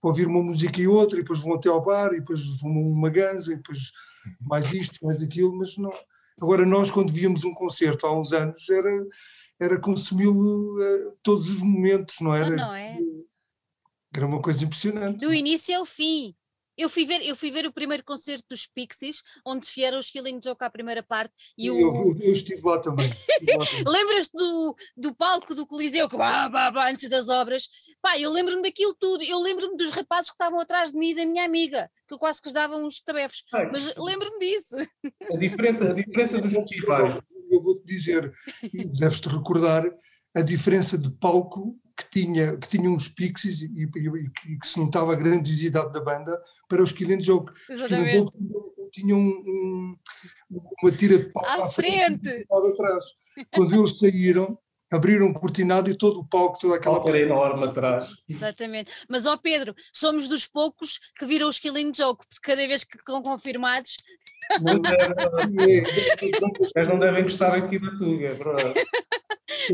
para 0.00 0.08
ouvir 0.10 0.26
uma 0.26 0.42
música 0.42 0.80
e 0.80 0.86
outra, 0.86 1.18
e 1.18 1.22
depois 1.22 1.40
vão 1.40 1.54
até 1.54 1.68
ao 1.68 1.84
bar, 1.84 2.12
e 2.12 2.20
depois 2.20 2.40
vão 2.60 2.72
uma 2.72 3.10
ganza, 3.10 3.52
e 3.52 3.56
depois 3.56 3.90
mais 4.40 4.72
isto, 4.72 5.04
mais 5.04 5.22
aquilo, 5.22 5.56
mas 5.56 5.76
não. 5.76 5.92
Agora, 6.40 6.64
nós, 6.64 6.90
quando 6.90 7.12
víamos 7.12 7.42
um 7.44 7.52
concerto 7.52 8.06
há 8.06 8.16
uns 8.18 8.32
anos, 8.32 8.68
era, 8.68 9.06
era 9.58 9.80
consumi-lo 9.80 10.78
uh, 10.78 11.18
todos 11.22 11.48
os 11.50 11.62
momentos, 11.62 12.16
não 12.20 12.34
era? 12.34 12.50
Não, 12.50 12.56
não 12.56 12.74
é? 12.74 12.98
Era 14.14 14.26
uma 14.26 14.40
coisa 14.40 14.64
impressionante. 14.64 15.18
Do 15.18 15.32
início 15.32 15.76
ao 15.76 15.84
fim. 15.84 16.34
Eu 16.78 16.88
fui 16.88 17.04
ver, 17.04 17.26
eu 17.26 17.34
fui 17.34 17.50
ver 17.50 17.66
o 17.66 17.72
primeiro 17.72 18.04
concerto 18.04 18.44
dos 18.48 18.64
Pixies, 18.64 19.22
onde 19.44 19.68
vieram 19.74 19.98
os 19.98 20.10
Killing 20.10 20.40
Joke 20.42 20.64
à 20.64 20.70
primeira 20.70 21.02
parte. 21.02 21.34
E 21.58 21.68
o... 21.68 21.76
eu, 21.76 22.16
eu 22.20 22.32
estive 22.32 22.62
lá 22.62 22.80
também. 22.80 23.10
Lembras-te 23.84 24.36
do, 24.36 24.76
do 24.96 25.14
palco 25.14 25.56
do 25.56 25.66
Coliseu, 25.66 26.08
que 26.08 26.16
bah, 26.16 26.48
bah, 26.48 26.70
bah, 26.70 26.88
antes 26.88 27.08
das 27.08 27.28
obras? 27.28 27.68
Pá, 28.00 28.16
eu 28.16 28.30
lembro-me 28.30 28.62
daquilo 28.62 28.94
tudo. 28.94 29.24
Eu 29.24 29.40
lembro-me 29.40 29.76
dos 29.76 29.90
rapazes 29.90 30.30
que 30.30 30.34
estavam 30.34 30.60
atrás 30.60 30.92
de 30.92 30.98
mim 30.98 31.10
e 31.10 31.14
da 31.16 31.26
minha 31.26 31.44
amiga, 31.44 31.90
que 32.06 32.14
eu 32.14 32.18
quase 32.18 32.40
que 32.40 32.52
davam 32.52 32.84
uns 32.84 33.02
tabefes. 33.02 33.42
Mas 33.72 33.96
lembro-me 33.96 34.38
disso. 34.38 34.76
A 35.32 35.36
diferença, 35.36 35.90
a 35.90 35.94
diferença 35.94 36.40
dos 36.40 36.52
festivais. 36.52 37.20
Eu 37.50 37.60
vou-te 37.60 37.84
dizer, 37.84 38.32
deves-te 38.98 39.28
recordar, 39.28 39.84
a 40.34 40.42
diferença 40.42 40.96
de 40.96 41.10
palco 41.10 41.76
que 41.98 42.08
tinha, 42.08 42.56
que 42.56 42.68
tinha 42.68 42.88
uns 42.88 43.08
pixies 43.08 43.62
e, 43.62 43.66
e, 43.66 43.82
e 43.82 44.30
que, 44.30 44.56
que, 44.58 44.66
se 44.66 44.78
notava 44.78 45.12
a 45.12 45.16
grandiosidade 45.16 45.92
da 45.92 46.00
banda 46.00 46.40
para 46.68 46.80
os 46.80 46.92
Killing 46.92 47.20
Joke. 47.20 47.52
Exatamente. 47.68 48.20
Os 48.20 48.30
tinham 48.92 49.18
um, 49.18 49.96
um, 50.50 50.60
uma 50.82 50.92
tira 50.92 51.18
de 51.18 51.24
pau 51.32 51.44
à, 51.44 51.66
à 51.66 51.68
frente, 51.68 52.28
frente 52.28 52.46
e 52.48 52.72
atrás. 52.72 53.04
Quando 53.52 53.74
eles 53.74 53.98
saíram, 53.98 54.56
abriram 54.90 55.26
um 55.26 55.32
cortinado 55.32 55.90
e 55.90 55.94
todo 55.94 56.20
o 56.20 56.24
palco, 56.24 56.60
toda 56.60 56.76
aquela 56.76 57.02
parte 57.02 57.18
enorme 57.18 57.66
atrás. 57.66 58.08
Exatamente. 58.28 58.92
Mas, 59.08 59.26
ó 59.26 59.36
Pedro, 59.36 59.74
somos 59.92 60.28
dos 60.28 60.46
poucos 60.46 61.00
que 61.18 61.26
viram 61.26 61.48
os 61.48 61.58
Killing 61.58 61.92
Joke, 61.94 62.24
porque 62.28 62.42
cada 62.42 62.64
vez 62.66 62.84
que 62.84 62.96
estão 62.96 63.20
confirmados. 63.22 63.96
Mas 64.62 64.80
não 66.88 66.98
devem 66.98 67.24
gostar 67.24 67.54
aqui 67.54 67.78
da 67.78 67.90
Tuga, 67.98 68.28
é 68.28 68.34
verdade. 68.34 68.86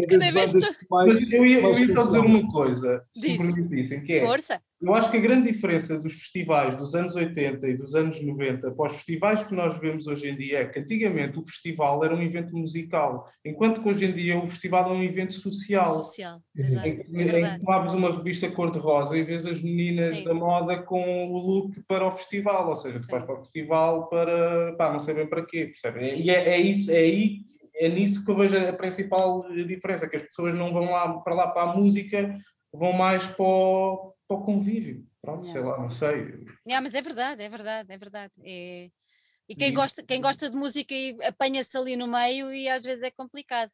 Cada 0.09 0.31
vez 0.33 0.53
Mas 0.91 1.33
eu 1.33 1.45
ia, 1.47 1.61
eu 1.61 1.79
ia 1.79 1.95
só 1.95 2.07
dizer 2.07 2.19
uma 2.19 2.51
coisa, 2.51 3.05
se 3.13 3.39
me 3.39 3.55
permitem, 3.55 4.03
que 4.03 4.15
é. 4.15 4.27
Força. 4.27 4.61
Eu 4.85 4.95
acho 4.95 5.11
que 5.11 5.17
a 5.17 5.21
grande 5.21 5.51
diferença 5.51 5.99
dos 5.99 6.13
festivais 6.13 6.75
dos 6.75 6.95
anos 6.95 7.17
80 7.17 7.67
e 7.67 7.77
dos 7.77 7.95
anos 7.95 8.23
90 8.23 8.71
para 8.73 8.87
os 8.87 8.93
festivais 8.93 9.43
que 9.43 9.55
nós 9.55 9.79
vemos 9.79 10.07
hoje 10.07 10.29
em 10.29 10.37
dia 10.37 10.59
é 10.59 10.65
que 10.67 10.79
antigamente 10.79 11.39
o 11.39 11.43
festival 11.43 12.05
era 12.05 12.15
um 12.15 12.21
evento 12.21 12.55
musical, 12.55 13.27
enquanto 13.43 13.81
que 13.81 13.89
hoje 13.89 14.05
em 14.05 14.13
dia 14.13 14.39
o 14.39 14.47
festival 14.47 14.91
é 14.91 14.93
um 14.93 15.03
evento 15.03 15.33
social. 15.33 16.03
Social, 16.03 16.39
exato. 16.55 16.87
Em, 16.87 16.97
que 16.97 17.61
tu 17.61 17.71
abres 17.71 17.95
uma 17.95 18.15
revista 18.15 18.51
cor-de-rosa 18.51 19.17
e 19.17 19.25
vês 19.25 19.47
as 19.47 19.63
meninas 19.63 20.19
Sim. 20.19 20.25
da 20.25 20.35
moda 20.35 20.77
com 20.77 21.31
o 21.31 21.39
look 21.39 21.81
para 21.89 22.07
o 22.07 22.13
festival, 22.13 22.69
ou 22.69 22.77
seja, 22.77 23.01
tu 23.01 23.07
vais 23.07 23.25
para 23.25 23.37
o 23.37 23.43
festival 23.43 24.09
para, 24.11 24.75
pá, 24.77 24.93
não 24.93 25.01
sei 25.01 25.15
bem 25.15 25.27
para 25.27 25.47
quê, 25.47 25.65
percebem? 25.65 26.21
E 26.21 26.29
é, 26.29 26.51
é 26.51 26.61
isso, 26.61 26.91
é 26.91 26.99
aí 26.99 27.54
é 27.77 27.89
nisso 27.89 28.25
que 28.25 28.31
eu 28.31 28.37
vejo 28.37 28.57
a 28.57 28.73
principal 28.73 29.49
diferença, 29.53 30.09
que 30.09 30.17
as 30.17 30.23
pessoas 30.23 30.55
não 30.55 30.73
vão 30.73 30.91
lá 30.91 31.21
para 31.21 31.35
lá 31.35 31.49
para 31.49 31.71
a 31.71 31.75
música, 31.75 32.39
vão 32.73 32.93
mais 32.93 33.27
para 33.27 33.45
o, 33.45 34.15
para 34.29 34.37
o 34.37 34.43
convívio. 34.43 35.07
Pronto, 35.21 35.47
sei 35.47 35.63
lá, 35.63 35.79
não 35.79 35.91
sei. 35.91 36.45
É, 36.69 36.81
mas 36.81 36.95
é 36.95 37.01
verdade, 37.01 37.43
é 37.43 37.49
verdade, 37.49 37.93
é 37.93 37.99
verdade. 37.99 38.33
É... 38.45 38.91
E 39.49 39.55
quem, 39.55 39.75
gosta, 39.75 40.03
quem 40.03 40.21
gosta 40.21 40.49
de 40.49 40.57
música 40.57 40.95
apanha-se 41.27 41.77
ali 41.77 41.97
no 41.97 42.07
meio 42.07 42.53
e 42.53 42.69
às 42.69 42.83
vezes 42.83 43.03
é 43.03 43.11
complicado. 43.11 43.71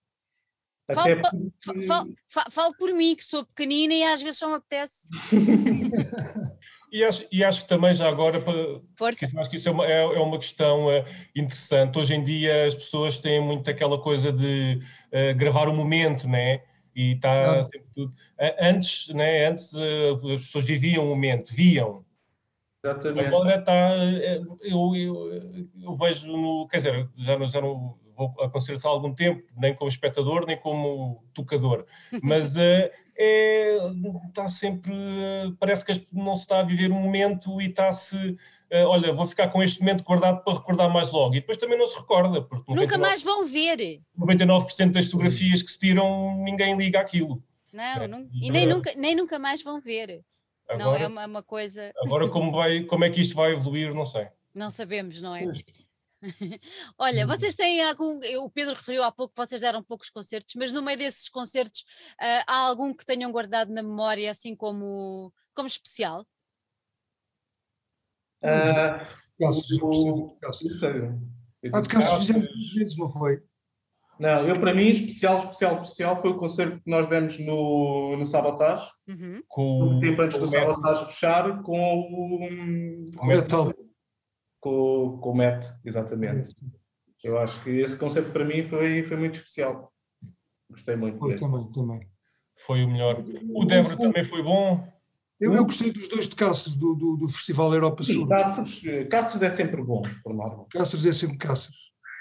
Falo, 0.92 1.22
porque... 1.64 1.86
falo, 1.86 2.14
falo, 2.50 2.74
por 2.76 2.92
mim, 2.92 3.14
que 3.14 3.24
sou 3.24 3.46
pequenina 3.46 3.94
e 3.94 4.02
às 4.02 4.20
vezes 4.20 4.38
só 4.38 4.48
me 4.48 4.54
apetece. 4.54 5.08
e, 6.92 7.04
acho, 7.04 7.26
e 7.30 7.44
acho 7.44 7.62
que 7.62 7.68
também 7.68 7.94
já 7.94 8.08
agora, 8.08 8.40
porque 8.40 9.24
acho 9.24 9.50
que 9.50 9.56
isso 9.56 9.68
é 9.68 9.72
uma, 9.72 9.86
é, 9.86 10.00
é 10.00 10.20
uma 10.20 10.38
questão 10.38 10.86
uh, 10.86 11.04
interessante. 11.34 11.98
Hoje 11.98 12.14
em 12.14 12.22
dia 12.24 12.66
as 12.66 12.74
pessoas 12.74 13.18
têm 13.18 13.40
muito 13.40 13.70
aquela 13.70 13.98
coisa 13.98 14.32
de 14.32 14.80
uh, 15.12 15.34
gravar 15.36 15.68
o 15.68 15.74
momento, 15.74 16.28
né? 16.28 16.60
e 16.94 17.12
está 17.12 17.62
sempre 17.64 17.86
tudo. 17.94 18.12
Antes, 18.60 19.08
né, 19.14 19.46
antes 19.46 19.74
eh, 19.74 20.10
as 20.34 20.44
pessoas 20.44 20.64
viviam 20.64 21.04
o 21.04 21.08
momento, 21.08 21.52
viam. 21.54 22.04
Exatamente. 22.84 23.26
Agora 23.26 23.56
está. 23.56 23.96
Eu, 24.62 24.94
eu, 24.94 25.64
eu, 25.82 25.96
vejo, 25.96 26.26
no, 26.26 26.66
quer 26.68 26.78
dizer, 26.78 27.08
já 27.16 27.38
não, 27.38 27.48
já 27.48 27.60
não 27.60 27.98
vou 28.16 28.34
aconselhar 28.40 28.80
há 28.84 28.88
algum 28.88 29.14
tempo, 29.14 29.42
nem 29.56 29.74
como 29.74 29.88
espectador, 29.88 30.46
nem 30.46 30.56
como 30.56 31.24
tocador, 31.32 31.86
mas 32.22 32.56
uh, 32.56 32.90
é, 33.22 33.78
está 34.28 34.48
sempre. 34.48 34.92
Parece 35.58 35.84
que 35.84 36.06
não 36.12 36.34
se 36.34 36.42
está 36.42 36.60
a 36.60 36.64
viver 36.64 36.90
um 36.90 37.00
momento 37.00 37.60
e 37.60 37.66
está-se 37.66 38.36
uh, 38.70 38.86
olha, 38.86 39.12
vou 39.12 39.26
ficar 39.26 39.48
com 39.48 39.62
este 39.62 39.80
momento 39.80 40.04
guardado 40.04 40.42
para 40.42 40.54
recordar 40.54 40.92
mais 40.92 41.10
logo. 41.10 41.34
E 41.34 41.40
depois 41.40 41.58
também 41.58 41.78
não 41.78 41.86
se 41.86 41.98
recorda. 41.98 42.40
Porque 42.42 42.70
99, 42.70 42.80
Nunca 42.80 42.98
mais 42.98 43.22
vão 43.22 43.44
ver. 43.44 44.00
99% 44.18 44.92
das 44.92 45.06
fotografias 45.06 45.62
que 45.62 45.70
se 45.70 45.78
tiram, 45.78 46.36
ninguém 46.42 46.76
liga 46.76 47.00
aquilo. 47.00 47.42
Não, 47.72 47.84
é, 47.84 48.08
não 48.08 48.28
e 48.32 48.50
nem 48.50 48.66
nunca, 48.66 48.92
nem 48.96 49.14
nunca 49.14 49.38
mais 49.38 49.62
vão 49.62 49.80
ver. 49.80 50.22
Agora, 50.68 50.84
não 50.84 50.96
é 50.96 51.06
uma, 51.06 51.26
uma, 51.26 51.42
coisa. 51.42 51.92
Agora, 52.04 52.28
como, 52.28 52.52
vai, 52.52 52.84
como 52.84 53.04
é 53.04 53.10
que 53.10 53.20
isto 53.20 53.34
vai 53.34 53.52
evoluir, 53.52 53.92
não 53.92 54.06
sei. 54.06 54.28
Não 54.54 54.70
sabemos, 54.70 55.20
não 55.20 55.34
é? 55.34 55.42
Olha, 56.98 57.26
vocês 57.26 57.54
têm 57.54 57.82
algum. 57.82 58.18
O 58.42 58.50
Pedro 58.50 58.74
referiu 58.74 59.02
há 59.02 59.10
pouco 59.10 59.34
que 59.34 59.40
vocês 59.40 59.60
deram 59.60 59.82
poucos 59.82 60.10
concertos, 60.10 60.54
mas 60.54 60.72
no 60.72 60.82
meio 60.82 60.98
desses 60.98 61.28
concertos 61.28 61.80
uh, 62.20 62.44
há 62.46 62.56
algum 62.58 62.92
que 62.94 63.04
tenham 63.04 63.32
guardado 63.32 63.72
na 63.72 63.82
memória, 63.82 64.30
assim 64.30 64.54
como, 64.54 65.32
como 65.54 65.66
especial? 65.66 66.26
Uh, 68.42 69.04
Cassos, 69.38 69.82
o, 69.82 70.36
Cassos. 70.40 70.82
Ah, 71.72 71.80
de 71.80 71.88
Cassos 71.88 72.18
fizemos 72.20 72.46
duas 72.46 72.72
vezes, 72.74 72.96
não 72.98 73.10
foi? 73.10 73.42
Não, 74.18 74.46
eu 74.46 74.54
para 74.60 74.74
mim, 74.74 74.88
especial, 74.88 75.38
especial, 75.38 75.78
especial 75.78 76.20
foi 76.20 76.30
o 76.30 76.36
concerto 76.36 76.78
que 76.78 76.90
nós 76.90 77.06
demos 77.06 77.38
no, 77.38 78.18
no 78.18 78.26
Sabotage, 78.26 78.86
uhum. 79.08 79.42
com 79.48 79.82
um 79.84 80.00
tempo 80.00 80.20
antes 80.20 80.38
do 80.38 80.46
Sabotage 80.46 81.06
fechar, 81.06 81.62
com 81.62 82.00
o, 82.00 83.16
com 83.16 83.24
o 83.24 83.26
Metal. 83.26 83.72
Com, 84.60 85.18
com 85.20 85.30
o 85.30 85.34
Met, 85.34 85.66
exatamente. 85.84 86.54
Eu 87.22 87.38
acho 87.38 87.62
que 87.62 87.70
esse 87.70 87.96
concerto 87.96 88.30
para 88.30 88.44
mim 88.44 88.66
foi, 88.66 89.02
foi 89.04 89.16
muito 89.16 89.34
especial. 89.34 89.92
Gostei 90.70 90.96
muito. 90.96 91.18
Foi 91.18 91.34
também, 91.34 91.72
também. 91.72 92.10
Foi 92.56 92.84
o 92.84 92.88
melhor. 92.88 93.22
O 93.54 93.64
Débora 93.64 93.96
também 93.96 94.24
foi 94.24 94.42
bom. 94.42 94.86
Eu, 95.40 95.54
eu 95.54 95.64
gostei 95.64 95.90
dos 95.90 96.06
dois 96.08 96.28
de 96.28 96.36
Cáceres, 96.36 96.76
do, 96.76 96.94
do, 96.94 97.16
do 97.16 97.28
Festival 97.28 97.72
Europa 97.72 98.02
Sul. 98.02 98.28
Cáceres, 98.28 99.08
Cáceres 99.08 99.42
é 99.42 99.50
sempre 99.50 99.82
bom, 99.82 100.02
por 100.22 100.34
norma. 100.34 100.66
Cáceres 100.70 101.06
é 101.06 101.12
sempre 101.14 101.38
Cáceres. 101.38 101.78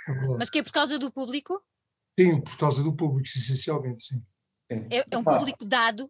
É 0.08 0.14
Mas 0.38 0.50
que 0.50 0.60
é 0.60 0.64
por 0.64 0.72
causa 0.72 0.98
do 0.98 1.12
público? 1.12 1.62
Sim, 2.18 2.40
por 2.40 2.58
causa 2.58 2.82
do 2.82 2.96
público, 2.96 3.28
essencialmente, 3.28 4.06
sim. 4.06 4.24
sim. 4.72 4.88
É, 4.90 5.06
é, 5.12 5.18
um 5.18 5.24
público 5.24 5.66
dado? 5.66 6.10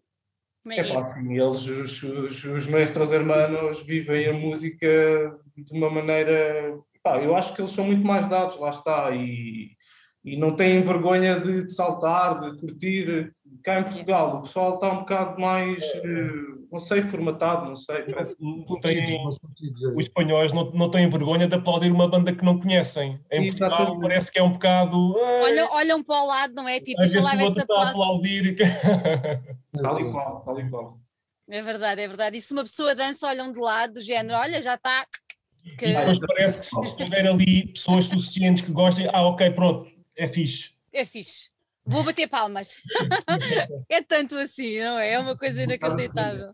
É, 0.68 0.82
é, 0.82 0.94
é? 0.94 1.06
sim, 1.06 1.40
eles, 1.40 1.68
os, 1.68 2.04
os, 2.04 2.44
os 2.44 3.12
hermanos, 3.12 3.84
vivem 3.84 4.28
a 4.28 4.34
música 4.34 4.88
de 5.56 5.78
uma 5.78 5.90
maneira. 5.90 6.78
Pá, 7.02 7.22
eu 7.22 7.36
acho 7.36 7.56
que 7.56 7.62
eles 7.62 7.72
são 7.72 7.86
muito 7.86 8.06
mais 8.06 8.28
dados, 8.28 8.60
lá 8.60 8.70
está, 8.70 9.12
e, 9.12 9.72
e 10.24 10.38
não 10.38 10.56
têm 10.56 10.82
vergonha 10.82 11.40
de, 11.40 11.64
de 11.64 11.74
saltar, 11.74 12.40
de 12.42 12.60
curtir. 12.60 13.34
Cá 13.64 13.80
em 13.80 13.84
Portugal, 13.84 14.38
o 14.38 14.42
pessoal 14.42 14.76
está 14.76 14.92
um 14.92 15.00
bocado 15.00 15.40
mais. 15.40 15.84
Uh, 15.96 16.68
não 16.72 16.80
sei, 16.80 17.02
formatado, 17.02 17.66
não 17.68 17.76
sei. 17.76 18.04
Parece, 18.04 18.36
não 18.40 18.80
tem, 18.80 19.22
os 19.96 20.06
espanhóis 20.06 20.54
não, 20.54 20.72
não 20.72 20.90
têm 20.90 21.10
vergonha 21.10 21.48
de 21.48 21.56
aplaudir 21.56 21.92
uma 21.92 22.08
banda 22.08 22.34
que 22.34 22.46
não 22.46 22.60
conhecem. 22.60 23.20
Em 23.32 23.48
Exatamente. 23.48 23.58
Portugal 23.58 24.00
parece 24.00 24.32
que 24.32 24.40
é 24.40 24.44
um 24.44 24.52
bocado. 24.52 25.16
Olham, 25.18 25.70
olham 25.72 26.04
para 26.04 26.22
o 26.22 26.28
lado, 26.28 26.54
não 26.54 26.68
é? 26.68 26.80
Tipo, 26.80 27.00
deixa 27.02 27.22
lá 27.22 27.36
ver 27.36 27.52
se 27.52 27.62
está 27.62 27.76
a 27.76 27.90
aplaudir. 27.90 28.56
tal 29.82 30.00
e 30.00 30.12
qual, 30.12 30.42
tal 30.42 30.60
e 30.60 30.70
qual. 30.70 31.00
É 31.50 31.62
verdade, 31.62 32.02
é 32.02 32.08
verdade. 32.08 32.38
E 32.38 32.42
se 32.42 32.54
uma 32.54 32.64
pessoa 32.64 32.94
dança, 32.94 33.28
olham 33.28 33.52
de 33.52 33.60
lado, 33.60 33.94
do 33.94 34.02
género, 34.02 34.38
olha, 34.38 34.62
já 34.62 34.76
está. 34.76 35.06
Que... 35.78 35.88
E 35.88 35.94
depois 35.94 36.20
parece 36.20 36.60
que 36.60 36.66
se 36.66 36.82
estiver 36.84 37.28
ali 37.28 37.68
pessoas 37.68 38.06
suficientes 38.06 38.64
que 38.64 38.72
gostem, 38.72 39.08
ah, 39.12 39.24
ok, 39.28 39.50
pronto, 39.52 39.92
é 40.16 40.28
fixe. 40.28 40.74
É 40.94 41.04
fixe. 41.04 41.50
Vou 41.86 42.04
bater 42.04 42.28
palmas. 42.28 42.82
é 43.90 44.02
tanto 44.02 44.36
assim, 44.36 44.80
não 44.80 45.00
é? 45.00 45.14
É 45.14 45.20
uma 45.20 45.38
coisa 45.38 45.64
inacreditável. 45.64 46.54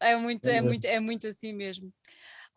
É 0.00 0.16
muito, 0.16 0.48
é 0.48 0.60
muito, 0.60 0.84
é 0.84 1.00
muito 1.00 1.26
assim 1.26 1.52
mesmo. 1.52 1.92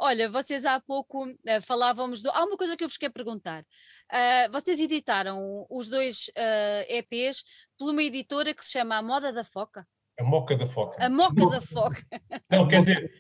Olha, 0.02 0.30
vocês 0.30 0.66
há 0.66 0.80
pouco 0.80 1.28
uh, 1.28 1.62
falávamos 1.62 2.22
do. 2.22 2.30
Há 2.32 2.46
uma 2.46 2.56
coisa 2.56 2.78
que 2.78 2.84
eu 2.84 2.88
vos 2.88 2.98
quero 2.98 3.12
perguntar. 3.12 3.64
Uh, 3.64 4.52
vocês 4.52 4.80
editaram 4.80 5.68
os 5.70 5.90
dois 5.90 6.30
uh, 6.30 6.88
eh, 6.88 6.98
EPs 7.00 7.44
por 7.78 7.92
uma 7.92 8.02
editora 8.02 8.54
que 8.54 8.66
se 8.66 8.72
chama 8.72 8.96
A 8.96 9.02
Moda 9.02 9.34
da 9.34 9.44
Foca? 9.44 9.86
A 10.18 10.24
Moca 10.24 10.56
da 10.56 10.70
Foca. 10.70 11.06
A 11.06 11.10
Moca 11.10 11.50
da 11.50 11.62
Foca. 11.62 12.02
Não, 12.50 12.68
quer 12.68 12.80
dizer, 12.80 13.12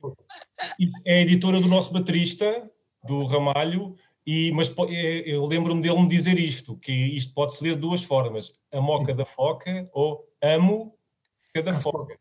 é 1.05 1.15
a 1.15 1.21
editora 1.21 1.59
do 1.59 1.67
nosso 1.67 1.91
baterista, 1.91 2.69
do 3.03 3.25
Ramalho, 3.25 3.95
e, 4.29 4.51
mas 4.51 4.71
eu 5.25 5.43
lembro-me 5.43 5.81
dele 5.81 5.99
me 5.99 6.07
dizer 6.07 6.37
isto, 6.37 6.77
que 6.77 6.91
isto 6.91 7.33
pode-se 7.33 7.63
ler 7.63 7.73
de 7.73 7.81
duas 7.81 8.03
formas, 8.03 8.53
a 8.71 8.79
moca 8.79 9.11
da 9.11 9.25
foca 9.25 9.89
ou 9.91 10.23
amo 10.39 10.95
cada 11.51 11.73
foca. 11.73 12.15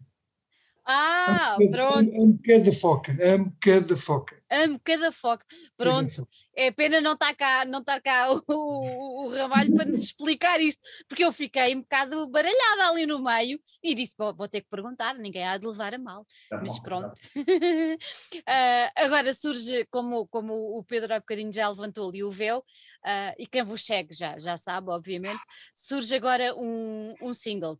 Ah, 0.90 1.58
pronto. 1.70 2.10
Amo 2.16 2.40
cada 2.42 2.72
foca, 2.72 3.12
amo 3.22 3.52
cada 3.60 3.94
foca. 3.94 4.42
Amo 4.50 4.80
cada 4.82 5.12
foca. 5.12 5.44
Pronto. 5.76 6.26
É 6.56 6.70
pena 6.70 6.98
não 6.98 7.12
estar 7.12 7.34
cá, 7.34 7.66
não 7.66 7.80
estar 7.80 8.00
cá 8.00 8.32
o, 8.32 8.42
o, 8.48 9.24
o 9.26 9.28
Ramalho 9.28 9.74
para 9.74 9.84
nos 9.84 10.02
explicar 10.02 10.58
isto, 10.62 10.80
porque 11.06 11.22
eu 11.22 11.30
fiquei 11.30 11.76
um 11.76 11.82
bocado 11.82 12.26
baralhada 12.30 12.88
ali 12.88 13.04
no 13.04 13.22
meio 13.22 13.60
e 13.82 13.94
disse: 13.94 14.14
vou, 14.16 14.34
vou 14.34 14.48
ter 14.48 14.62
que 14.62 14.68
perguntar, 14.70 15.14
ninguém 15.14 15.46
há 15.46 15.58
de 15.58 15.66
levar 15.66 15.92
a 15.92 15.98
mal. 15.98 16.26
Tá 16.48 16.58
Mas 16.62 16.78
pronto. 16.80 17.12
uh, 17.36 17.98
agora 18.96 19.34
surge, 19.34 19.84
como, 19.90 20.26
como 20.28 20.54
o 20.54 20.82
Pedro 20.82 21.12
há 21.12 21.20
bocadinho 21.20 21.52
já 21.52 21.68
levantou 21.68 22.08
ali 22.08 22.24
o 22.24 22.30
véu, 22.30 22.60
uh, 22.60 23.34
e 23.38 23.46
quem 23.46 23.62
vos 23.62 23.84
segue 23.84 24.14
já, 24.14 24.38
já 24.38 24.56
sabe, 24.56 24.90
obviamente, 24.90 25.40
surge 25.74 26.14
agora 26.14 26.56
um, 26.56 27.14
um 27.20 27.34
single 27.34 27.78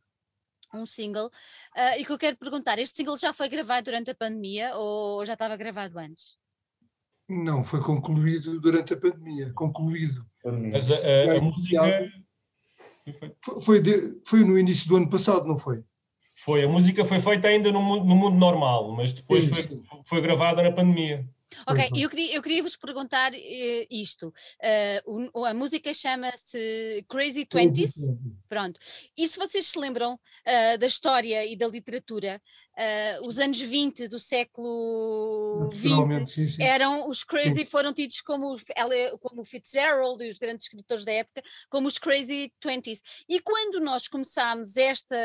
um 0.75 0.87
single. 0.87 1.27
Uh, 1.77 1.99
e 1.99 2.05
que 2.05 2.13
eu 2.13 2.19
quero 2.19 2.37
perguntar: 2.37 2.79
este 2.79 2.97
single 2.97 3.17
já 3.17 3.33
foi 3.33 3.49
gravado 3.49 3.85
durante 3.85 4.11
a 4.11 4.15
pandemia 4.15 4.75
ou 4.77 5.25
já 5.25 5.35
estava 5.35 5.57
gravado 5.57 5.99
antes? 5.99 6.37
Não, 7.29 7.63
foi 7.63 7.83
concluído 7.83 8.59
durante 8.61 8.95
a 8.95 8.97
pandemia. 8.97 9.53
Concluído. 9.53 10.25
Mas 10.73 10.91
a, 10.91 10.95
a, 10.95 11.37
a 11.37 11.41
música. 11.41 12.13
Foi, 13.43 13.61
foi, 13.61 13.81
de, 13.81 14.21
foi, 14.25 14.45
no 14.45 14.59
início 14.59 14.89
do 14.89 14.97
ano 14.97 15.09
passado, 15.09 15.47
não 15.47 15.59
foi? 15.59 15.83
Foi, 16.37 16.63
a 16.63 16.69
música 16.69 17.05
foi 17.05 17.21
feita 17.21 17.49
ainda 17.49 17.73
no, 17.73 17.83
mundo, 17.83 18.05
no 18.05 18.15
mundo 18.15 18.37
normal, 18.37 18.93
mas 18.93 19.13
depois 19.13 19.49
foi, 19.49 19.83
foi 20.05 20.21
gravada 20.21 20.63
na 20.63 20.71
pandemia. 20.71 21.29
Ok, 21.67 21.91
eu 21.97 22.09
queria, 22.11 22.35
eu 22.35 22.43
queria 22.43 22.63
vos 22.63 22.77
perguntar 22.77 23.33
uh, 23.33 23.87
isto. 23.91 24.29
Uh, 25.07 25.31
o, 25.33 25.45
a 25.45 25.55
música 25.55 25.93
chama-se 25.95 27.05
Crazy 27.09 27.45
Twenties. 27.45 28.13
Pronto. 28.49 28.79
E 29.17 29.29
se 29.29 29.39
vocês 29.39 29.67
se 29.67 29.79
lembram 29.79 30.15
uh, 30.15 30.79
da 30.79 30.87
história 30.87 31.45
e 31.47 31.57
da 31.57 31.67
literatura, 31.67 32.41
uh, 32.79 33.27
os 33.27 33.39
anos 33.39 33.61
20 33.61 34.09
do 34.09 34.19
século 34.19 35.69
XX 35.73 36.59
eram 36.61 37.09
os 37.09 37.25
crazy, 37.25 37.57
sim. 37.57 37.65
foram 37.65 37.93
tidos 37.93 38.21
como, 38.21 38.57
como 39.21 39.45
Fitzgerald 39.45 40.25
e 40.25 40.29
os 40.29 40.39
grandes 40.39 40.67
escritores 40.67 41.05
da 41.05 41.13
época, 41.13 41.43
como 41.69 41.89
os 41.89 41.99
crazy 41.99 42.53
twenties. 42.61 43.03
E 43.29 43.41
quando 43.41 43.81
nós 43.81 44.07
começámos 44.07 44.77
esta, 44.77 45.17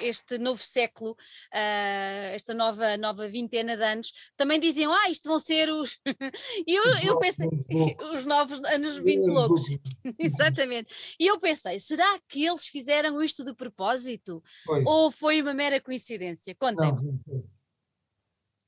este 0.00 0.38
novo 0.38 0.62
século, 0.62 1.12
uh, 1.12 2.32
esta 2.32 2.54
nova, 2.54 2.96
nova 2.96 3.26
vintena 3.26 3.76
de 3.76 3.82
anos, 3.82 4.12
também 4.36 4.60
diziam, 4.60 4.92
ah, 4.92 5.10
isto 5.10 5.28
vão 5.28 5.38
ser 5.38 5.68
os... 5.70 5.98
e 6.66 6.74
eu, 6.74 6.84
eu 7.04 7.18
pensei, 7.18 7.48
os 8.14 8.24
novos 8.24 8.62
anos 8.64 8.98
20 8.98 9.26
loucos. 9.26 9.62
Exatamente. 10.18 11.16
E 11.18 11.26
eu 11.26 11.40
pensei, 11.40 11.78
será 11.78 12.18
que 12.28 12.44
eles 12.44 12.66
fizeram 12.66 13.22
isto 13.22 13.44
de 13.44 13.54
propósito? 13.54 14.42
Foi. 14.64 14.82
Ou 14.84 15.10
foi 15.10 15.42
uma 15.42 15.54
mera 15.54 15.80
coincidência? 15.80 16.51
Contem. 16.54 16.92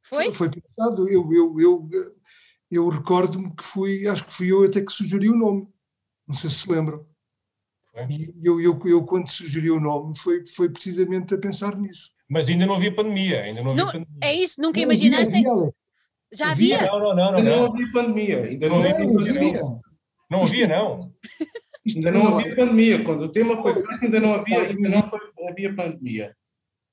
Foi? 0.03 0.33
Foi 0.33 0.51
pensado. 0.51 1.09
Eu, 1.09 1.33
eu, 1.33 1.61
eu, 1.61 1.91
eu 2.71 2.89
recordo-me 2.89 3.55
que 3.55 3.65
fui, 3.65 4.07
acho 4.07 4.25
que 4.25 4.33
fui 4.33 4.53
eu 4.53 4.65
até 4.65 4.81
que 4.81 4.93
sugeri 4.93 5.29
o 5.29 5.37
nome. 5.37 5.69
Não 6.27 6.35
sei 6.35 6.51
se 6.51 6.57
se 6.57 6.71
lembram. 6.71 7.07
E 8.11 8.35
eu, 8.43 8.61
eu, 8.61 8.81
eu, 8.87 9.05
quando 9.05 9.29
sugeri 9.29 9.71
o 9.71 9.79
nome, 9.79 10.19
foi, 10.19 10.45
foi 10.47 10.69
precisamente 10.69 11.35
a 11.35 11.39
pensar 11.39 11.77
nisso. 11.77 12.13
Mas 12.29 12.49
ainda 12.49 12.67
não 12.67 12.75
havia 12.75 12.95
pandemia. 12.95 13.43
Ainda 13.43 13.63
não 13.63 13.71
havia 13.71 13.85
não, 13.85 13.93
pandemia. 13.93 14.19
É 14.23 14.35
isso, 14.35 14.61
nunca 14.61 14.79
não, 14.79 14.85
imaginaste? 14.85 15.35
Havia, 15.37 15.75
Já 16.33 16.51
havia? 16.51 16.83
Não, 16.87 16.99
não, 16.99 17.15
não. 17.15 17.35
Ainda 17.35 17.51
não, 17.51 17.57
não 17.59 17.73
havia 17.73 17.93
pandemia. 17.93 18.45
Ainda 18.45 18.69
não, 18.69 18.79
havia 18.79 18.95
pandemia. 18.95 19.61
Não 20.31 20.43
havia, 20.43 20.69
não. 20.69 21.15
Ainda 21.87 22.11
não 22.11 22.27
havia 22.27 22.57
pandemia. 22.57 23.05
Quando 23.05 23.23
o 23.23 23.29
tema 23.29 23.57
foi 23.63 23.75
feito, 23.75 24.05
ainda 24.05 24.21
não 24.21 24.35
havia, 24.35 24.63
ainda 24.63 24.89
não 24.89 25.09
foi, 25.09 25.21
havia 25.49 25.75
pandemia. 25.75 26.37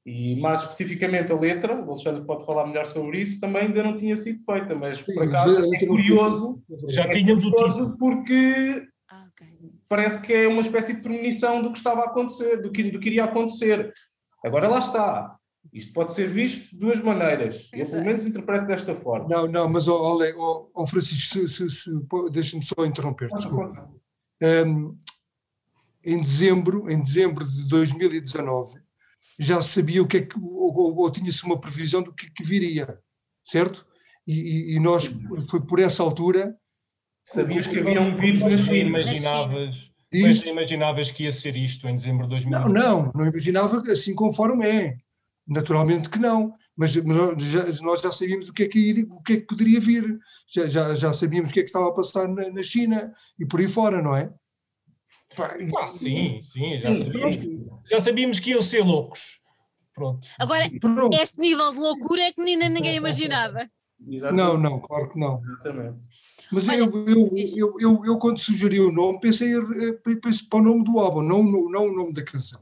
E 0.06 0.36
mais 0.38 0.62
especificamente 0.62 1.32
a 1.32 1.38
letra, 1.38 1.80
o 1.80 1.92
Alexandre 1.92 2.26
pode 2.26 2.44
falar 2.44 2.66
melhor 2.66 2.86
sobre 2.86 3.22
isso, 3.22 3.40
também 3.40 3.68
ainda 3.68 3.84
não 3.84 3.96
tinha 3.96 4.16
sido 4.16 4.44
feita, 4.44 4.74
mas 4.74 4.98
Sim, 4.98 5.14
por 5.14 5.24
acaso 5.24 5.76
é 5.76 5.86
curioso. 5.86 6.64
Já 6.88 7.08
tínhamos 7.10 7.46
o 7.46 7.52
título. 7.52 7.98
Porque 8.00 8.88
ah, 9.10 9.28
okay. 9.32 9.72
parece 9.88 10.20
que 10.22 10.34
é 10.34 10.48
uma 10.48 10.62
espécie 10.62 10.96
de 10.96 11.02
premonição 11.02 11.62
do 11.62 11.72
que 11.72 11.78
estava 11.78 12.02
a 12.02 12.06
acontecer, 12.06 12.62
do 12.62 12.72
que, 12.72 12.90
do 12.90 13.00
que 13.00 13.10
iria 13.10 13.26
acontecer. 13.26 13.94
Agora 14.44 14.68
lá 14.68 14.80
está. 14.80 15.38
Isto 15.72 15.94
pode 15.94 16.14
ser 16.14 16.28
visto 16.28 16.72
de 16.72 16.80
duas 16.80 17.00
maneiras. 17.00 17.70
Eu, 17.72 17.86
pelo 17.86 18.04
menos, 18.04 18.26
interpreto 18.26 18.66
desta 18.66 18.96
forma. 18.96 19.28
Não, 19.30 19.48
não, 19.48 19.70
mas, 19.70 19.88
oh, 19.88 20.20
oh, 20.38 20.70
oh 20.74 20.88
Francisco, 20.88 21.48
se, 21.48 21.48
se, 21.48 21.70
se, 21.70 21.92
deixa-me 22.32 22.66
só 22.66 22.84
interromper, 22.86 23.30
desculpa. 23.30 23.88
Um, 24.42 24.98
em 26.04 26.20
dezembro, 26.20 26.90
em 26.90 27.00
dezembro 27.00 27.46
de 27.48 27.68
2019, 27.68 28.81
já 29.40 29.62
sabia 29.62 30.02
o 30.02 30.08
que 30.08 30.18
é 30.18 30.22
que, 30.22 30.38
ou, 30.40 30.74
ou, 30.76 30.98
ou 30.98 31.12
tinha-se 31.12 31.44
uma 31.44 31.60
previsão 31.60 32.02
do 32.02 32.14
que, 32.14 32.30
que 32.30 32.44
viria, 32.44 33.00
certo? 33.46 33.86
E, 34.28 34.76
e, 34.76 34.80
nós, 34.80 35.10
foi 35.50 35.62
por 35.62 35.80
essa 35.80 36.04
altura. 36.04 36.56
Sabias 37.24 37.68
que 37.68 37.80
havia 37.80 38.02
um 38.02 38.16
vírus 38.16 38.40
na 38.42 38.58
China. 38.58 39.00
Imaginavas, 39.00 39.92
mas 40.14 40.44
imaginavas 40.44 41.12
que 41.12 41.24
ia 41.24 41.32
ser 41.32 41.56
isto 41.56 41.88
em 41.88 41.96
dezembro 41.96 42.24
de 42.24 42.30
2019? 42.30 42.74
Não, 42.74 43.04
não, 43.04 43.12
não 43.14 43.26
imaginava 43.28 43.82
assim 43.92 44.14
conforme 44.14 44.68
é. 44.68 44.98
Naturalmente 45.48 46.10
que 46.10 46.20
não. 46.20 46.54
Mas 46.76 46.96
nós 46.96 47.44
já, 47.44 47.66
nós 47.82 48.02
já 48.02 48.12
sabíamos 48.12 48.50
o 48.50 48.54
que 48.54 48.64
é 48.64 48.68
que, 48.68 48.80
ir, 48.80 49.08
o 49.10 49.22
que, 49.22 49.34
é 49.34 49.38
que 49.38 49.46
poderia 49.46 49.80
vir. 49.80 50.20
Já, 50.48 50.68
já, 50.68 50.96
já 50.96 51.14
sabíamos 51.14 51.50
o 51.50 51.54
que 51.54 51.60
é 51.60 51.64
que 51.64 51.70
estava 51.70 51.90
a 51.90 51.94
passar 51.94 52.28
na, 52.28 52.50
na 52.50 52.64
China 52.64 53.14
e 53.40 53.46
por 53.46 53.60
aí 53.60 53.68
fora, 53.68 54.02
não 54.02 54.16
é? 54.16 54.32
Ah, 55.78 55.88
sim, 55.88 56.42
sim, 56.42 56.80
já 56.80 56.94
sabíamos, 56.94 57.38
já 57.90 58.00
sabíamos 58.00 58.40
que 58.40 58.52
iam 58.52 58.62
ser 58.62 58.84
loucos. 58.84 59.42
Pronto. 59.94 60.26
Agora, 60.40 60.70
Pronto. 60.80 61.16
este 61.16 61.40
nível 61.40 61.72
de 61.72 61.80
loucura 61.80 62.22
é 62.22 62.34
que 62.34 62.42
nem, 62.42 62.58
ninguém 62.58 62.96
imaginava. 62.96 63.70
Não, 64.34 64.58
não, 64.58 64.80
claro 64.80 65.10
que 65.10 65.20
não. 65.20 65.40
Exatamente. 65.42 66.00
Mas 66.52 66.68
Olha, 66.68 66.80
eu, 66.80 67.08
eu, 67.08 67.32
eu, 67.56 67.76
eu, 67.80 68.06
eu, 68.06 68.18
quando 68.18 68.40
sugeri 68.40 68.80
o 68.80 68.92
nome, 68.92 69.20
pensei, 69.22 69.54
eh, 69.54 69.94
pensei 70.22 70.48
para 70.50 70.60
o 70.60 70.64
nome 70.64 70.84
do 70.84 71.00
álbum, 71.00 71.22
não, 71.22 71.44
não 71.44 71.88
o 71.88 71.96
nome 71.96 72.14
da 72.14 72.24
canção. 72.24 72.62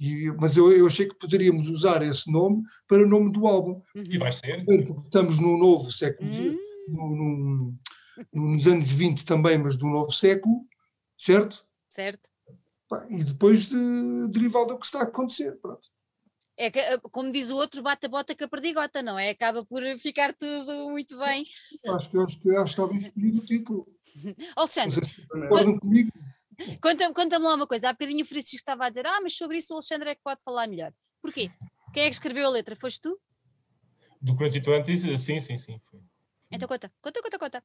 E, 0.00 0.32
mas 0.32 0.56
eu, 0.56 0.72
eu 0.72 0.86
achei 0.86 1.06
que 1.06 1.14
poderíamos 1.14 1.68
usar 1.68 2.02
esse 2.02 2.30
nome 2.30 2.62
para 2.88 3.04
o 3.04 3.08
nome 3.08 3.30
do 3.30 3.46
álbum. 3.46 3.80
E 3.94 4.18
vai 4.18 4.32
ser. 4.32 4.64
Porque 4.64 4.92
estamos 5.04 5.38
no 5.38 5.56
novo 5.56 5.92
século, 5.92 6.28
uhum. 6.28 6.56
no, 6.88 7.16
no, 8.32 8.50
nos 8.50 8.66
anos 8.66 8.90
20 8.90 9.24
também, 9.24 9.58
mas 9.58 9.76
do 9.76 9.86
novo 9.86 10.10
século, 10.10 10.66
certo? 11.16 11.64
Certo? 11.92 12.28
E 13.08 13.24
depois 13.24 13.68
de, 13.68 14.28
derivado 14.28 14.68
do 14.68 14.78
que 14.78 14.86
está 14.86 15.00
a 15.00 15.04
acontecer, 15.04 15.58
pronto. 15.60 15.88
É 16.56 16.70
que, 16.70 16.78
eh, 16.78 16.98
como 17.10 17.32
diz 17.32 17.48
o 17.48 17.56
outro, 17.56 17.82
bate 17.82 18.06
a 18.06 18.08
bota 18.08 18.36
com 18.36 18.44
a 18.44 18.48
perdigota, 18.48 19.02
não 19.02 19.18
é? 19.18 19.30
Acaba 19.30 19.64
por 19.64 19.82
ficar 19.98 20.34
tudo 20.34 20.90
muito 20.90 21.18
bem. 21.18 21.46
Acho 21.88 22.10
que, 22.10 22.18
acho 22.18 22.40
que, 22.40 22.50
acho 22.50 22.64
que 22.64 22.70
estava 22.70 22.96
escolhido 22.96 23.38
o 23.38 23.46
título. 23.46 23.86
Alexandre, 24.56 25.00
concordam 25.28 25.78
comigo. 25.78 26.12
Conta-me 26.82 27.14
conta 27.14 27.38
lá 27.38 27.54
uma 27.54 27.66
coisa. 27.66 27.88
Há 27.88 27.92
bocadinho 27.92 28.22
o 28.22 28.28
Francisco 28.28 28.56
estava 28.56 28.84
a 28.84 28.90
dizer, 28.90 29.06
ah, 29.06 29.20
mas 29.22 29.34
sobre 29.34 29.56
isso 29.56 29.72
o 29.72 29.76
Alexandre 29.76 30.10
é 30.10 30.14
que 30.14 30.22
pode 30.22 30.42
falar 30.42 30.66
melhor. 30.66 30.92
Porquê? 31.22 31.50
Quem 31.94 32.04
é 32.04 32.06
que 32.06 32.14
escreveu 32.14 32.46
a 32.46 32.50
letra? 32.50 32.76
Foste 32.76 33.00
tu? 33.00 33.18
Do 34.20 34.36
Crazy 34.36 34.60
Twenties? 34.60 35.02
Sim, 35.22 35.40
sim, 35.40 35.56
sim. 35.56 35.80
Foi. 35.90 36.00
Então 36.52 36.68
conta, 36.68 36.92
conta, 37.00 37.22
conta, 37.22 37.38
conta. 37.38 37.64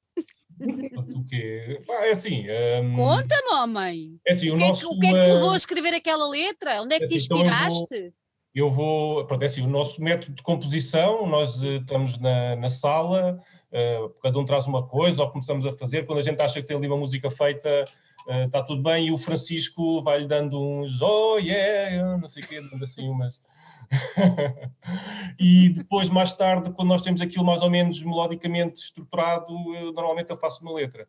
O 1.15 1.25
quê? 1.25 1.83
Ah, 1.89 2.07
é 2.07 2.11
assim. 2.11 2.45
Um... 2.81 2.95
Conta-me, 2.95 3.53
homem. 3.53 4.19
É 4.25 4.31
assim, 4.31 4.49
o, 4.49 4.55
o, 4.55 4.57
que 4.57 4.67
nosso, 4.67 4.85
é 4.85 4.89
que, 4.89 4.95
o 4.95 4.99
que 4.99 5.07
é 5.07 5.09
que 5.09 5.25
te 5.25 5.33
levou 5.33 5.51
a 5.51 5.57
escrever 5.57 5.93
aquela 5.93 6.29
letra? 6.29 6.81
Onde 6.81 6.95
é 6.95 6.97
que 6.97 7.03
é 7.03 7.07
assim, 7.07 7.17
te 7.17 7.33
inspiraste? 7.33 7.95
Então 7.95 8.11
eu 8.57 8.71
vou, 8.71 9.09
eu 9.09 9.15
vou 9.15 9.25
pronto, 9.27 9.43
é 9.43 9.45
assim, 9.45 9.61
o 9.61 9.67
nosso 9.67 10.01
método 10.01 10.35
de 10.35 10.41
composição, 10.41 11.27
nós 11.27 11.61
uh, 11.61 11.77
estamos 11.77 12.17
na, 12.17 12.55
na 12.55 12.69
sala, 12.69 13.39
uh, 13.71 14.09
cada 14.21 14.39
um 14.39 14.45
traz 14.45 14.65
uma 14.65 14.87
coisa, 14.87 15.21
ou 15.21 15.29
começamos 15.29 15.65
a 15.65 15.71
fazer, 15.71 16.05
quando 16.05 16.19
a 16.19 16.23
gente 16.23 16.41
acha 16.41 16.59
que 16.59 16.67
tem 16.67 16.75
ali 16.75 16.87
uma 16.87 16.97
música 16.97 17.29
feita, 17.29 17.85
uh, 18.25 18.45
está 18.45 18.63
tudo 18.63 18.81
bem, 18.81 19.07
e 19.07 19.11
o 19.11 19.17
Francisco 19.17 20.01
vai-lhe 20.01 20.27
dando 20.27 20.59
uns, 20.59 20.99
oh 21.01 21.37
yeah, 21.37 22.17
não 22.17 22.27
sei 22.27 22.41
o 22.41 22.47
quê, 22.47 22.61
dando 22.61 22.83
assim 22.83 23.07
umas 23.07 23.43
e 25.39 25.69
depois, 25.69 26.09
mais 26.09 26.33
tarde, 26.33 26.71
quando 26.71 26.89
nós 26.89 27.01
temos 27.01 27.21
aquilo 27.21 27.45
mais 27.45 27.61
ou 27.61 27.69
menos 27.69 28.01
melodicamente 28.01 28.81
estruturado, 28.81 29.53
eu, 29.75 29.91
normalmente 29.93 30.29
eu 30.29 30.37
faço 30.37 30.61
uma 30.61 30.73
letra. 30.73 31.07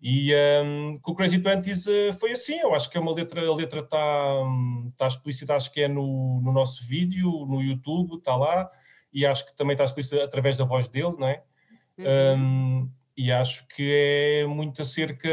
E 0.00 0.32
um, 0.64 0.98
com 1.00 1.12
o 1.12 1.14
Crazy 1.14 1.38
Twenties 1.38 1.86
uh, 1.86 2.12
foi 2.18 2.32
assim, 2.32 2.58
eu 2.58 2.74
acho 2.74 2.90
que 2.90 2.98
é 2.98 3.00
uma 3.00 3.14
letra, 3.14 3.46
a 3.46 3.54
letra 3.54 3.80
está 3.80 4.34
tá 4.96 5.08
explícita, 5.08 5.56
acho 5.56 5.72
que 5.72 5.80
é 5.80 5.88
no, 5.88 6.40
no 6.42 6.52
nosso 6.52 6.86
vídeo, 6.86 7.46
no 7.46 7.62
YouTube, 7.62 8.16
está 8.16 8.36
lá, 8.36 8.70
e 9.12 9.24
acho 9.24 9.46
que 9.46 9.56
também 9.56 9.72
está 9.72 9.84
explícita 9.84 10.22
através 10.22 10.56
da 10.56 10.64
voz 10.64 10.86
dele, 10.86 11.14
não 11.18 11.26
é? 11.26 11.42
Uhum. 11.98 12.36
Um, 12.38 12.90
e 13.16 13.32
acho 13.32 13.66
que 13.68 14.42
é 14.42 14.46
muito 14.46 14.82
acerca 14.82 15.30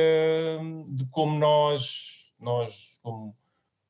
de 0.88 1.06
como 1.12 1.38
nós, 1.38 2.32
nós 2.40 2.98
como 3.02 3.36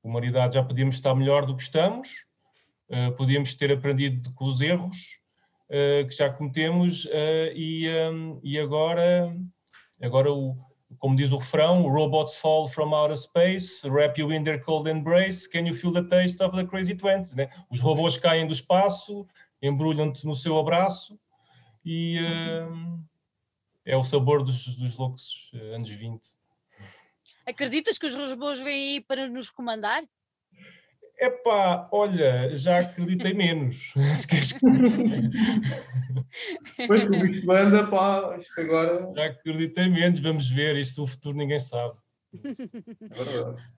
humanidade, 0.04 0.56
já 0.56 0.64
podíamos 0.64 0.96
estar 0.96 1.14
melhor 1.14 1.46
do 1.46 1.56
que 1.56 1.62
estamos, 1.62 2.26
podíamos 3.18 3.54
ter 3.56 3.72
aprendido 3.72 4.32
com 4.34 4.46
os 4.46 4.62
erros 4.62 5.20
uh, 5.70 6.08
que 6.08 6.16
já 6.16 6.30
cometemos 6.30 7.06
uh, 7.06 7.52
e, 7.56 7.88
um, 8.12 8.40
e 8.44 8.60
agora, 8.60 9.36
agora 10.02 10.32
o, 10.32 10.58
como 11.00 11.16
diz 11.16 11.32
o 11.32 11.38
refrão, 11.38 11.84
robots 11.84 12.38
fall 12.38 12.68
from 12.68 12.94
outer 12.94 13.18
space, 13.18 13.88
wrap 13.88 14.20
you 14.20 14.32
in 14.32 14.44
their 14.44 14.64
cold 14.64 14.90
embrace, 14.90 15.50
can 15.50 15.66
you 15.66 15.76
feel 15.76 15.92
the 15.92 16.04
taste 16.04 16.42
of 16.42 16.56
the 16.56 16.66
crazy 16.66 16.96
twenties? 16.96 17.34
Né? 17.34 17.50
Os 17.70 17.80
robôs 17.80 18.18
caem 18.18 18.46
do 18.46 18.54
espaço, 18.54 19.28
embrulham-te 19.62 20.26
no 20.26 20.36
seu 20.36 20.58
abraço 20.58 21.20
e 21.86 22.18
é 23.86 23.98
o 23.98 24.04
sabor 24.04 24.44
dos, 24.44 24.78
dos 24.78 24.96
loucos 24.96 25.52
anos 25.74 25.90
20. 25.90 26.22
Acreditas 27.46 27.98
que 27.98 28.06
os 28.06 28.16
robôs 28.16 28.60
vêm 28.60 28.94
aí 28.94 29.02
para 29.02 29.28
nos 29.28 29.50
comandar? 29.50 30.04
Epá, 31.20 31.88
olha, 31.92 32.56
já 32.56 32.80
acreditei 32.80 33.34
menos. 33.34 33.94
pois 36.88 37.04
que 37.04 37.08
o 37.08 37.22
bicho 37.22 37.52
anda, 37.52 37.88
pá, 37.88 38.38
isto 38.40 38.60
agora. 38.60 39.14
Já 39.16 39.26
acreditei 39.28 39.90
menos, 39.90 40.20
vamos 40.20 40.50
ver, 40.50 40.76
isto 40.76 41.04
o 41.04 41.08
futuro 41.08 41.38
ninguém 41.38 41.60
sabe. 41.60 41.96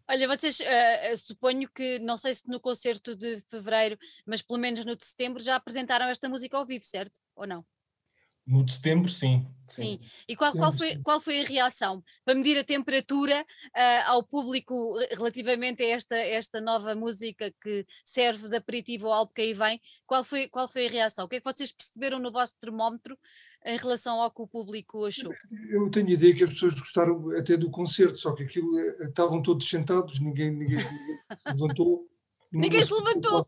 É 0.08 0.14
olha, 0.14 0.28
vocês 0.28 0.60
uh, 0.60 1.18
suponho 1.18 1.70
que, 1.70 2.00
não 2.00 2.16
sei 2.16 2.34
se 2.34 2.48
no 2.48 2.60
concerto 2.60 3.16
de 3.16 3.40
fevereiro, 3.50 3.98
mas 4.26 4.42
pelo 4.42 4.60
menos 4.60 4.86
no 4.86 4.96
de 4.96 5.06
setembro 5.06 5.44
já 5.44 5.56
apresentaram 5.56 6.06
esta 6.06 6.30
música 6.30 6.58
ao 6.58 6.66
vivo, 6.66 6.86
certo? 6.86 7.20
Ou 7.36 7.46
não? 7.46 7.66
No 8.46 8.64
de 8.64 8.74
setembro, 8.74 9.10
sim. 9.10 9.48
Sim. 9.66 10.00
E 10.28 10.36
qual, 10.36 10.54
qual, 10.54 10.72
foi, 10.72 10.98
qual 10.98 11.20
foi 11.20 11.41
a 11.41 11.43
reação? 11.43 12.04
Para 12.24 12.36
medir 12.36 12.58
a 12.58 12.64
temperatura 12.64 13.41
uh, 13.41 14.12
ao 14.12 14.24
público 14.24 14.96
relativamente 15.12 15.82
a 15.82 15.88
esta, 15.88 16.16
esta 16.16 16.62
nova 16.62 16.93
música 16.93 17.52
que 17.60 17.86
serve 18.04 18.48
de 18.48 18.58
aperitivo 18.58 19.08
ao 19.08 19.14
álbum 19.14 19.34
que 19.34 19.41
aí 19.41 19.54
vem, 19.54 19.82
qual 20.06 20.24
foi, 20.24 20.48
qual 20.48 20.68
foi 20.68 20.86
a 20.86 20.91
reação? 20.91 21.26
O 21.26 21.28
que 21.28 21.38
é 21.38 21.41
que 21.41 21.52
vocês 21.52 21.72
perceberam 21.72 22.20
no 22.20 22.32
vosso 22.32 22.56
termómetro 22.60 23.18
em 23.66 23.78
relação 23.78 24.22
ao 24.22 24.30
que 24.30 24.43
o 24.43 24.48
público 24.48 25.06
achou? 25.06 25.34
Eu 25.72 25.89
tenho 25.89 26.10
a 26.10 26.14
ideia 26.14 26.36
que 26.36 26.43
as 26.43 26.52
pessoas 26.52 26.76
gostaram 26.76 27.32
até 27.32 27.58
do 27.58 27.72
concerto, 27.72 28.18
só 28.18 28.34
que 28.34 28.43
aquilo 28.43 28.78
eh, 28.78 29.08
estavam 29.08 29.41
todos 29.41 29.68
sentados, 29.68 30.20
ninguém, 30.20 30.52
ninguém 30.52 30.78
se 30.78 30.88
levantou. 31.48 32.08
ninguém 32.54 32.84
se 32.84 32.93
levantou. 32.93 33.43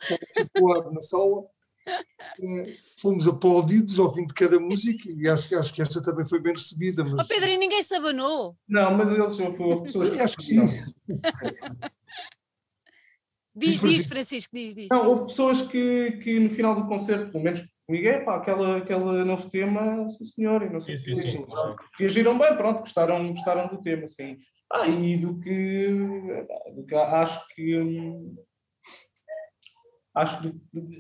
Na 0.92 1.02
sala 1.02 1.48
fomos 3.00 3.28
aplaudidos 3.28 4.00
ao 4.00 4.14
fim 4.14 4.26
de 4.26 4.34
cada 4.34 4.60
música 4.60 5.10
e 5.10 5.28
acho, 5.28 5.58
acho 5.58 5.74
que 5.74 5.82
esta 5.82 6.02
também 6.02 6.26
foi 6.26 6.40
bem 6.40 6.54
recebida. 6.54 7.04
Mas... 7.04 7.26
Oh 7.26 7.28
Pedro, 7.28 7.50
e 7.50 7.58
ninguém 7.58 7.84
se 7.84 7.96
abanou? 7.96 8.56
Não, 8.68 8.94
mas 8.96 9.12
eles 9.12 9.36
foram 9.36 9.82
pessoas 9.84 10.10
que. 10.10 10.20
acho 10.20 10.38
que 10.38 10.44
sim. 10.44 10.60
diz, 13.56 13.80
diz, 13.80 14.06
Francisco, 14.06 14.56
diz, 14.56 14.76
diz. 14.76 14.88
Não, 14.90 15.08
houve 15.08 15.28
pessoas 15.28 15.62
que, 15.64 16.12
que 16.24 16.40
no 16.40 16.50
final 16.50 16.76
do 16.76 16.88
concerto, 16.88 17.32
pelo 17.32 17.44
menos 17.44 17.64
comigo, 17.86 18.08
é 18.08 18.20
pá, 18.20 18.36
aquela, 18.36 18.78
aquele 18.78 19.24
novo 19.24 19.50
tema, 19.50 20.08
sim 20.10 20.24
senhor, 20.26 20.62
e 20.64 20.70
não 20.70 20.80
sei 20.80 20.98
sim, 20.98 21.16
sim, 21.16 21.22
sim, 21.22 21.46
reagiram 21.98 22.38
bem, 22.38 22.56
pronto, 22.56 22.80
gostaram, 22.80 23.30
gostaram 23.30 23.68
do 23.68 23.80
tema, 23.82 24.08
sim. 24.08 24.38
Ah, 24.72 24.88
e 24.88 25.16
do 25.16 25.40
que, 25.40 25.88
do 26.76 26.86
que 26.86 26.94
acho 26.94 27.48
que. 27.56 27.80
Hum, 27.80 28.36
acho 30.18 30.42
que 30.42 30.52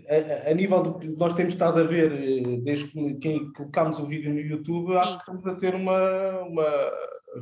a, 0.08 0.52
a, 0.52 0.54
nível 0.54 0.84
do 0.84 1.00
que 1.00 1.08
nós 1.08 1.34
temos 1.34 1.54
estado 1.54 1.80
a 1.80 1.84
ver 1.84 2.12
eh, 2.12 2.58
desde 2.64 2.88
que, 3.16 3.52
colocámos 3.56 4.00
o 4.00 4.06
vídeo 4.06 4.32
no 4.32 4.40
YouTube, 4.40 4.90
Sim. 4.92 4.98
acho 4.98 5.14
que 5.14 5.20
estamos 5.20 5.48
a 5.48 5.56
ter 5.56 5.74
uma, 5.74 6.42
uma 6.42 6.92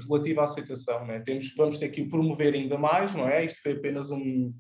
relativa 0.08 0.44
aceitação. 0.44 1.06
Né? 1.06 1.20
Temos, 1.20 1.54
vamos 1.56 1.78
ter 1.78 1.90
que 1.90 2.02
o 2.02 2.10
promover 2.10 2.54
ainda 2.54 2.78
mais, 2.78 3.14
não 3.14 3.28
é? 3.28 3.44
Isto 3.44 3.62
foi 3.62 3.74
apenas 3.74 4.10
um, 4.10 4.54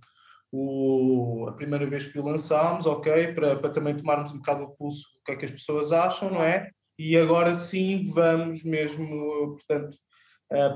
o, 0.52 1.46
a 1.48 1.54
primeira 1.54 1.86
vez 1.86 2.06
que 2.08 2.20
o 2.20 2.26
lançámos, 2.26 2.86
ok, 2.86 3.34
para, 3.34 3.56
para 3.56 3.72
também 3.72 3.96
tomarmos 3.96 4.34
um 4.34 4.38
bocado 4.38 4.64
o 4.64 4.76
pulso 4.76 5.04
do 5.16 5.24
que 5.24 5.32
é 5.32 5.36
que 5.38 5.46
as 5.46 5.52
pessoas 5.52 5.94
acham, 5.94 6.30
não 6.30 6.44
é? 6.44 6.70
E 7.00 7.16
agora 7.18 7.56
sim 7.56 8.04
vamos 8.14 8.64
mesmo, 8.64 9.56
portanto, 9.56 9.98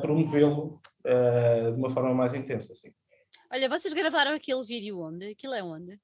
promovê-lo 0.01 0.81
uh, 1.05 1.71
de 1.71 1.77
uma 1.77 1.89
forma 1.89 2.13
mais 2.13 2.33
intensa, 2.33 2.73
sim. 2.75 2.91
Olha, 3.51 3.69
vocês 3.69 3.93
gravaram 3.93 4.31
aquele 4.35 4.63
vídeo 4.63 4.99
onde? 4.99 5.27
Aquilo 5.27 5.53
é 5.53 5.63
onde? 5.63 5.99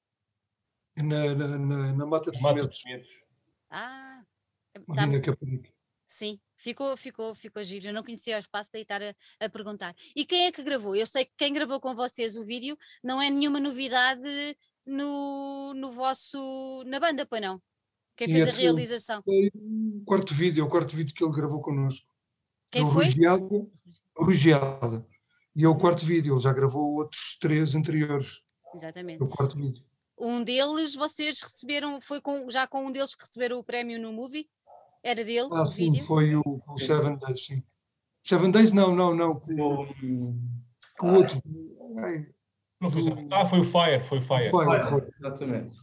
Na, 0.96 1.34
na, 1.34 1.58
na, 1.58 1.92
na 1.92 2.06
Mata 2.06 2.30
dos 2.30 2.42
Medos. 2.42 2.84
Ah, 3.70 4.22
tá. 4.94 5.06
na 5.06 5.20
Caparica. 5.20 5.70
Sim, 6.06 6.38
ficou, 6.56 6.96
ficou, 6.96 7.34
ficou 7.34 7.62
giro. 7.62 7.88
Eu 7.88 7.92
não 7.92 8.02
conhecia 8.02 8.36
o 8.36 8.40
espaço 8.40 8.70
de 8.72 8.80
estar 8.80 9.02
a, 9.02 9.14
a, 9.40 9.48
perguntar. 9.48 9.94
E 10.14 10.24
quem 10.24 10.46
é 10.46 10.52
que 10.52 10.62
gravou? 10.62 10.94
Eu 10.94 11.06
sei 11.06 11.24
que 11.24 11.32
quem 11.36 11.52
gravou 11.52 11.80
com 11.80 11.94
vocês 11.94 12.36
o 12.36 12.44
vídeo 12.44 12.76
não 13.02 13.20
é 13.20 13.28
nenhuma 13.28 13.58
novidade 13.58 14.56
no, 14.86 15.74
no 15.74 15.90
vosso 15.92 16.84
na 16.86 17.00
banda, 17.00 17.26
pois 17.26 17.42
não? 17.42 17.60
Quem 18.16 18.28
fez 18.28 18.46
e 18.46 18.50
a 18.50 18.54
realização? 18.54 19.22
Foi 19.22 19.50
o 19.54 20.02
quarto 20.06 20.32
vídeo, 20.32 20.64
o 20.64 20.70
quarto 20.70 20.96
vídeo 20.96 21.14
que 21.14 21.22
ele 21.22 21.34
gravou 21.34 21.60
connosco. 21.60 22.06
Quem 22.70 22.86
é 22.86 22.90
foi? 22.90 23.04
Rugiada, 23.04 23.66
Rugiada. 24.16 25.06
E 25.54 25.64
é 25.64 25.68
o 25.68 25.76
quarto 25.76 26.04
vídeo, 26.04 26.34
ele 26.34 26.40
já 26.40 26.52
gravou 26.52 26.94
outros 26.94 27.36
três 27.38 27.74
anteriores. 27.74 28.42
Exatamente. 28.74 29.20
É 29.20 29.24
o 29.24 29.28
quarto 29.28 29.56
vídeo. 29.56 29.84
Um 30.18 30.42
deles 30.42 30.94
vocês 30.94 31.40
receberam, 31.42 32.00
foi 32.00 32.20
com, 32.20 32.50
já 32.50 32.66
com 32.66 32.86
um 32.86 32.92
deles 32.92 33.14
que 33.14 33.22
receberam 33.22 33.58
o 33.58 33.64
prémio 33.64 34.00
no 34.00 34.12
movie? 34.12 34.48
Era 35.02 35.24
dele? 35.24 35.48
Ah, 35.52 35.66
sim, 35.66 35.92
vídeo? 35.92 36.06
foi 36.06 36.34
o, 36.34 36.42
o 36.44 36.78
Seven 36.78 37.16
Days, 37.18 37.44
sim. 37.44 37.62
Seven 38.24 38.50
Days, 38.50 38.72
não, 38.72 38.94
não, 38.94 39.14
não. 39.14 39.38
Com, 39.38 39.86
com 40.98 41.12
o 41.12 41.14
outro. 41.14 41.40
Ai, 41.98 42.26
não 42.80 42.90
foi, 42.90 43.02
do... 43.02 43.34
Ah, 43.34 43.46
foi 43.46 43.60
o 43.60 43.64
Fire, 43.64 44.02
foi 44.02 44.18
o 44.18 44.22
Fire. 44.22 44.50
Fire, 44.50 44.82
foi. 44.82 45.08
Exatamente. 45.20 45.78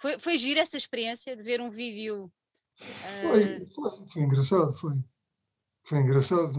Foi, 0.00 0.18
foi 0.18 0.36
gira 0.36 0.60
essa 0.60 0.76
experiência 0.76 1.36
de 1.36 1.42
ver 1.42 1.60
um 1.60 1.70
vídeo. 1.70 2.24
Uh... 2.24 3.20
Foi, 3.20 3.68
foi, 3.70 3.90
foi 4.12 4.22
engraçado, 4.22 4.74
foi. 4.74 4.94
Foi 5.84 5.98
engraçado. 5.98 6.58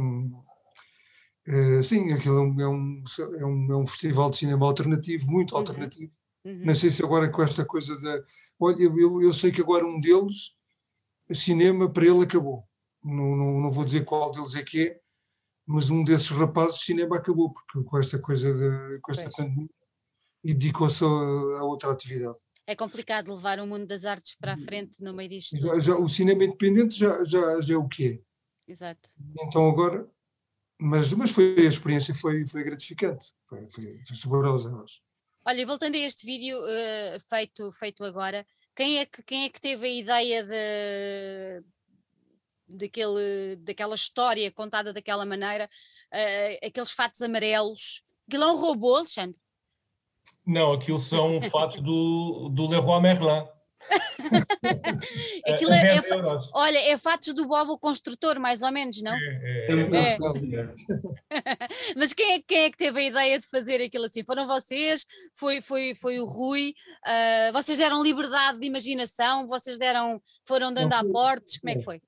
Uh, 1.47 1.83
sim, 1.83 2.11
aquilo 2.13 2.37
é 2.37 2.41
um, 2.41 2.61
é, 2.61 2.67
um, 3.45 3.71
é 3.71 3.75
um 3.75 3.87
festival 3.87 4.29
de 4.29 4.37
cinema 4.37 4.65
alternativo, 4.65 5.31
muito 5.31 5.53
uhum. 5.53 5.59
alternativo. 5.59 6.11
Uhum. 6.11 6.28
Não 6.53 6.75
sei 6.75 6.89
se 6.89 7.03
agora 7.03 7.29
com 7.29 7.41
esta 7.41 7.65
coisa 7.65 7.99
da. 7.99 8.23
Olha, 8.59 8.81
eu, 8.81 9.21
eu 9.21 9.33
sei 9.33 9.51
que 9.51 9.61
agora 9.61 9.85
um 9.85 9.99
deles, 9.99 10.55
cinema, 11.33 11.89
para 11.89 12.05
ele 12.05 12.23
acabou. 12.23 12.63
Não, 13.03 13.35
não, 13.35 13.61
não 13.61 13.71
vou 13.71 13.85
dizer 13.85 14.03
qual 14.03 14.31
deles 14.31 14.55
é 14.55 14.63
que 14.63 14.87
é, 14.87 14.99
mas 15.65 15.89
um 15.89 16.03
desses 16.03 16.29
rapazes, 16.29 16.81
cinema 16.81 17.17
acabou, 17.17 17.53
porque 17.53 17.83
com 17.83 17.97
esta 17.97 18.19
coisa, 18.19 18.53
de, 18.53 18.99
com 19.01 19.11
esta 19.11 19.29
pandemia, 19.29 19.69
e 20.43 20.53
dedicou-se 20.53 21.03
a, 21.03 21.07
a, 21.07 21.63
outra 21.63 21.91
atividade. 21.91 22.37
É 22.65 22.75
complicado 22.75 23.33
levar 23.33 23.59
o 23.59 23.67
mundo 23.67 23.85
das 23.85 24.03
artes 24.03 24.35
para 24.35 24.53
a 24.53 24.55
hum. 24.55 24.63
frente 24.63 25.03
no 25.03 25.13
meio 25.13 25.29
disto. 25.29 25.57
Já, 25.57 25.79
já, 25.79 25.95
o 25.95 26.09
cinema 26.09 26.43
independente 26.43 26.97
já, 26.97 27.23
já, 27.23 27.61
já 27.61 27.73
é 27.73 27.77
o 27.77 27.87
que 27.87 28.07
é. 28.07 28.71
Exato. 28.71 29.09
Então 29.41 29.69
agora, 29.69 30.09
mas, 30.79 31.11
mas 31.13 31.31
foi 31.31 31.55
a 31.57 31.69
experiência 31.69 32.13
foi, 32.15 32.45
foi 32.47 32.63
gratificante, 32.63 33.33
foi, 33.47 33.69
foi, 33.69 34.01
foi 34.07 34.15
saborosa, 34.15 34.75
acho. 34.83 35.01
Olha, 35.45 35.65
voltando 35.65 35.95
a 35.95 35.99
este 35.99 36.25
vídeo 36.25 36.57
uh, 36.59 37.19
feito, 37.29 37.71
feito 37.71 38.03
agora, 38.03 38.45
quem 38.75 38.99
é, 38.99 39.05
que, 39.05 39.23
quem 39.23 39.45
é 39.45 39.49
que 39.49 39.59
teve 39.59 39.85
a 39.85 39.89
ideia 39.89 40.43
de, 40.43 41.63
daquele, 42.67 43.55
daquela 43.57 43.95
história 43.95 44.51
contada 44.51 44.93
daquela 44.93 45.25
maneira, 45.25 45.69
uh, 46.13 46.67
aqueles 46.67 46.91
fatos 46.91 47.21
amarelos? 47.21 48.03
Aquilo 48.27 48.43
é 48.43 48.51
um 48.51 48.57
robô, 48.57 48.95
Alexandre? 48.95 49.39
Não, 50.45 50.73
aquilo 50.73 50.99
são 50.99 51.41
fatos 51.49 51.81
do, 51.81 52.49
do 52.49 52.67
Leroy 52.67 53.01
Merlin. 53.01 53.47
Aquilo 55.47 55.71
é, 55.71 55.97
é, 55.97 56.01
olha, 56.53 56.91
é 56.91 56.97
fatos 56.97 57.33
do 57.33 57.47
Bob 57.47 57.71
o 57.71 57.77
construtor, 57.77 58.39
mais 58.39 58.61
ou 58.61 58.71
menos, 58.71 59.01
não? 59.01 59.15
É, 59.15 59.67
é, 59.67 60.17
é. 60.17 60.17
Mas 61.95 62.13
quem 62.13 62.33
é, 62.33 62.41
quem 62.41 62.63
é 62.65 62.71
que 62.71 62.77
teve 62.77 62.99
a 62.99 63.07
ideia 63.07 63.39
de 63.39 63.47
fazer 63.47 63.81
aquilo 63.81 64.05
assim? 64.05 64.23
Foram 64.23 64.47
vocês? 64.47 65.05
Foi, 65.33 65.61
foi, 65.61 65.95
foi 65.95 66.19
o 66.19 66.25
Rui? 66.25 66.73
Uh, 67.05 67.53
vocês 67.53 67.77
deram 67.77 68.03
liberdade 68.03 68.59
de 68.59 68.67
imaginação? 68.67 69.47
Vocês 69.47 69.77
deram, 69.77 70.21
foram 70.45 70.73
dando 70.73 70.93
aportes? 70.93 71.57
Como 71.59 71.71
é 71.71 71.75
que 71.75 71.83
foi? 71.83 72.01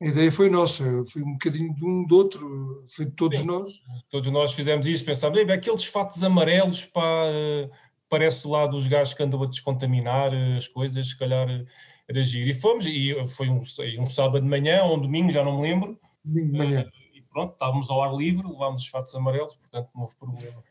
A 0.00 0.06
ideia 0.06 0.30
foi 0.30 0.48
nossa, 0.48 0.84
foi 1.10 1.22
um 1.22 1.32
bocadinho 1.32 1.74
de 1.74 1.84
um 1.84 2.06
do 2.06 2.16
outro, 2.16 2.86
foi 2.88 3.04
de 3.06 3.10
todos 3.12 3.40
Sim. 3.40 3.46
nós. 3.46 3.70
Todos 4.08 4.30
nós 4.30 4.52
fizemos 4.52 4.86
isso, 4.86 5.04
pensámos, 5.04 5.40
aqueles 5.50 5.84
fatos 5.86 6.22
amarelos 6.22 6.84
para 6.84 7.68
parece 8.08 8.46
lá 8.48 8.66
dos 8.66 8.86
gajos 8.86 9.14
que 9.14 9.22
andam 9.22 9.42
a 9.42 9.46
descontaminar 9.46 10.32
eh, 10.32 10.56
as 10.56 10.66
coisas, 10.66 11.08
se 11.08 11.18
calhar 11.18 11.48
eh, 11.48 11.64
era 12.08 12.24
giro. 12.24 12.48
E 12.50 12.54
fomos, 12.54 12.86
e 12.86 13.14
foi 13.28 13.48
um, 13.48 13.60
um 13.98 14.06
sábado 14.06 14.40
de 14.40 14.48
manhã 14.48 14.82
ou 14.84 14.96
um 14.96 15.00
domingo, 15.00 15.30
já 15.30 15.44
não 15.44 15.56
me 15.56 15.62
lembro. 15.62 15.98
Domingo 16.24 16.52
de 16.52 16.58
manhã. 16.58 16.80
Uh, 16.82 17.16
e 17.16 17.22
pronto, 17.22 17.52
estávamos 17.52 17.90
ao 17.90 18.02
ar 18.02 18.14
livre, 18.14 18.46
levámos 18.46 18.82
os 18.82 18.88
fatos 18.88 19.14
amarelos, 19.14 19.54
portanto 19.54 19.90
não 19.94 20.02
houve 20.02 20.16
problema. 20.16 20.64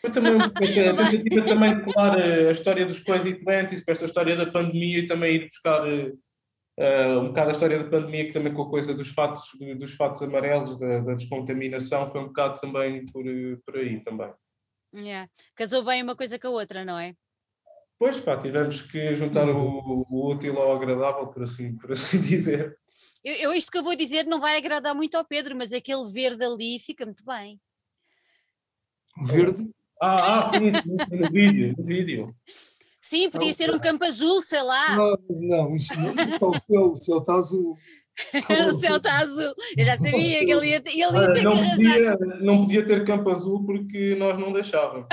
Foi 0.00 0.10
também 0.10 0.34
uma 0.34 0.48
tentativa 0.48 1.46
também 1.46 1.76
de 1.76 1.84
colar 1.84 2.18
a 2.18 2.50
história 2.50 2.84
dos 2.84 2.98
e 2.98 3.32
doentes, 3.34 3.84
com 3.84 3.92
esta 3.92 4.04
história 4.04 4.36
da 4.36 4.46
pandemia 4.46 4.98
e 4.98 5.06
também 5.06 5.36
ir 5.36 5.44
buscar 5.44 5.86
uh, 5.86 7.20
um 7.20 7.28
bocado 7.28 7.50
a 7.50 7.52
história 7.52 7.78
da 7.78 7.88
pandemia, 7.88 8.26
que 8.26 8.32
também 8.32 8.52
com 8.52 8.62
a 8.62 8.68
coisa 8.68 8.92
dos 8.92 9.10
fatos, 9.10 9.44
dos 9.78 9.94
fatos 9.94 10.20
amarelos, 10.22 10.78
da, 10.78 11.00
da 11.00 11.14
descontaminação, 11.14 12.08
foi 12.08 12.20
um 12.20 12.26
bocado 12.26 12.60
também 12.60 13.06
por, 13.06 13.24
por 13.64 13.76
aí 13.76 14.00
também. 14.00 14.32
Yeah. 14.94 15.30
Casou 15.54 15.84
bem 15.84 16.02
uma 16.02 16.16
coisa 16.16 16.38
com 16.38 16.48
a 16.48 16.50
outra, 16.50 16.84
não 16.84 16.98
é? 16.98 17.14
Pois 17.98 18.18
pá, 18.18 18.36
tivemos 18.36 18.82
que 18.82 19.14
juntar 19.14 19.48
o, 19.48 20.06
o 20.10 20.32
útil 20.32 20.58
ao 20.58 20.74
agradável, 20.74 21.28
por 21.28 21.44
assim, 21.44 21.76
por 21.76 21.92
assim 21.92 22.18
dizer. 22.20 22.76
Eu, 23.24 23.34
eu, 23.34 23.54
isto 23.54 23.70
que 23.70 23.78
eu 23.78 23.84
vou 23.84 23.96
dizer 23.96 24.26
não 24.26 24.40
vai 24.40 24.56
agradar 24.56 24.94
muito 24.94 25.16
ao 25.16 25.24
Pedro, 25.24 25.56
mas 25.56 25.72
aquele 25.72 26.10
verde 26.10 26.44
ali 26.44 26.78
fica 26.78 27.04
muito 27.06 27.24
bem. 27.24 27.60
Verde? 29.24 29.70
Ah, 30.00 30.50
ah 30.50 30.50
no 30.60 31.30
vídeo, 31.30 31.74
no 31.78 31.84
vídeo. 31.84 32.36
Sim, 33.00 33.30
podias 33.30 33.56
ter 33.56 33.72
um 33.72 33.78
campo 33.78 34.04
azul, 34.04 34.42
sei 34.42 34.62
lá. 34.62 34.96
Não, 34.96 35.16
mas 35.28 35.40
não, 35.42 35.74
isso 35.74 36.00
não, 36.00 36.12
então, 36.12 36.50
o 36.50 36.58
céu, 36.58 36.90
o 36.92 36.96
céu 36.96 37.18
está 37.18 37.34
azul. 37.34 37.78
o 38.68 38.78
céu 38.78 38.96
está 38.96 39.18
azul. 39.20 39.54
Eu 39.76 39.84
já 39.84 39.96
sabia 39.96 40.44
que 40.44 40.52
ele 40.52 40.68
ia, 40.68 40.82
ele 40.84 41.00
ia 41.00 41.32
ter 41.32 41.42
não 41.42 41.52
que 41.56 41.60
arranjar. 41.60 42.18
Podia, 42.18 42.36
não 42.40 42.60
podia 42.62 42.86
ter 42.86 43.04
campo 43.04 43.30
azul 43.30 43.64
porque 43.64 44.14
nós 44.16 44.38
não 44.38 44.52
deixávamos. 44.52 45.06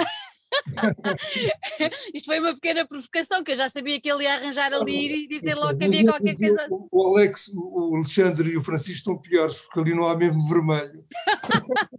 Isto 2.14 2.26
foi 2.26 2.40
uma 2.40 2.54
pequena 2.54 2.86
provocação, 2.86 3.44
que 3.44 3.52
eu 3.52 3.56
já 3.56 3.70
sabia 3.70 4.00
que 4.02 4.12
ele 4.12 4.24
ia 4.24 4.34
arranjar 4.34 4.74
ali 4.74 5.24
e 5.24 5.28
dizer 5.28 5.56
logo 5.56 5.78
que 5.78 5.86
havia 5.86 6.04
qualquer 6.06 6.36
coisa. 6.36 6.68
O 6.92 7.08
Alex, 7.08 7.52
o 7.56 7.96
Alexandre 7.96 8.52
e 8.52 8.58
o 8.58 8.64
Francisco 8.64 8.98
estão 8.98 9.18
piores, 9.18 9.62
porque 9.62 9.80
ali 9.80 9.96
não 9.96 10.08
há 10.08 10.16
mesmo 10.16 10.42
vermelho. 10.48 11.06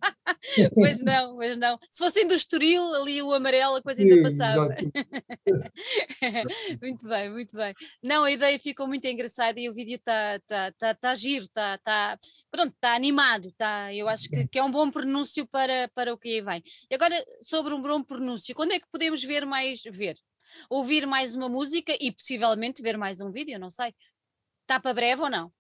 pois 0.74 1.01
não, 1.01 1.36
pois 1.36 1.57
não. 1.57 1.78
Se 1.90 1.98
fossem 1.98 2.26
do 2.26 2.34
Estoril, 2.34 2.94
ali 2.94 3.22
o 3.22 3.32
amarelo, 3.32 3.76
a 3.76 3.82
coisa 3.82 4.03
ainda 4.03 4.22
passava. 4.22 4.68
muito 6.82 7.09
bem, 7.09 7.30
muito 7.30 7.57
bem. 7.57 7.74
Não, 8.03 8.24
a 8.24 8.30
ideia 8.30 8.59
ficou 8.59 8.86
muito 8.86 9.07
engraçada 9.07 9.59
e 9.61 9.68
o 9.68 9.74
vídeo 9.74 9.96
está 9.96 10.38
tá, 10.46 10.72
tá, 10.72 10.94
tá 10.94 11.14
giro, 11.14 11.44
está 11.44 11.78
tá, 11.78 12.18
pronto, 12.51 12.74
está 12.74 12.94
animado, 12.94 13.53
tá, 13.53 13.94
eu 13.94 14.09
acho 14.09 14.28
que, 14.28 14.46
que 14.48 14.59
é 14.59 14.62
um 14.62 14.70
bom 14.70 14.90
pronúncio 14.90 15.46
para, 15.46 15.88
para 15.94 16.12
o 16.12 16.18
que 16.18 16.28
aí 16.28 16.40
vem. 16.40 16.62
E 16.90 16.94
agora, 16.94 17.14
sobre 17.42 17.74
um 17.74 17.82
bom 17.82 18.03
pronúncio, 18.03 18.55
quando 18.55 18.72
é 18.72 18.80
que 18.80 18.90
podemos 18.90 19.22
ver 19.22 19.46
mais, 19.46 19.80
ver, 19.90 20.16
ouvir 20.68 21.07
mais 21.07 21.34
uma 21.34 21.48
música 21.48 21.96
e 22.01 22.12
possivelmente 22.12 22.82
ver 22.82 22.96
mais 22.96 23.20
um 23.20 23.30
vídeo, 23.30 23.59
não 23.59 23.70
sei. 23.70 23.94
Está 24.62 24.80
para 24.80 24.94
breve 24.94 25.22
ou 25.22 25.30
não? 25.30 25.53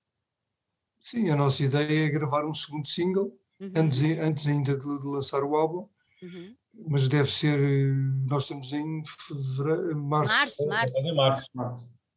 Sim, 1.02 1.30
a 1.30 1.36
nossa 1.36 1.62
ideia 1.62 2.06
é 2.06 2.10
gravar 2.10 2.44
um 2.44 2.52
segundo 2.52 2.86
single, 2.86 3.39
Uhum, 3.60 3.72
antes, 3.76 4.02
antes 4.18 4.46
ainda 4.46 4.76
de, 4.76 4.98
de 5.00 5.06
lançar 5.06 5.44
o 5.44 5.54
álbum, 5.54 5.86
uhum. 6.22 6.54
mas 6.88 7.08
deve 7.08 7.30
ser, 7.30 7.58
eh, 7.60 7.92
nós 8.26 8.44
estamos 8.44 8.72
em 8.72 9.02
fevereiro, 9.04 9.96
março, 9.96 10.34
Março, 10.34 10.66
março. 10.66 10.94
Fazer 10.94 11.12
março. 11.12 11.48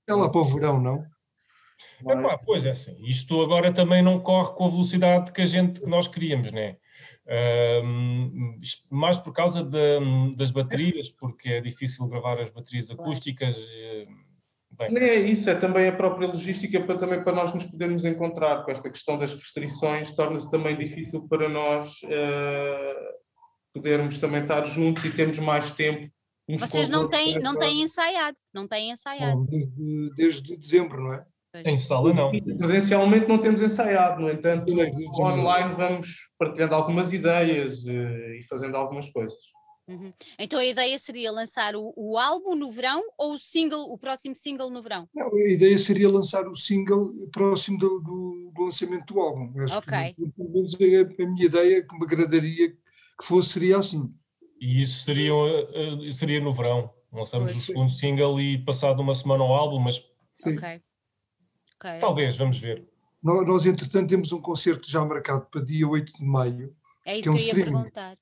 é 0.07 0.13
lá 0.13 0.29
para 0.29 0.39
o 0.41 0.45
verão, 0.45 0.79
não? 0.81 1.05
Epá, 2.07 2.37
pois 2.45 2.65
é 2.65 2.69
assim, 2.71 2.95
isto 3.05 3.41
agora 3.41 3.73
também 3.73 4.01
não 4.01 4.19
corre 4.19 4.53
com 4.55 4.67
a 4.67 4.69
velocidade 4.69 5.31
que 5.33 5.41
a 5.41 5.45
gente, 5.45 5.81
que 5.81 5.87
nós 5.89 6.07
queríamos, 6.07 6.49
né? 6.51 6.77
Isto 8.61 8.83
mais 8.89 9.17
por 9.17 9.33
causa 9.33 9.63
da- 9.63 9.99
das 10.35 10.51
baterias, 10.51 11.09
porque 11.09 11.49
é 11.49 11.61
difícil 11.61 12.07
gravar 12.07 12.39
as 12.39 12.49
baterias 12.51 12.87
Claro. 12.87 13.01
acústicas. 13.01 13.57
eh, 13.57 14.07
Bem, 14.77 14.91
Não 14.91 15.01
é 15.01 15.15
isso, 15.15 15.49
é 15.49 15.55
também 15.55 15.87
a 15.87 15.95
própria 15.95 16.27
logística 16.27 16.81
para 16.81 16.97
também 16.97 17.23
para 17.23 17.33
nós 17.33 17.53
nos 17.53 17.65
podermos 17.65 18.05
encontrar 18.05 18.63
com 18.63 18.71
esta 18.71 18.89
questão 18.89 19.17
das 19.17 19.33
restrições, 19.33 20.11
torna-se 20.11 20.49
também 20.49 20.75
difícil 20.75 21.27
para 21.27 21.47
nós 21.47 21.99
eh, 22.05 23.13
podermos 23.73 24.17
também 24.17 24.41
estar 24.41 24.65
juntos 24.65 25.05
e 25.05 25.11
termos 25.11 25.37
mais 25.39 25.71
tempo. 25.71 26.07
Vocês 26.59 26.89
não 26.89 27.07
têm, 27.07 27.39
não 27.39 27.55
têm 27.55 27.83
ensaiado, 27.83 28.37
não 28.53 28.67
têm 28.67 28.91
ensaiado. 28.91 29.37
Bom, 29.37 29.45
desde, 29.45 30.09
desde 30.15 30.57
dezembro, 30.57 31.01
não 31.01 31.13
é? 31.13 31.23
Em 31.65 31.77
sala 31.77 32.11
não. 32.13 32.31
Presencialmente 32.57 33.27
não 33.27 33.37
temos 33.37 33.61
ensaiado, 33.61 34.21
no 34.21 34.29
entanto, 34.29 34.75
janeiro. 34.75 35.11
online 35.19 35.75
vamos 35.75 36.33
partilhando 36.37 36.73
algumas 36.73 37.13
ideias 37.13 37.85
eh, 37.85 38.39
e 38.39 38.43
fazendo 38.49 38.75
algumas 38.75 39.09
coisas. 39.11 39.37
Uhum. 39.87 40.13
Então 40.39 40.59
a 40.59 40.65
ideia 40.65 40.97
seria 40.97 41.29
lançar 41.31 41.75
o, 41.75 41.93
o 41.97 42.17
álbum 42.17 42.55
no 42.55 42.69
verão 42.71 43.03
ou 43.17 43.33
o 43.33 43.37
single, 43.37 43.91
o 43.91 43.97
próximo 43.97 44.33
single 44.35 44.69
no 44.69 44.81
verão? 44.81 45.09
Não, 45.13 45.27
a 45.35 45.49
ideia 45.49 45.77
seria 45.77 46.09
lançar 46.09 46.47
o 46.47 46.55
single 46.55 47.13
próximo 47.31 47.77
do, 47.77 47.99
do- 47.99 48.51
do 48.55 48.63
lançamento 48.63 49.13
do 49.13 49.19
álbum. 49.19 49.51
Acho 49.61 49.77
Ok. 49.79 50.13
que, 50.13 50.31
pelo 50.31 50.49
menos, 50.51 50.79
é 50.79 50.99
a, 50.99 51.01
a 51.01 51.27
minha 51.29 51.45
ideia 51.45 51.85
que 51.85 51.95
me 51.97 52.03
agradaria 52.05 52.69
que 52.71 53.25
fosse 53.25 53.49
seria 53.49 53.77
assim. 53.77 54.13
E 54.61 54.81
isso 54.81 55.03
seria, 55.03 55.33
eh, 55.33 56.11
seria 56.13 56.39
no 56.39 56.53
verão. 56.53 56.89
Lançamos 57.11 57.51
Pois. 57.51 57.63
o 57.63 57.65
segundo 57.67 57.89
single 57.91 58.39
e 58.39 58.57
passado 58.63 59.01
uma 59.01 59.13
semana 59.13 59.43
ao 59.43 59.53
álbum, 59.53 59.79
mas 59.79 59.95
Sim. 60.41 60.55
Ok. 60.57 60.81
Ok. 61.75 61.99
talvez, 61.99 62.37
vamos 62.37 62.57
ver. 62.57 62.87
Nós, 63.21 63.45
nós, 63.45 63.65
entretanto, 63.65 64.07
temos 64.09 64.31
um 64.31 64.41
concerto 64.41 64.89
já 64.89 65.03
marcado 65.03 65.45
para 65.51 65.61
dia 65.63 65.85
8 65.87 66.13
de 66.17 66.23
maio, 66.25 66.73
É 67.05 67.15
isso 67.17 67.23
que 67.23 67.29
é 67.29 67.31
um 67.31 67.35
que 67.35 67.41
eu 67.41 67.45
ia 67.45 67.51
streaming. 67.51 67.71
perguntar. 67.73 68.17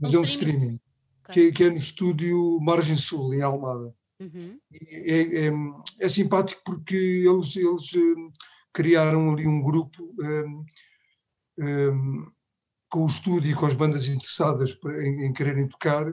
mas 0.00 0.10
Um 0.12 0.16
é 0.16 0.20
um 0.20 0.24
streaming? 0.24 0.56
streaming, 0.56 0.80
Ok. 1.24 1.34
que, 1.34 1.40
é- 1.40 1.52
que 1.52 1.64
é 1.64 1.70
no 1.70 1.76
estúdio 1.76 2.58
Margem 2.60 2.96
Sul, 2.96 3.34
em 3.34 3.42
Almada. 3.42 3.94
Uhum. 4.20 4.56
é, 4.72 5.46
é, 5.48 5.52
é 6.00 6.08
simpático 6.08 6.62
porque 6.64 6.94
eles, 6.94 7.56
eles 7.56 7.92
hum, 7.94 8.30
criaram 8.72 9.32
ali 9.32 9.48
um 9.48 9.60
grupo 9.60 10.14
hum, 10.20 10.64
hum, 11.58 12.32
com 12.88 13.04
o 13.04 13.08
estúdio 13.08 13.50
e 13.50 13.54
com 13.54 13.66
as 13.66 13.74
bandas 13.74 14.06
interessadas 14.06 14.78
em, 15.00 15.26
em 15.26 15.32
quererem 15.32 15.66
tocar 15.66 16.06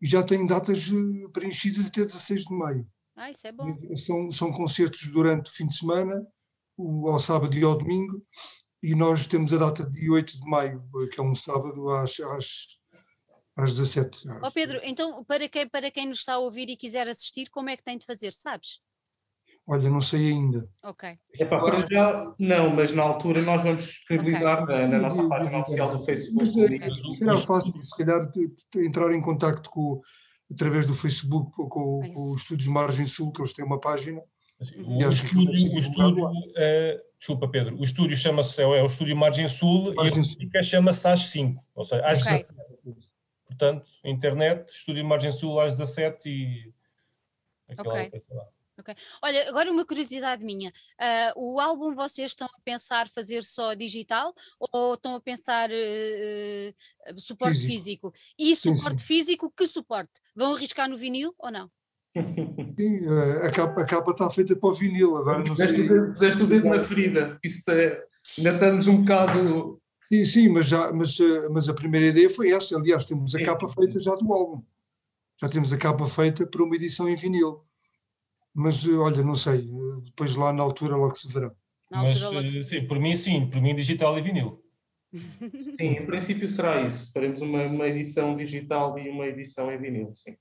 e 0.00 0.06
já 0.06 0.22
têm 0.22 0.46
datas 0.46 0.90
eh, 0.90 1.28
preenchidas 1.32 1.88
até 1.88 2.02
16 2.02 2.44
de 2.44 2.54
maio. 2.54 2.86
Ah, 3.16 3.30
isso 3.30 3.46
é 3.46 3.52
bom. 3.52 3.76
São, 3.96 4.30
são 4.30 4.52
concertos 4.52 5.08
durante 5.10 5.50
o 5.50 5.54
fim 5.54 5.66
de 5.66 5.76
semana, 5.76 6.26
o, 6.76 7.08
ao 7.08 7.20
sábado 7.20 7.54
e 7.54 7.62
ao 7.62 7.76
domingo, 7.76 8.24
e 8.82 8.94
nós 8.94 9.26
temos 9.26 9.52
a 9.52 9.58
data 9.58 9.84
de 9.84 10.00
dia 10.00 10.12
8 10.12 10.40
de 10.40 10.48
maio, 10.48 10.82
que 11.12 11.20
é 11.20 11.22
um 11.22 11.34
sábado 11.34 11.90
às, 11.90 12.18
às, 12.20 12.79
às 13.64 13.72
17. 13.76 14.28
Ó 14.42 14.46
às- 14.46 14.52
Pedro, 14.54 14.80
então 14.82 15.22
para 15.24 15.48
quem, 15.48 15.68
para 15.68 15.90
quem 15.90 16.06
nos 16.06 16.18
está 16.18 16.34
a 16.34 16.38
ouvir 16.38 16.68
e 16.68 16.76
quiser 16.76 17.08
assistir, 17.08 17.48
como 17.50 17.68
é 17.70 17.76
que 17.76 17.82
tem 17.84 17.96
de 17.98 18.06
fazer, 18.06 18.32
sabes? 18.32 18.80
Olha, 19.66 19.88
não 19.88 20.00
sei 20.00 20.30
ainda. 20.30 20.68
Ok. 20.82 21.16
Epá, 21.34 21.58
para 21.60 21.86
já, 21.88 22.34
não, 22.38 22.74
mas 22.74 22.90
na 22.92 23.02
altura 23.02 23.40
nós 23.42 23.62
vamos 23.62 23.82
disponibilizar 23.84 24.66
na, 24.66 24.88
na 24.88 24.98
nossa 24.98 25.26
página 25.28 25.58
oficial 25.60 25.96
do 25.96 26.04
Facebook. 26.04 26.44
Mas, 26.46 26.56
o 26.56 26.64
é, 26.64 26.66
link. 26.66 27.16
será 27.16 27.36
fácil, 27.36 27.80
se 27.82 27.96
calhar, 27.96 28.28
de- 28.32 28.50
de 28.72 28.86
entrar 28.86 29.12
em 29.14 29.20
contacto 29.20 29.70
com, 29.70 30.00
através 30.50 30.86
do 30.86 30.94
Facebook 30.94 31.52
com, 31.52 31.68
com, 31.68 32.00
É 32.04 32.08
com 32.12 32.34
os 32.34 32.40
Estúdios 32.42 32.68
Margem 32.68 33.06
Sul, 33.06 33.30
que 33.32 33.40
eles 33.42 33.52
têm 33.52 33.64
uma 33.64 33.78
página. 33.80 34.20
Assim, 34.60 34.76
Uhum. 34.82 35.06
O, 35.06 35.10
estúdio, 35.10 35.74
o 35.74 35.78
estúdio 35.78 36.30
eh, 36.56 37.00
desculpa 37.18 37.48
Pedro, 37.48 37.78
o 37.78 37.84
estúdio 37.84 38.16
chama-se, 38.16 38.60
é 38.60 38.66
o 38.66 38.86
estúdio 38.86 39.16
Margem 39.16 39.46
Sul 39.48 39.94
Margem 39.94 40.22
e 40.52 40.58
a 40.58 40.62
chama-se 40.62 41.06
às 41.08 41.26
5, 41.26 41.62
ou 41.74 41.84
seja, 41.84 42.04
às 42.04 42.20
Ok. 42.22 42.32
17. 42.32 43.09
Portanto, 43.50 43.90
internet, 44.04 44.68
estúdio 44.70 45.04
Margem 45.04 45.32
Sul 45.32 45.58
às 45.60 45.76
17 45.76 46.28
e 46.30 46.72
aquela 47.68 47.94
Ok. 47.94 48.10
coisa 48.10 48.26
lá. 48.34 48.44
Olha, 49.20 49.46
agora 49.50 49.70
uma 49.70 49.84
curiosidade 49.84 50.42
minha. 50.42 50.72
ah, 50.98 51.34
o 51.36 51.60
álbum 51.60 51.94
vocês 51.94 52.30
estão 52.30 52.46
a 52.46 52.60
pensar 52.64 53.08
fazer 53.10 53.42
só 53.44 53.74
digital 53.74 54.32
ou 54.58 54.94
estão 54.94 55.14
a 55.16 55.20
pensar 55.20 55.68
eh, 55.70 56.72
eh, 57.04 57.14
suporte 57.18 57.58
físico? 57.58 58.10
Físico. 58.10 58.34
E 58.38 58.56
Sim, 58.56 58.74
suporte 58.76 59.04
físico, 59.04 59.52
que 59.54 59.66
suporte? 59.66 60.12
Vão 60.34 60.54
arriscar 60.54 60.88
no 60.88 60.96
vinil 60.96 61.34
ou 61.38 61.50
não? 61.50 61.70
Sim, 62.16 63.00
a, 63.46 63.50
capa, 63.50 63.82
a 63.82 63.86
capa 63.86 64.10
está 64.12 64.30
feita 64.30 64.56
para 64.56 64.70
o 64.70 64.74
vinil, 64.74 65.14
agora 65.16 65.38
não 65.38 65.44
Puseste 65.44 65.74
sei. 65.76 65.84
o 65.84 65.88
dedo- 65.88 66.12
puseste 66.12 66.42
o 66.42 66.46
dedo 66.46 66.68
na 66.70 66.80
ferida. 66.80 67.38
Isso 67.44 67.70
é, 67.70 68.02
ainda 68.38 68.50
estamos 68.54 68.86
um 68.86 69.02
bocado. 69.02 69.79
Sim, 70.12 70.24
sim, 70.24 70.48
mas, 70.48 70.66
já, 70.66 70.92
mas, 70.92 71.20
eh, 71.20 71.48
mas 71.48 71.68
a 71.68 71.74
primeira 71.74 72.08
ideia 72.08 72.28
foi 72.28 72.50
essa. 72.50 72.76
Aliás, 72.76 73.04
temos 73.04 73.32
a 73.34 73.42
capa 73.44 73.68
feita 73.68 73.98
já 73.98 74.14
do 74.16 74.32
álbum. 74.32 74.62
Já 75.40 75.48
temos 75.48 75.72
a 75.72 75.78
capa 75.78 76.06
feita 76.08 76.44
para 76.44 76.64
uma 76.64 76.74
edição 76.74 77.08
em 77.08 77.14
vinil. 77.14 77.64
Mas 78.52 78.84
eh, 78.86 78.92
olha, 78.92 79.22
não 79.22 79.36
sei, 79.36 79.60
eh, 79.60 80.00
depois 80.04 80.34
lá 80.34 80.52
na 80.52 80.64
altura 80.64 80.96
logo 80.96 81.16
se 81.16 81.32
verá. 81.32 81.52
Mas 81.92 82.20
logo 82.20 82.50
sim, 82.64 82.86
por 82.86 82.98
mim 82.98 83.14
sim, 83.14 83.48
por 83.48 83.62
mim 83.62 83.74
digital 83.74 84.18
e 84.18 84.22
vinil. 84.22 84.60
Sim, 85.12 85.86
em 85.86 86.06
princípio 86.06 86.48
será 86.48 86.82
isso. 86.82 87.12
Faremos 87.12 87.40
uma, 87.40 87.62
uma 87.64 87.86
edição 87.86 88.36
digital 88.36 88.98
e 88.98 89.08
uma 89.08 89.26
edição 89.26 89.72
em 89.72 89.78
vinil, 89.78 90.12
sim. 90.14 90.36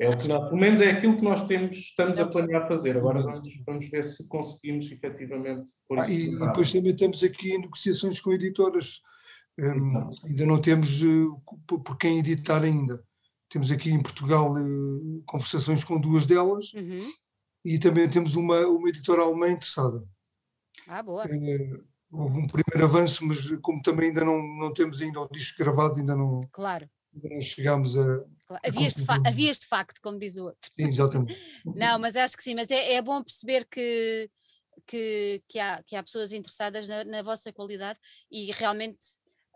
É 0.00 0.08
o 0.08 0.16
que 0.16 0.28
nós, 0.28 0.44
pelo 0.44 0.56
menos 0.60 0.80
é 0.80 0.90
aquilo 0.92 1.16
que 1.16 1.24
nós 1.24 1.44
temos, 1.44 1.76
estamos 1.76 2.18
a 2.20 2.26
planear 2.28 2.68
fazer. 2.68 2.96
Agora 2.96 3.20
vamos, 3.20 3.62
vamos 3.66 3.88
ver 3.88 4.04
se 4.04 4.28
conseguimos 4.28 4.90
efetivamente 4.92 5.70
pôr 5.88 5.98
Ah, 5.98 6.02
isso 6.02 6.12
e 6.12 6.34
e 6.34 6.38
depois 6.38 6.70
também 6.70 6.92
estamos 6.92 7.22
aqui 7.24 7.52
em 7.52 7.58
negociações 7.60 8.20
com 8.20 8.32
editoras. 8.32 9.00
Exato. 9.60 10.24
ainda 10.24 10.46
não 10.46 10.60
temos 10.60 11.02
eh, 11.02 11.26
por 11.66 11.98
quem 11.98 12.20
editar 12.20 12.62
ainda. 12.62 13.02
Temos 13.50 13.72
aqui 13.72 13.90
em 13.90 14.00
Portugal 14.00 14.56
eh, 14.56 14.62
conversações 15.26 15.82
com 15.82 15.98
duas 16.00 16.26
delas 16.28 16.72
Uhum. 16.74 17.04
e 17.64 17.76
também 17.76 18.08
temos 18.08 18.36
uma, 18.36 18.60
uma 18.68 18.88
editora 18.88 19.22
alemã 19.22 19.48
interessada. 19.50 20.04
Ah, 20.86 21.02
boa. 21.02 21.24
Eh, 21.28 21.80
houve 22.12 22.38
um 22.38 22.46
primeiro 22.46 22.84
avanço, 22.84 23.26
mas 23.26 23.50
como 23.60 23.82
também 23.82 24.10
ainda 24.10 24.24
não, 24.24 24.40
não 24.58 24.72
temos 24.72 25.02
ainda 25.02 25.20
o 25.20 25.28
disco 25.28 25.58
gravado, 25.58 25.98
ainda 25.98 26.14
não, 26.14 26.40
Claro. 26.52 26.88
Não 27.12 27.40
chegámos 27.40 27.96
a. 27.96 28.24
claro. 28.46 28.62
Havias, 28.64 28.94
de 28.94 29.04
havias 29.26 29.58
de 29.58 29.66
facto, 29.66 30.00
como 30.00 30.18
diz 30.18 30.36
o 30.36 30.44
outro. 30.44 30.70
Sim, 30.74 30.84
exatamente. 30.88 31.36
Não, 31.74 31.98
mas 31.98 32.16
acho 32.16 32.36
que 32.36 32.42
sim, 32.42 32.54
mas 32.54 32.70
é, 32.70 32.94
é 32.94 33.02
bom 33.02 33.22
perceber 33.22 33.64
que, 33.66 34.30
que, 34.86 35.42
que, 35.48 35.58
há, 35.58 35.82
que 35.82 35.96
há 35.96 36.02
pessoas 36.02 36.32
interessadas 36.32 36.86
na, 36.88 37.04
na 37.04 37.22
vossa 37.22 37.52
qualidade 37.52 37.98
e 38.30 38.50
realmente 38.52 38.98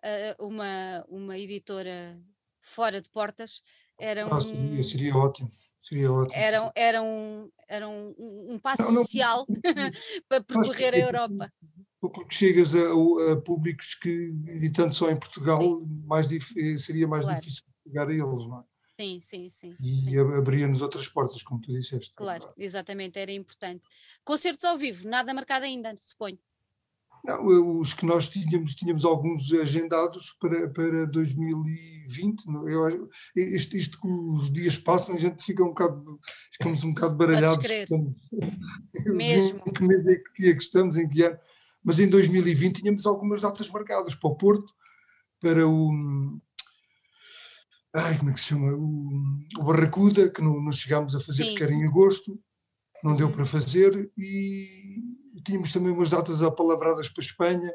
ah, 0.02 0.36
uma, 0.38 1.04
uma 1.08 1.38
editora 1.38 2.20
fora 2.60 3.00
de 3.00 3.08
portas 3.08 3.62
era 3.98 4.26
um, 4.26 4.32
Ah, 4.34 4.40
seria, 4.40 4.82
seria 4.82 5.16
ótimo. 5.16 5.50
Seria 5.80 6.12
ótimo. 6.12 6.34
era, 6.40 6.62
um- 6.64 6.70
era 6.76 7.02
um, 7.02 7.50
era 7.68 7.88
um, 7.88 8.14
um- 8.18 8.54
um 8.54 8.58
passo 8.58 8.82
Não, 8.82 8.92
não, 8.92 9.02
social 9.04 9.46
para 10.28 10.42
percorrer 10.42 10.88
a 10.88 10.92
que- 10.92 10.98
Europa. 11.02 11.52
Porque 12.10 12.34
chegas 12.34 12.74
a, 12.74 13.32
a 13.32 13.36
públicos 13.36 13.94
que, 13.94 14.34
editando 14.48 14.92
só 14.92 15.08
em 15.10 15.16
Portugal, 15.16 15.80
mais 16.04 16.30
eh, 16.32 16.76
seria 16.76 17.06
mais 17.06 17.24
Claro. 17.24 17.40
difícil 17.40 17.62
chegar 17.86 18.08
a 18.08 18.12
eles, 18.12 18.46
não 18.48 18.58
é? 18.58 18.62
Sim, 19.00 19.20
sim, 19.22 19.48
sim. 19.48 19.76
E 19.80 19.98
sim. 19.98 20.18
ab- 20.18 20.34
abria-nos 20.34 20.82
outras 20.82 21.06
portas, 21.08 21.42
como 21.44 21.60
tu 21.60 21.72
disseste. 21.72 22.12
Claro, 22.16 22.48
exatamente, 22.58 23.18
era 23.18 23.30
importante. 23.32 23.82
Concertos 24.24 24.64
ao 24.64 24.76
vivo, 24.76 25.08
nada 25.08 25.32
marcado 25.32 25.64
ainda, 25.64 25.94
suponho. 25.96 26.38
Não, 27.24 27.78
os 27.78 27.94
que 27.94 28.04
nós 28.04 28.28
tínhamos, 28.28 28.74
tínhamos 28.74 29.04
alguns 29.04 29.52
agendados 29.52 30.32
para, 30.40 30.68
para 30.70 31.06
2020. 31.06 32.46
não- 32.46 32.68
Eu, 32.68 32.84
acho- 32.84 33.08
isto, 33.36 34.00
que 34.00 34.08
os 34.08 34.52
dias 34.52 34.76
passam, 34.76 35.14
a 35.14 35.18
gente 35.18 35.44
fica 35.44 35.62
um 35.62 35.68
bocado, 35.68 36.18
ficamos 36.50 36.82
um 36.82 36.92
bocado 36.92 37.14
baralhados. 37.14 37.64
estamos- 37.64 38.28
Mesmo. 39.06 39.62
Em 39.66 39.72
que 39.72 39.84
mês 39.84 40.04
é 40.08 40.16
que, 40.16 40.32
dia 40.42 40.56
que 40.56 40.62
estamos, 40.62 40.96
em 40.96 41.08
que 41.08 41.22
ano. 41.22 41.38
Mas 41.84 41.98
em 41.98 42.08
2020 42.08 42.80
tínhamos 42.80 43.06
algumas 43.06 43.40
datas 43.40 43.70
marcadas 43.70 44.14
para 44.14 44.30
o 44.30 44.36
Porto, 44.36 44.72
para 45.40 45.66
o, 45.66 45.90
ai, 47.94 48.16
como 48.18 48.30
é 48.30 48.32
que 48.32 48.40
se 48.40 48.46
chama? 48.46 48.72
O, 48.72 49.40
o 49.58 49.64
Barracuda, 49.64 50.30
que 50.30 50.40
não, 50.40 50.62
não 50.62 50.72
chegámos 50.72 51.14
a 51.14 51.20
fazer, 51.20 51.44
Sim. 51.44 51.50
porque 51.50 51.64
era 51.64 51.72
em 51.72 51.86
agosto, 51.86 52.38
não 53.02 53.16
deu 53.16 53.26
uhum. 53.26 53.32
para 53.32 53.44
fazer, 53.44 54.10
e 54.16 55.00
tínhamos 55.44 55.72
também 55.72 55.92
umas 55.92 56.10
datas 56.10 56.42
apalavradas 56.42 57.08
para 57.08 57.22
a 57.22 57.26
Espanha. 57.26 57.74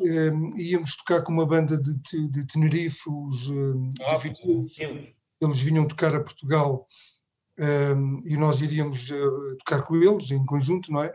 Um, 0.00 0.58
íamos 0.58 0.96
tocar 0.96 1.22
com 1.22 1.32
uma 1.32 1.46
banda 1.46 1.80
de, 1.80 2.28
de 2.28 2.46
Tenerife, 2.46 3.08
os 3.08 3.48
um, 3.48 3.92
ah, 4.00 4.14
de 4.16 5.14
eles 5.40 5.60
vinham 5.60 5.86
tocar 5.86 6.14
a 6.14 6.20
Portugal 6.20 6.86
um, 7.58 8.22
e 8.24 8.36
nós 8.36 8.60
iríamos 8.60 9.10
uh, 9.10 9.56
tocar 9.58 9.82
com 9.82 9.96
eles 9.96 10.30
em 10.30 10.44
conjunto, 10.44 10.90
não 10.90 11.02
é? 11.02 11.12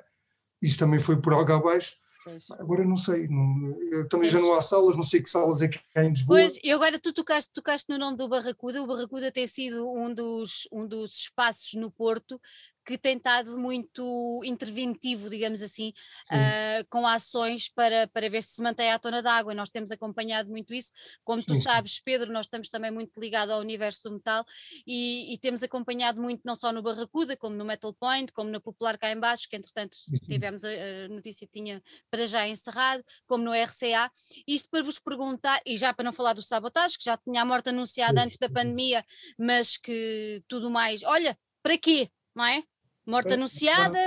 Isso 0.62 0.80
também 0.80 1.00
foi 1.00 1.22
por 1.22 1.34
algo 1.34 1.52
abaixo. 1.52 1.96
Pois. 2.28 2.52
Agora 2.60 2.84
não 2.84 2.98
sei, 2.98 3.26
não, 3.30 4.08
também 4.10 4.30
já 4.30 4.38
não 4.38 4.54
há 4.54 4.62
salas, 4.62 4.98
não 4.98 5.04
sei 5.04 5.22
que 5.22 5.30
salas 5.30 5.62
é 5.62 5.70
que 5.70 5.80
há 5.96 6.04
em 6.04 6.10
Lisboa. 6.10 6.40
Pois, 6.40 6.60
e 6.62 6.72
agora 6.74 7.00
tu 7.00 7.14
tocaste, 7.14 7.54
tocaste 7.54 7.90
no 7.90 7.98
nome 7.98 8.18
do 8.18 8.28
Barracuda, 8.28 8.82
o 8.82 8.88
Barracuda 8.88 9.32
tem 9.32 9.48
sido 9.48 9.90
um 9.90 10.14
dos, 10.14 10.68
um 10.70 10.86
dos 10.86 11.16
espaços 11.22 11.74
no 11.76 11.90
Porto 11.90 12.40
que 12.88 12.98
tem 12.98 13.18
estado 13.18 13.58
muito 13.58 14.42
interventivo, 14.46 15.30
digamos 15.30 15.62
assim, 15.62 15.92
uh, 16.32 16.88
com 16.90 17.06
ações 17.06 17.68
para, 17.68 18.08
para 18.08 18.30
ver 18.30 18.42
se 18.42 18.56
se 18.56 18.62
mantém 18.62 18.94
à 18.94 18.98
tona 18.98 19.22
d'água. 19.22 19.54
Nós 19.54 19.70
temos 19.70 19.92
acompanhado 19.92 20.50
muito 20.50 20.74
isso. 20.74 20.94
Como 21.26 21.44
tu 21.44 21.54
Sim. 21.56 21.62
sabes, 21.62 22.00
Pedro, 22.00 22.32
nós 22.32 22.46
estamos 22.46 22.70
também 22.70 22.90
muito 22.90 23.20
ligados 23.20 23.54
ao 23.54 23.60
universo 23.60 24.04
do 24.04 24.16
metal 24.16 24.46
e, 24.86 25.34
e, 25.34 25.38
temos 25.38 25.64
acompanhado 25.64 26.22
muito 26.22 26.44
não 26.46 26.56
só 26.56 26.72
no 26.72 26.82
Barracuda, 26.82 27.36
como 27.36 27.58
no 27.58 27.66
Metal 27.66 27.94
Point, 27.94 28.32
como 28.32 28.50
no 28.50 28.62
Popular 28.62 28.98
cá 28.98 29.12
em 29.12 29.20
baixo, 29.20 29.50
que 29.50 29.58
entretanto 29.58 29.98
tivemos 30.26 30.64
a, 30.64 30.70
a 30.70 31.08
notícia 31.10 31.46
que 31.46 31.60
tinha 31.60 31.84
para 32.10 32.26
já 32.26 32.48
encerrado, 32.48 33.04
como 33.28 33.44
no 33.44 33.54
RCA. 33.54 34.10
Isto 34.48 34.70
para 34.70 34.82
vos 34.82 34.98
perguntar, 34.98 35.60
e 35.66 35.76
já 35.76 35.94
para 35.94 36.06
não 36.06 36.14
falar 36.14 36.32
do 36.32 36.42
sabotagem, 36.42 36.98
que 36.98 37.04
já 37.04 37.18
tinha 37.18 37.42
a 37.42 37.46
morte 37.46 37.68
anunciada 37.68 38.24
antes 38.24 38.38
da 38.38 38.50
pandemia, 38.50 39.04
mas 39.38 39.76
que 39.76 40.42
tudo 40.48 40.70
mais, 40.70 41.04
olha, 41.04 41.38
para 41.62 41.78
quê? 41.78 42.10
Não 42.34 42.46
é? 42.46 42.64
Morte 43.08 43.34
anunciada, 43.34 44.00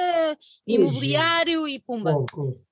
imobiliário 0.66 1.66
e 1.66 1.80
pumba. 1.80 2.12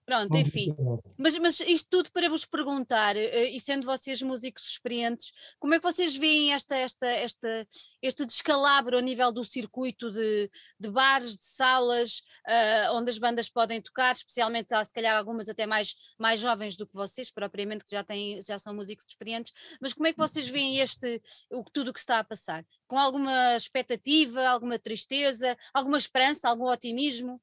Pronto, 0.08 0.34
enfim. 0.38 0.74
Mas, 1.18 1.36
mas 1.36 1.60
isto 1.60 1.86
tudo 1.90 2.10
para 2.10 2.30
vos 2.30 2.46
perguntar, 2.46 3.14
eh, 3.14 3.50
e 3.50 3.60
sendo 3.60 3.84
vocês 3.84 4.22
músicos 4.22 4.66
experientes, 4.66 5.30
como 5.58 5.74
é 5.74 5.78
que 5.78 5.82
vocês 5.82 6.16
veem 6.16 6.54
esta, 6.54 6.74
esta, 6.74 7.06
esta, 7.06 7.68
este 8.00 8.24
descalabro 8.24 8.96
ao 8.96 9.02
nível 9.02 9.30
do 9.30 9.44
circuito 9.44 10.10
de, 10.10 10.50
de 10.80 10.88
bares, 10.88 11.36
de 11.36 11.44
salas, 11.44 12.22
uh, 12.48 12.94
onde 12.94 13.10
as 13.10 13.18
bandas 13.18 13.50
podem 13.50 13.82
tocar, 13.82 14.14
especialmente, 14.14 14.68
se 14.82 14.94
calhar 14.94 15.14
algumas 15.14 15.46
até 15.50 15.66
mais, 15.66 15.94
mais 16.18 16.40
jovens 16.40 16.78
do 16.78 16.86
que 16.86 16.94
vocês, 16.94 17.30
propriamente, 17.30 17.84
que 17.84 17.90
já, 17.90 18.02
têm, 18.02 18.40
já 18.40 18.58
são 18.58 18.74
músicos 18.74 19.04
experientes, 19.06 19.52
mas 19.78 19.92
como 19.92 20.06
é 20.06 20.12
que 20.14 20.18
vocês 20.18 20.48
veem 20.48 20.78
este, 20.78 21.20
o, 21.50 21.62
tudo 21.64 21.90
o 21.90 21.92
que 21.92 22.00
está 22.00 22.18
a 22.18 22.24
passar? 22.24 22.64
Com 22.86 22.98
alguma 22.98 23.54
expectativa, 23.54 24.48
alguma 24.48 24.78
tristeza, 24.78 25.54
alguma 25.74 25.98
esperança, 25.98 26.48
algum 26.48 26.64
otimismo? 26.64 27.38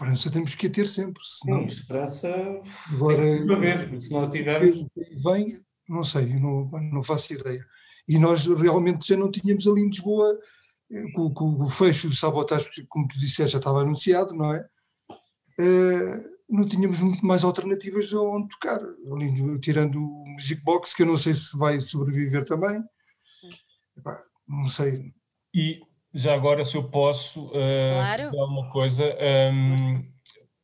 Esperança 0.00 0.30
temos 0.30 0.54
que 0.54 0.66
a 0.66 0.70
ter 0.70 0.88
sempre. 0.88 1.22
Senão... 1.22 1.60
Sim, 1.60 1.66
esperança 1.66 2.34
Agora, 2.94 3.22
ver, 3.22 4.00
se 4.00 4.10
não 4.10 4.30
tivermos. 4.30 4.86
Vem, 5.22 5.60
não 5.86 6.02
sei, 6.02 6.40
não, 6.40 6.70
não 6.90 7.02
faço 7.02 7.34
ideia. 7.34 7.62
E 8.08 8.18
nós 8.18 8.46
realmente 8.46 9.06
já 9.06 9.14
não 9.14 9.30
tínhamos 9.30 9.66
ali 9.66 9.82
em 9.82 9.88
Lisboa, 9.88 10.38
eh, 10.90 11.04
com, 11.12 11.34
com 11.34 11.62
o 11.62 11.68
fecho 11.68 12.08
do 12.08 12.16
sabotagem, 12.16 12.86
como 12.88 13.06
tu 13.08 13.18
disseste, 13.18 13.52
já 13.52 13.58
estava 13.58 13.82
anunciado, 13.82 14.34
não 14.34 14.54
é? 14.54 14.66
Uh, 15.58 16.30
não 16.48 16.66
tínhamos 16.66 17.00
muito 17.02 17.24
mais 17.24 17.44
alternativas 17.44 18.10
onde 18.14 18.48
tocar, 18.48 18.80
ali, 18.80 19.60
tirando 19.60 19.96
o 20.02 20.24
Music 20.28 20.62
Box, 20.62 20.94
que 20.94 21.02
eu 21.02 21.06
não 21.06 21.18
sei 21.18 21.34
se 21.34 21.54
vai 21.58 21.78
sobreviver 21.78 22.46
também. 22.46 22.82
Epá, 23.98 24.24
não 24.48 24.66
sei. 24.66 25.12
E 25.54 25.82
já 26.12 26.34
agora, 26.34 26.64
se 26.64 26.76
eu 26.76 26.84
posso, 26.84 27.46
uh, 27.46 27.92
claro. 27.92 28.30
uma 28.46 28.68
coisa, 28.70 29.16
um, 29.52 30.04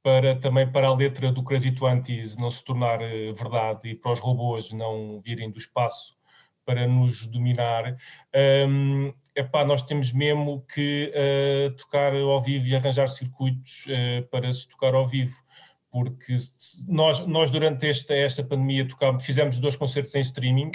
para 0.03 0.36
também 0.36 0.70
para 0.70 0.88
a 0.88 0.94
letra 0.94 1.30
do 1.32 1.42
Crazy 1.42 1.72
Twenties 1.72 2.36
não 2.36 2.51
se 2.51 2.64
tornar 2.64 3.01
uh, 3.01 3.34
verdade 3.34 3.88
e 3.88 3.94
para 3.94 4.12
os 4.12 4.20
robôs 4.20 4.72
não 4.72 5.20
virem 5.20 5.51
do 5.51 5.59
espaço 5.59 6.16
para 6.64 6.84
nos 6.84 7.26
dominar, 7.26 7.97
um, 8.68 9.12
epá, 9.36 9.64
nós 9.64 9.82
temos 9.82 10.12
mesmo 10.12 10.66
que 10.72 11.12
uh, 11.14 11.70
tocar 11.76 12.12
ao 12.12 12.42
vivo 12.42 12.66
e 12.66 12.74
arranjar 12.74 13.09
circuitos 13.09 13.84
para 14.32 14.53
se 14.53 14.66
tocar 14.66 14.92
ao 14.92 15.07
vivo, 15.07 15.36
porque 15.92 16.36
nós, 16.88 17.24
nós 17.24 17.53
durante 17.53 17.88
esta, 17.88 18.14
esta 18.14 18.42
pandemia 18.42 18.86
tocamos, 18.88 19.24
fizemos 19.24 19.61
dois 19.61 19.76
concertos 19.76 20.12
em 20.16 20.20
streaming 20.20 20.72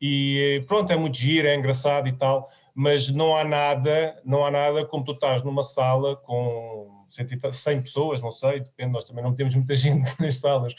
e 0.00 0.64
pronto, 0.68 0.92
é 0.92 0.96
muito 0.96 1.18
giro, 1.18 1.48
é 1.48 1.56
engraçado 1.56 2.06
e 2.06 2.12
tal, 2.12 2.48
mas 2.78 3.08
não 3.08 3.36
há 3.36 3.42
nada, 3.42 4.22
não 4.24 4.44
há 4.44 4.52
nada 4.52 4.86
como 4.86 5.02
tu 5.04 5.10
estás 5.10 5.42
numa 5.42 5.64
sala 5.64 6.14
com 6.14 7.04
100 7.10 7.82
pessoas, 7.82 8.22
não 8.22 8.30
sei, 8.30 8.60
depende, 8.60 8.92
nós 8.92 9.02
também 9.02 9.24
não 9.24 9.34
temos 9.34 9.52
muita 9.56 9.74
gente 9.74 10.08
nas 10.20 10.36
salas, 10.36 10.76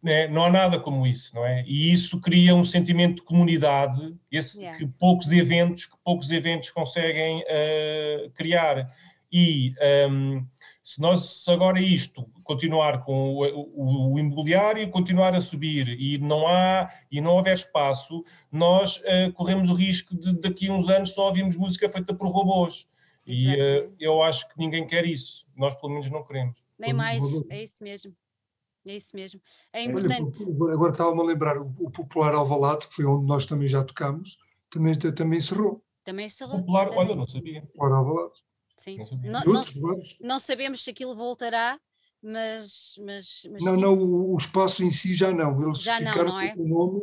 né, 0.00 0.28
não 0.28 0.44
há 0.44 0.50
nada 0.50 0.78
como 0.78 1.04
isso, 1.04 1.34
não 1.34 1.44
é? 1.44 1.64
E 1.66 1.92
isso 1.92 2.20
cria 2.20 2.54
um 2.54 2.62
sentimento 2.62 3.16
de 3.16 3.22
comunidade, 3.22 4.16
esse 4.30 4.60
yeah. 4.60 4.78
que 4.78 4.86
poucos 4.86 5.32
eventos, 5.32 5.86
que 5.86 5.96
poucos 6.04 6.30
eventos 6.30 6.70
conseguem 6.70 7.40
uh, 7.40 8.30
criar. 8.30 8.88
E 9.32 9.74
um, 10.08 10.46
se 10.82 11.00
nós 11.00 11.46
agora 11.48 11.80
isto 11.80 12.28
continuar 12.42 13.04
com 13.04 13.34
o, 13.34 13.44
o, 13.44 14.12
o, 14.12 14.18
imobiliário 14.18 14.90
continuar 14.90 15.32
a 15.32 15.40
subir 15.40 15.88
e 15.88 16.18
não 16.18 16.48
há 16.48 16.90
e 17.10 17.20
não 17.20 17.36
houver 17.36 17.54
espaço, 17.54 18.24
nós 18.50 18.96
uh, 18.96 19.32
corremos 19.34 19.70
o 19.70 19.74
risco 19.74 20.16
de 20.16 20.32
daqui 20.40 20.68
a 20.68 20.72
uns 20.72 20.88
anos 20.88 21.12
só 21.14 21.28
ouvirmos 21.28 21.56
música 21.56 21.88
feita 21.88 22.12
por 22.12 22.28
robôs. 22.28 22.88
E 23.24 23.54
uh, 23.54 23.94
eu 24.00 24.20
acho 24.22 24.48
que 24.48 24.58
ninguém 24.58 24.84
quer 24.84 25.06
isso. 25.06 25.46
Nós 25.56 25.74
pelo 25.76 25.92
menos 25.92 26.10
não 26.10 26.24
queremos. 26.24 26.58
Nem 26.76 26.92
mais, 26.92 27.22
é 27.48 27.62
isso 27.62 27.84
mesmo. 27.84 28.12
É 28.84 28.96
isso 28.96 29.14
mesmo. 29.14 29.40
É 29.72 29.84
importante. 29.84 30.42
Olha, 30.60 30.74
agora 30.74 30.90
estava-me 30.90 31.20
a 31.20 31.24
lembrar, 31.24 31.56
o, 31.58 31.72
o 31.78 31.90
Popular 31.92 32.34
Alvalade, 32.34 32.88
que 32.88 32.94
foi 32.96 33.04
onde 33.04 33.24
nós 33.24 33.46
também 33.46 33.68
já 33.68 33.84
tocamos, 33.84 34.36
também, 34.68 34.94
também 34.94 35.38
encerrou. 35.38 35.80
Também 36.02 36.26
encerrou. 36.26 36.58
Popular, 36.58 36.90
olha, 36.90 37.14
não 37.14 37.26
sabia. 37.26 37.62
Popular 37.62 37.96
Alvalade. 37.96 38.42
Sim. 38.76 38.98
Não, 39.22 39.44
não, 39.44 39.62
não, 40.20 40.38
sabemos 40.38 40.82
se 40.82 40.90
aquilo 40.90 41.14
voltará, 41.14 41.78
mas. 42.22 42.94
mas, 43.04 43.42
mas 43.50 43.64
não, 43.64 43.74
sim. 43.74 43.80
não, 43.80 43.94
o, 43.98 44.36
espaço 44.36 44.82
em 44.84 44.90
si 44.90 45.12
já 45.12 45.30
não. 45.32 45.62
Eles 45.62 45.82
já 45.82 45.98
ficaram 45.98 46.24
não, 46.24 46.32
não 46.32 46.40
é? 46.40 46.54
com 46.54 46.62
o 46.62 46.68
nome, 46.68 47.02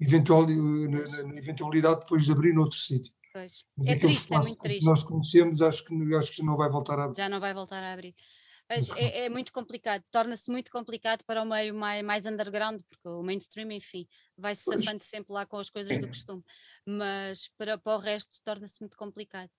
eventual, 0.00 0.46
na, 0.46 1.24
na, 1.24 1.38
eventualidade 1.38 2.00
depois 2.00 2.24
de 2.24 2.32
abrir 2.32 2.52
noutro 2.52 2.78
sítio. 2.78 3.12
Pois. 3.32 3.64
É 3.84 3.96
triste, 3.96 4.32
é 4.32 4.38
muito 4.38 4.56
triste. 4.56 4.84
nós 4.84 5.02
conhecemos, 5.02 5.60
acho 5.60 5.84
que, 5.84 6.14
acho 6.14 6.32
que 6.32 6.42
não 6.42 6.56
vai 6.56 6.70
voltar 6.70 6.98
a 6.98 7.04
abrir. 7.04 7.16
Já 7.16 7.28
não 7.28 7.38
vai 7.38 7.52
voltar 7.52 7.82
a 7.82 7.92
abrir. 7.92 8.14
Mas 8.68 8.90
é, 8.90 9.26
é, 9.26 9.28
muito 9.28 9.52
complicado, 9.52 10.02
torna-se 10.10 10.50
muito 10.50 10.72
complicado 10.72 11.22
para 11.24 11.42
o 11.42 11.44
meio 11.44 11.72
mais, 11.72 12.04
mais 12.04 12.26
underground, 12.26 12.80
porque 12.88 13.08
o 13.08 13.22
mainstream, 13.22 13.70
enfim, 13.70 14.08
vai-se 14.36 14.64
safando 14.64 15.04
sempre 15.04 15.32
lá 15.32 15.46
com 15.46 15.56
as 15.58 15.70
coisas 15.70 16.00
do 16.00 16.08
costume, 16.08 16.42
mas 16.84 17.48
para, 17.56 17.78
para 17.78 17.96
o 17.96 18.00
resto 18.00 18.42
torna-se 18.42 18.80
muito 18.80 18.96
complicado. 18.96 19.50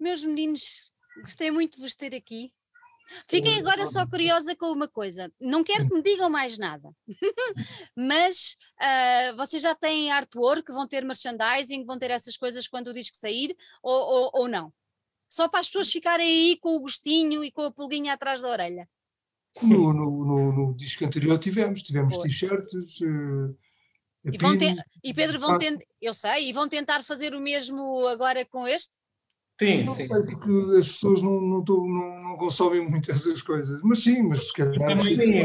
Meus 0.00 0.24
meninos, 0.24 0.90
gostei 1.22 1.50
muito 1.50 1.76
de 1.76 1.82
vos 1.82 1.94
ter 1.94 2.14
aqui. 2.14 2.52
Fiquei 3.28 3.58
agora 3.58 3.86
só 3.86 4.06
curiosa 4.06 4.54
com 4.54 4.66
uma 4.66 4.88
coisa. 4.88 5.32
Não 5.40 5.64
quero 5.64 5.88
que 5.88 5.94
me 5.94 6.02
digam 6.02 6.30
mais 6.30 6.56
nada, 6.56 6.90
mas 7.96 8.56
uh, 8.80 9.36
vocês 9.36 9.62
já 9.62 9.74
têm 9.74 10.10
artwork, 10.10 10.72
vão 10.72 10.86
ter 10.86 11.04
merchandising, 11.04 11.84
vão 11.84 11.98
ter 11.98 12.10
essas 12.10 12.36
coisas 12.36 12.68
quando 12.68 12.88
o 12.88 12.94
disco 12.94 13.16
sair 13.16 13.54
ou, 13.82 13.92
ou, 13.92 14.30
ou 14.34 14.48
não? 14.48 14.72
Só 15.28 15.48
para 15.48 15.60
as 15.60 15.66
pessoas 15.66 15.90
ficarem 15.90 16.26
aí 16.26 16.58
com 16.58 16.76
o 16.76 16.80
gostinho 16.80 17.44
e 17.44 17.52
com 17.52 17.62
a 17.62 17.72
pulguinha 17.72 18.14
atrás 18.14 18.40
da 18.40 18.48
orelha. 18.48 18.88
No, 19.60 19.92
no, 19.92 20.24
no, 20.24 20.52
no 20.52 20.74
disco 20.74 21.04
anterior 21.04 21.38
tivemos, 21.38 21.82
tivemos 21.82 22.16
t-shirts. 22.18 23.00
Uh, 23.00 23.56
e, 24.24 25.10
e 25.10 25.14
Pedro 25.14 25.40
vão 25.40 25.58
tentar, 25.58 25.84
eu 26.00 26.14
sei, 26.14 26.48
e 26.48 26.52
vão 26.52 26.68
tentar 26.68 27.02
fazer 27.02 27.34
o 27.34 27.40
mesmo 27.40 28.06
agora 28.06 28.44
com 28.44 28.66
este? 28.66 29.00
Sim, 29.60 29.84
não 29.84 29.94
sim. 29.94 30.06
sei, 30.06 30.22
porque 30.22 30.78
as 30.78 30.90
pessoas 30.90 31.20
não, 31.20 31.38
não, 31.38 31.62
não, 31.62 32.22
não, 32.22 32.36
consomem 32.38 32.80
muito 32.80 33.10
essas 33.12 33.42
coisas, 33.42 33.82
mas 33.82 34.02
sim, 34.02 34.22
mas 34.22 34.46
se 34.46 34.54
calhar. 34.54 34.96
Sim, 34.96 35.18
sim, 35.18 35.42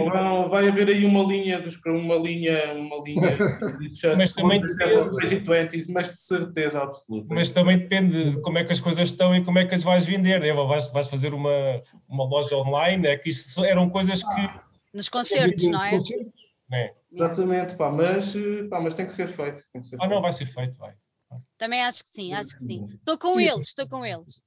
vai 0.49 0.69
haver 0.69 0.87
aí 0.87 1.03
uma 1.03 1.21
linha, 1.21 1.59
dos, 1.59 1.75
uma 1.85 2.15
linha, 2.15 2.73
uma 2.75 3.03
linha 3.03 3.27
de 3.77 4.15
mas 4.15 4.31
também 4.31 4.61
depende, 4.61 5.91
mas 5.91 6.11
de 6.11 6.17
certeza 6.17 6.81
absoluta. 6.81 7.35
Mas 7.35 7.51
também 7.51 7.77
depende 7.77 8.31
de 8.31 8.41
como 8.41 8.57
é 8.57 8.63
que 8.63 8.71
as 8.71 8.79
coisas 8.79 9.09
estão 9.09 9.35
e 9.35 9.43
como 9.43 9.59
é 9.59 9.65
que 9.65 9.75
as 9.75 9.83
vais 9.83 10.05
vender. 10.05 10.39
Né? 10.39 10.53
Vais, 10.53 10.89
vais 10.93 11.09
fazer 11.09 11.33
uma, 11.33 11.81
uma 12.07 12.23
loja 12.23 12.55
online, 12.55 13.07
é 13.07 13.17
que 13.17 13.31
isso 13.31 13.65
eram 13.65 13.89
coisas 13.89 14.23
que. 14.23 14.49
Nos 14.93 15.09
concertos, 15.09 15.67
não 15.67 15.83
é? 15.83 15.89
Concertos. 15.89 16.39
É. 16.71 16.93
Exatamente, 17.11 17.75
pá, 17.75 17.91
mas, 17.91 18.33
pá, 18.69 18.79
mas 18.79 18.93
tem 18.93 19.05
que 19.05 19.11
ser 19.11 19.27
feito. 19.27 19.61
Tem 19.73 19.81
que 19.81 19.89
ser 19.89 19.97
ah, 19.97 19.99
feito. 19.99 20.13
não, 20.13 20.21
vai 20.21 20.31
ser 20.31 20.45
feito, 20.45 20.77
vai. 20.79 20.93
Também 21.57 21.81
acho 21.83 22.03
que 22.03 22.09
sim, 22.09 22.33
acho 22.33 22.53
que 22.55 22.61
sim. 22.63 22.85
Estou 22.95 23.17
com 23.17 23.39
eles, 23.39 23.67
estou 23.67 23.87
com 23.87 24.05
eles. 24.05 24.41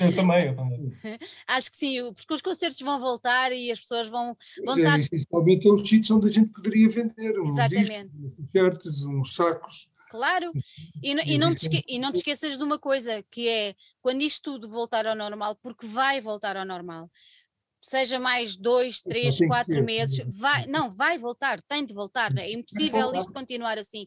Eu 0.00 0.14
também, 0.14 0.46
eu 0.46 0.56
também. 0.56 0.92
Acho 1.48 1.70
que 1.70 1.76
sim, 1.76 2.12
porque 2.14 2.34
os 2.34 2.42
concertos 2.42 2.80
vão 2.80 3.00
voltar 3.00 3.50
e 3.52 3.72
as 3.72 3.80
pessoas 3.80 4.06
vão, 4.06 4.36
vão 4.64 4.76
é, 4.76 4.78
estar. 4.78 4.98
Essencialmente 5.00 5.68
é 5.68 5.72
os 5.72 5.80
sítios 5.88 6.10
onde 6.12 6.26
a 6.26 6.30
gente 6.30 6.50
poderia 6.50 6.88
vender 6.88 7.40
uns 7.40 7.50
Exatamente. 7.58 8.10
discos, 8.52 9.04
uns 9.04 9.34
sacos. 9.34 9.90
Claro, 10.10 10.52
e, 11.02 11.12
n- 11.14 11.24
e 11.26 11.38
não 11.38 11.54
te 11.54 11.82
e 11.88 11.98
não 11.98 12.12
te 12.12 12.16
esqueças 12.18 12.58
de 12.58 12.62
uma 12.62 12.78
coisa, 12.78 13.22
que 13.30 13.48
é 13.48 13.74
quando 14.02 14.20
isto 14.20 14.42
tudo 14.52 14.68
voltar 14.68 15.06
ao 15.06 15.16
normal, 15.16 15.56
porque 15.56 15.86
vai 15.86 16.20
voltar 16.20 16.54
ao 16.56 16.66
normal, 16.66 17.10
seja 17.82 18.18
mais 18.18 18.56
dois, 18.56 19.00
três, 19.02 19.36
quatro 19.38 19.84
meses, 19.84 20.24
vai, 20.38 20.66
não, 20.66 20.90
vai 20.90 21.18
voltar, 21.18 21.60
tem 21.60 21.84
de 21.84 21.92
voltar, 21.92 22.36
é 22.38 22.52
impossível 22.52 23.12
isto 23.14 23.32
continuar 23.32 23.76
assim. 23.76 24.06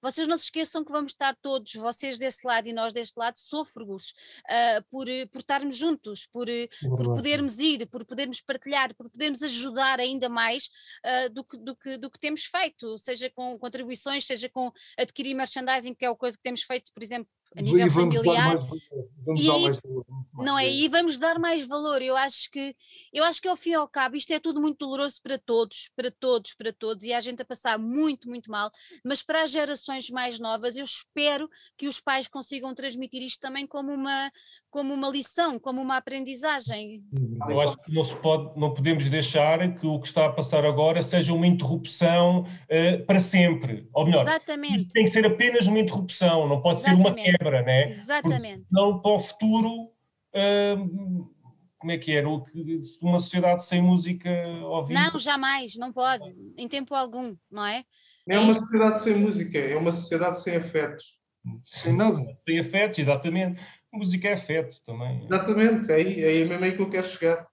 Vocês 0.00 0.28
não 0.28 0.36
se 0.36 0.44
esqueçam 0.44 0.84
que 0.84 0.92
vamos 0.92 1.12
estar 1.12 1.34
todos, 1.40 1.72
vocês 1.74 2.18
desse 2.18 2.46
lado 2.46 2.68
e 2.68 2.72
nós 2.72 2.92
deste 2.92 3.16
lado, 3.16 3.38
sôfregos, 3.38 4.14
ah, 4.48 4.84
por, 4.90 5.06
por 5.32 5.38
estarmos 5.38 5.76
juntos, 5.76 6.26
por, 6.26 6.48
eh, 6.48 6.68
por 6.82 6.98
Verdade. 6.98 7.16
podermos 7.16 7.58
ir, 7.58 7.86
por 7.86 8.04
podermos 8.04 8.40
partilhar, 8.42 8.94
por 8.94 9.08
podermos 9.08 9.42
ajudar 9.42 9.98
ainda 9.98 10.28
mais 10.28 10.70
ah, 11.02 11.28
do, 11.28 11.42
que, 11.42 11.56
do, 11.56 11.74
que, 11.74 11.96
do 11.96 12.10
que 12.10 12.18
temos 12.18 12.44
feito, 12.44 12.98
seja 12.98 13.30
com 13.30 13.58
contribuições, 13.58 14.26
seja 14.26 14.48
com 14.50 14.70
adquirir 14.98 15.34
merchandising, 15.34 15.94
que 15.94 16.04
é 16.04 16.08
a 16.08 16.14
coisa 16.14 16.36
que 16.36 16.42
temos 16.42 16.62
feito, 16.62 16.92
por 16.92 17.02
exemplo, 17.02 17.28
a 17.56 17.60
E 17.60 17.64
nível 17.64 17.90
vamos 17.90 18.16
familiar. 18.16 18.36
Dar 18.36 18.48
mais 18.48 18.64
valor, 18.64 18.80
vamos 19.24 19.40
E 19.40 19.46
dar 19.46 19.54
aí- 19.54 19.62
mais 19.64 19.80
valor, 19.80 20.04
mais 20.08 20.24
Não 20.46 20.58
é? 20.58 20.68
E 20.68 20.88
vamos 20.88 21.18
dar 21.18 21.38
mais 21.38 21.66
valor. 21.66 22.02
Eu 22.02 22.16
acho 22.16 22.50
que, 22.50 22.74
eu 23.12 23.22
acho 23.22 23.40
que 23.40 23.46
ao 23.46 23.56
fim 23.56 23.70
e 23.70 23.74
ao 23.74 23.88
cabo, 23.88 24.16
isto 24.16 24.32
é 24.32 24.40
tudo 24.40 24.60
muito 24.60 24.78
doloroso 24.78 25.20
para 25.22 25.38
todos, 25.38 25.90
para 25.94 26.10
todos, 26.10 26.54
para 26.54 26.72
todos, 26.72 27.04
e 27.04 27.12
há 27.12 27.20
gente 27.20 27.40
a 27.40 27.44
passar 27.44 27.78
muito, 27.78 28.28
muito 28.28 28.50
mal, 28.50 28.68
mas 29.04 29.22
para 29.22 29.42
as 29.44 29.52
gerações 29.52 30.10
mais 30.10 30.40
novas, 30.40 30.76
eu 30.76 30.84
espero 30.84 31.48
que 31.78 31.86
os 31.86 32.00
pais 32.00 32.26
consigam 32.26 32.74
transmitir 32.74 33.22
isto 33.22 33.38
também 33.40 33.64
como 33.66 33.92
uma, 33.92 34.30
como 34.70 34.92
uma 34.92 35.08
lição, 35.08 35.58
como 35.58 35.80
uma 35.80 35.96
aprendizagem. 35.98 37.04
Eu 37.48 37.60
acho 37.60 37.76
que 37.78 37.92
não 37.94 38.02
se 38.02 38.16
pode, 38.16 38.58
não 38.58 38.74
podemos 38.74 39.08
deixar 39.08 39.76
que 39.78 39.86
o 39.86 40.00
que 40.00 40.08
está 40.08 40.26
a 40.26 40.32
passar 40.32 40.64
agora 40.64 41.00
seja 41.02 41.32
uma 41.32 41.46
interrupção 41.46 42.44
eh, 42.68 42.96
para 42.98 43.20
sempre. 43.20 43.88
Ou 43.92 44.04
melhor, 44.04 44.22
Exatamente, 44.26 44.88
tem 44.88 45.04
que 45.04 45.10
ser 45.10 45.24
apenas 45.26 45.66
uma 45.68 45.78
interrupção, 45.78 46.48
não 46.48 46.60
pode 46.60 46.80
ser 46.80 46.90
uma 46.90 47.00
Exatamente. 47.04 47.43
Quebra, 47.44 47.62
né? 47.62 47.90
exatamente. 47.90 48.66
Não 48.70 49.00
para 49.00 49.12
o 49.12 49.20
futuro. 49.20 49.90
hum, 50.34 51.30
como 51.78 51.92
é 51.92 51.98
que 51.98 52.12
era? 52.16 52.28
O 52.28 52.42
que- 52.42 52.80
Uma 53.02 53.18
sociedade 53.18 53.62
sem 53.64 53.82
música 53.82 54.30
ao 54.62 54.86
vivo. 54.86 54.98
Não, 54.98 55.18
jamais, 55.18 55.76
não 55.76 55.92
pode, 55.92 56.24
em 56.56 56.66
tempo 56.66 56.94
algum, 56.94 57.36
não 57.50 57.64
é? 57.66 57.84
Não 58.26 58.36
é 58.36 58.38
uma 58.40 58.54
sociedade 58.54 59.02
sem 59.02 59.14
música, 59.16 59.58
é 59.58 59.76
uma 59.76 59.92
sociedade 59.92 60.40
sem 60.42 60.56
afetos. 60.56 61.18
Sem 61.66 61.94
nada. 61.94 62.24
Sem 62.38 62.58
afetos, 62.58 62.98
exatamente. 63.00 63.60
Música 63.92 64.28
é 64.28 64.32
afeto 64.32 64.80
também. 64.86 65.24
Exatamente, 65.26 65.92
é 65.92 65.94
aí, 65.96 66.20
é 66.24 66.28
aí 66.28 66.48
mesmo 66.48 66.64
aí 66.64 66.74
que 66.74 66.80
eu 66.80 66.88
quero 66.88 67.06
chegar. 67.06 67.46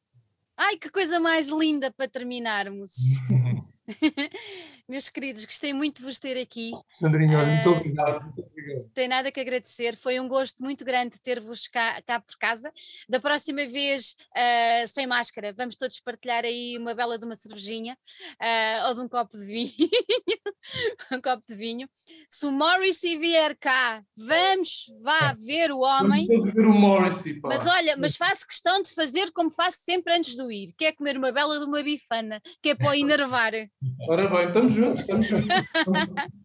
Ai, 0.55 0.77
que 0.77 0.89
coisa 0.89 1.19
mais 1.19 1.49
linda 1.49 1.91
para 1.91 2.07
terminarmos. 2.07 2.93
Meus 4.87 5.09
queridos, 5.09 5.43
gostei 5.45 5.73
muito 5.73 5.97
de 5.99 6.03
vos 6.05 6.19
ter 6.19 6.39
aqui. 6.39 6.71
Sandrinho, 6.89 7.37
olha, 7.37 7.47
muito 7.47 7.67
Eh, 7.69 7.71
obrigado. 7.77 8.33
Obrigado. 8.61 8.91
Tem 8.93 9.07
nada 9.07 9.31
que 9.31 9.39
agradecer, 9.39 9.95
foi 9.95 10.19
um 10.19 10.27
gosto 10.27 10.63
muito 10.63 10.85
grande 10.85 11.19
ter-vos 11.21 11.67
cá, 11.67 12.01
cá 12.03 12.19
por 12.19 12.37
casa. 12.37 12.71
Da 13.09 13.19
próxima 13.19 13.65
vez, 13.65 14.15
ah, 14.35 14.85
sem 14.87 15.07
máscara, 15.07 15.53
vamos 15.53 15.75
todos 15.75 15.99
partilhar 15.99 16.45
aí 16.45 16.77
uma 16.77 16.93
bela 16.93 17.17
de 17.17 17.25
uma 17.25 17.35
cervejinha 17.35 17.97
ah, 18.39 18.85
ou 18.89 18.95
de 18.95 19.01
um 19.01 19.09
copo 19.09 19.37
de 19.37 19.45
vinho. 19.45 19.71
um 21.11 21.21
copo 21.21 21.43
de 21.47 21.55
vinho. 21.55 21.87
Se 22.29 22.45
o 22.45 22.51
Morrissey 22.51 23.17
vier 23.17 23.55
cá, 23.57 24.03
vamos 24.15 24.91
vá 25.01 25.33
ver 25.33 25.71
o 25.71 25.79
homem. 25.79 26.27
Vamos 26.27 26.53
ver 26.53 26.67
o 26.67 26.73
Morrissey, 26.73 27.39
pá. 27.39 27.49
Mas 27.49 27.65
olha, 27.65 27.97
mas 27.97 28.15
faço 28.15 28.47
questão 28.47 28.81
de 28.81 28.93
fazer 28.93 29.31
como 29.31 29.49
faço 29.49 29.79
sempre 29.81 30.13
antes 30.13 30.35
de 30.35 30.53
ir, 30.53 30.73
que 30.77 30.85
é 30.85 30.91
comer 30.91 31.17
uma 31.17 31.31
bela 31.31 31.59
de 31.59 31.65
uma 31.65 31.81
bifana, 31.81 32.41
que 32.61 32.69
é 32.69 32.75
para 32.75 32.91
o 32.91 32.93
enervar. 32.93 33.53
Ora 34.07 34.27
bem, 34.27 34.47
estamos 34.47 34.73
juntos, 34.73 34.99
estamos 35.01 35.27
juntos. 35.27 35.47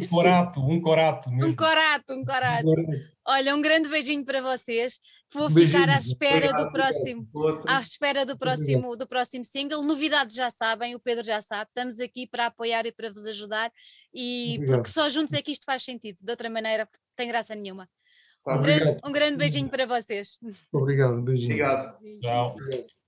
Um 0.00 0.06
corato, 0.08 0.60
um 0.60 0.80
corato 0.80 1.30
mesmo. 1.30 1.50
Um 1.50 1.56
corato, 1.56 2.14
um 2.14 2.24
corato. 2.24 2.66
Olha, 3.26 3.54
um 3.54 3.62
grande 3.62 3.88
beijinho 3.88 4.24
para 4.24 4.40
vocês. 4.42 4.98
Vou 5.32 5.48
Beijinho. 5.50 5.80
ficar 5.80 5.92
à 5.94 5.98
espera 5.98 6.50
Obrigado, 6.50 6.66
do 6.66 6.72
próximo. 6.72 7.24
À 7.66 7.80
espera 7.80 8.26
do 8.26 8.36
próximo, 8.38 8.96
do 8.96 9.06
próximo 9.06 9.44
single. 9.44 9.82
Novidades 9.82 10.36
já 10.36 10.50
sabem, 10.50 10.94
o 10.94 11.00
Pedro 11.00 11.24
já 11.24 11.40
sabe. 11.40 11.68
Estamos 11.70 11.98
aqui 12.00 12.26
para 12.26 12.46
apoiar 12.46 12.84
e 12.86 12.92
para 12.92 13.10
vos 13.10 13.26
ajudar. 13.26 13.70
E 14.12 14.54
Obrigado. 14.56 14.76
porque 14.78 14.90
só 14.92 15.08
juntos 15.08 15.32
é 15.34 15.40
que 15.42 15.52
isto 15.52 15.64
faz 15.64 15.82
sentido. 15.82 16.18
De 16.22 16.30
outra 16.30 16.50
maneira, 16.50 16.86
tem 17.16 17.28
graça 17.28 17.54
nenhuma. 17.54 17.88
Tá, 18.44 18.58
Um 18.58 18.62
grande, 18.62 18.98
um 19.06 19.12
grande 19.12 19.36
beijinho 19.38 19.68
para 19.70 19.86
vocês. 19.86 20.38
Obrigado, 20.70 21.14
um 21.14 21.22
beijinho. 21.24 21.54
Obrigado. 21.54 21.98
Tchau. 22.20 22.50
Obrigado. 22.60 23.03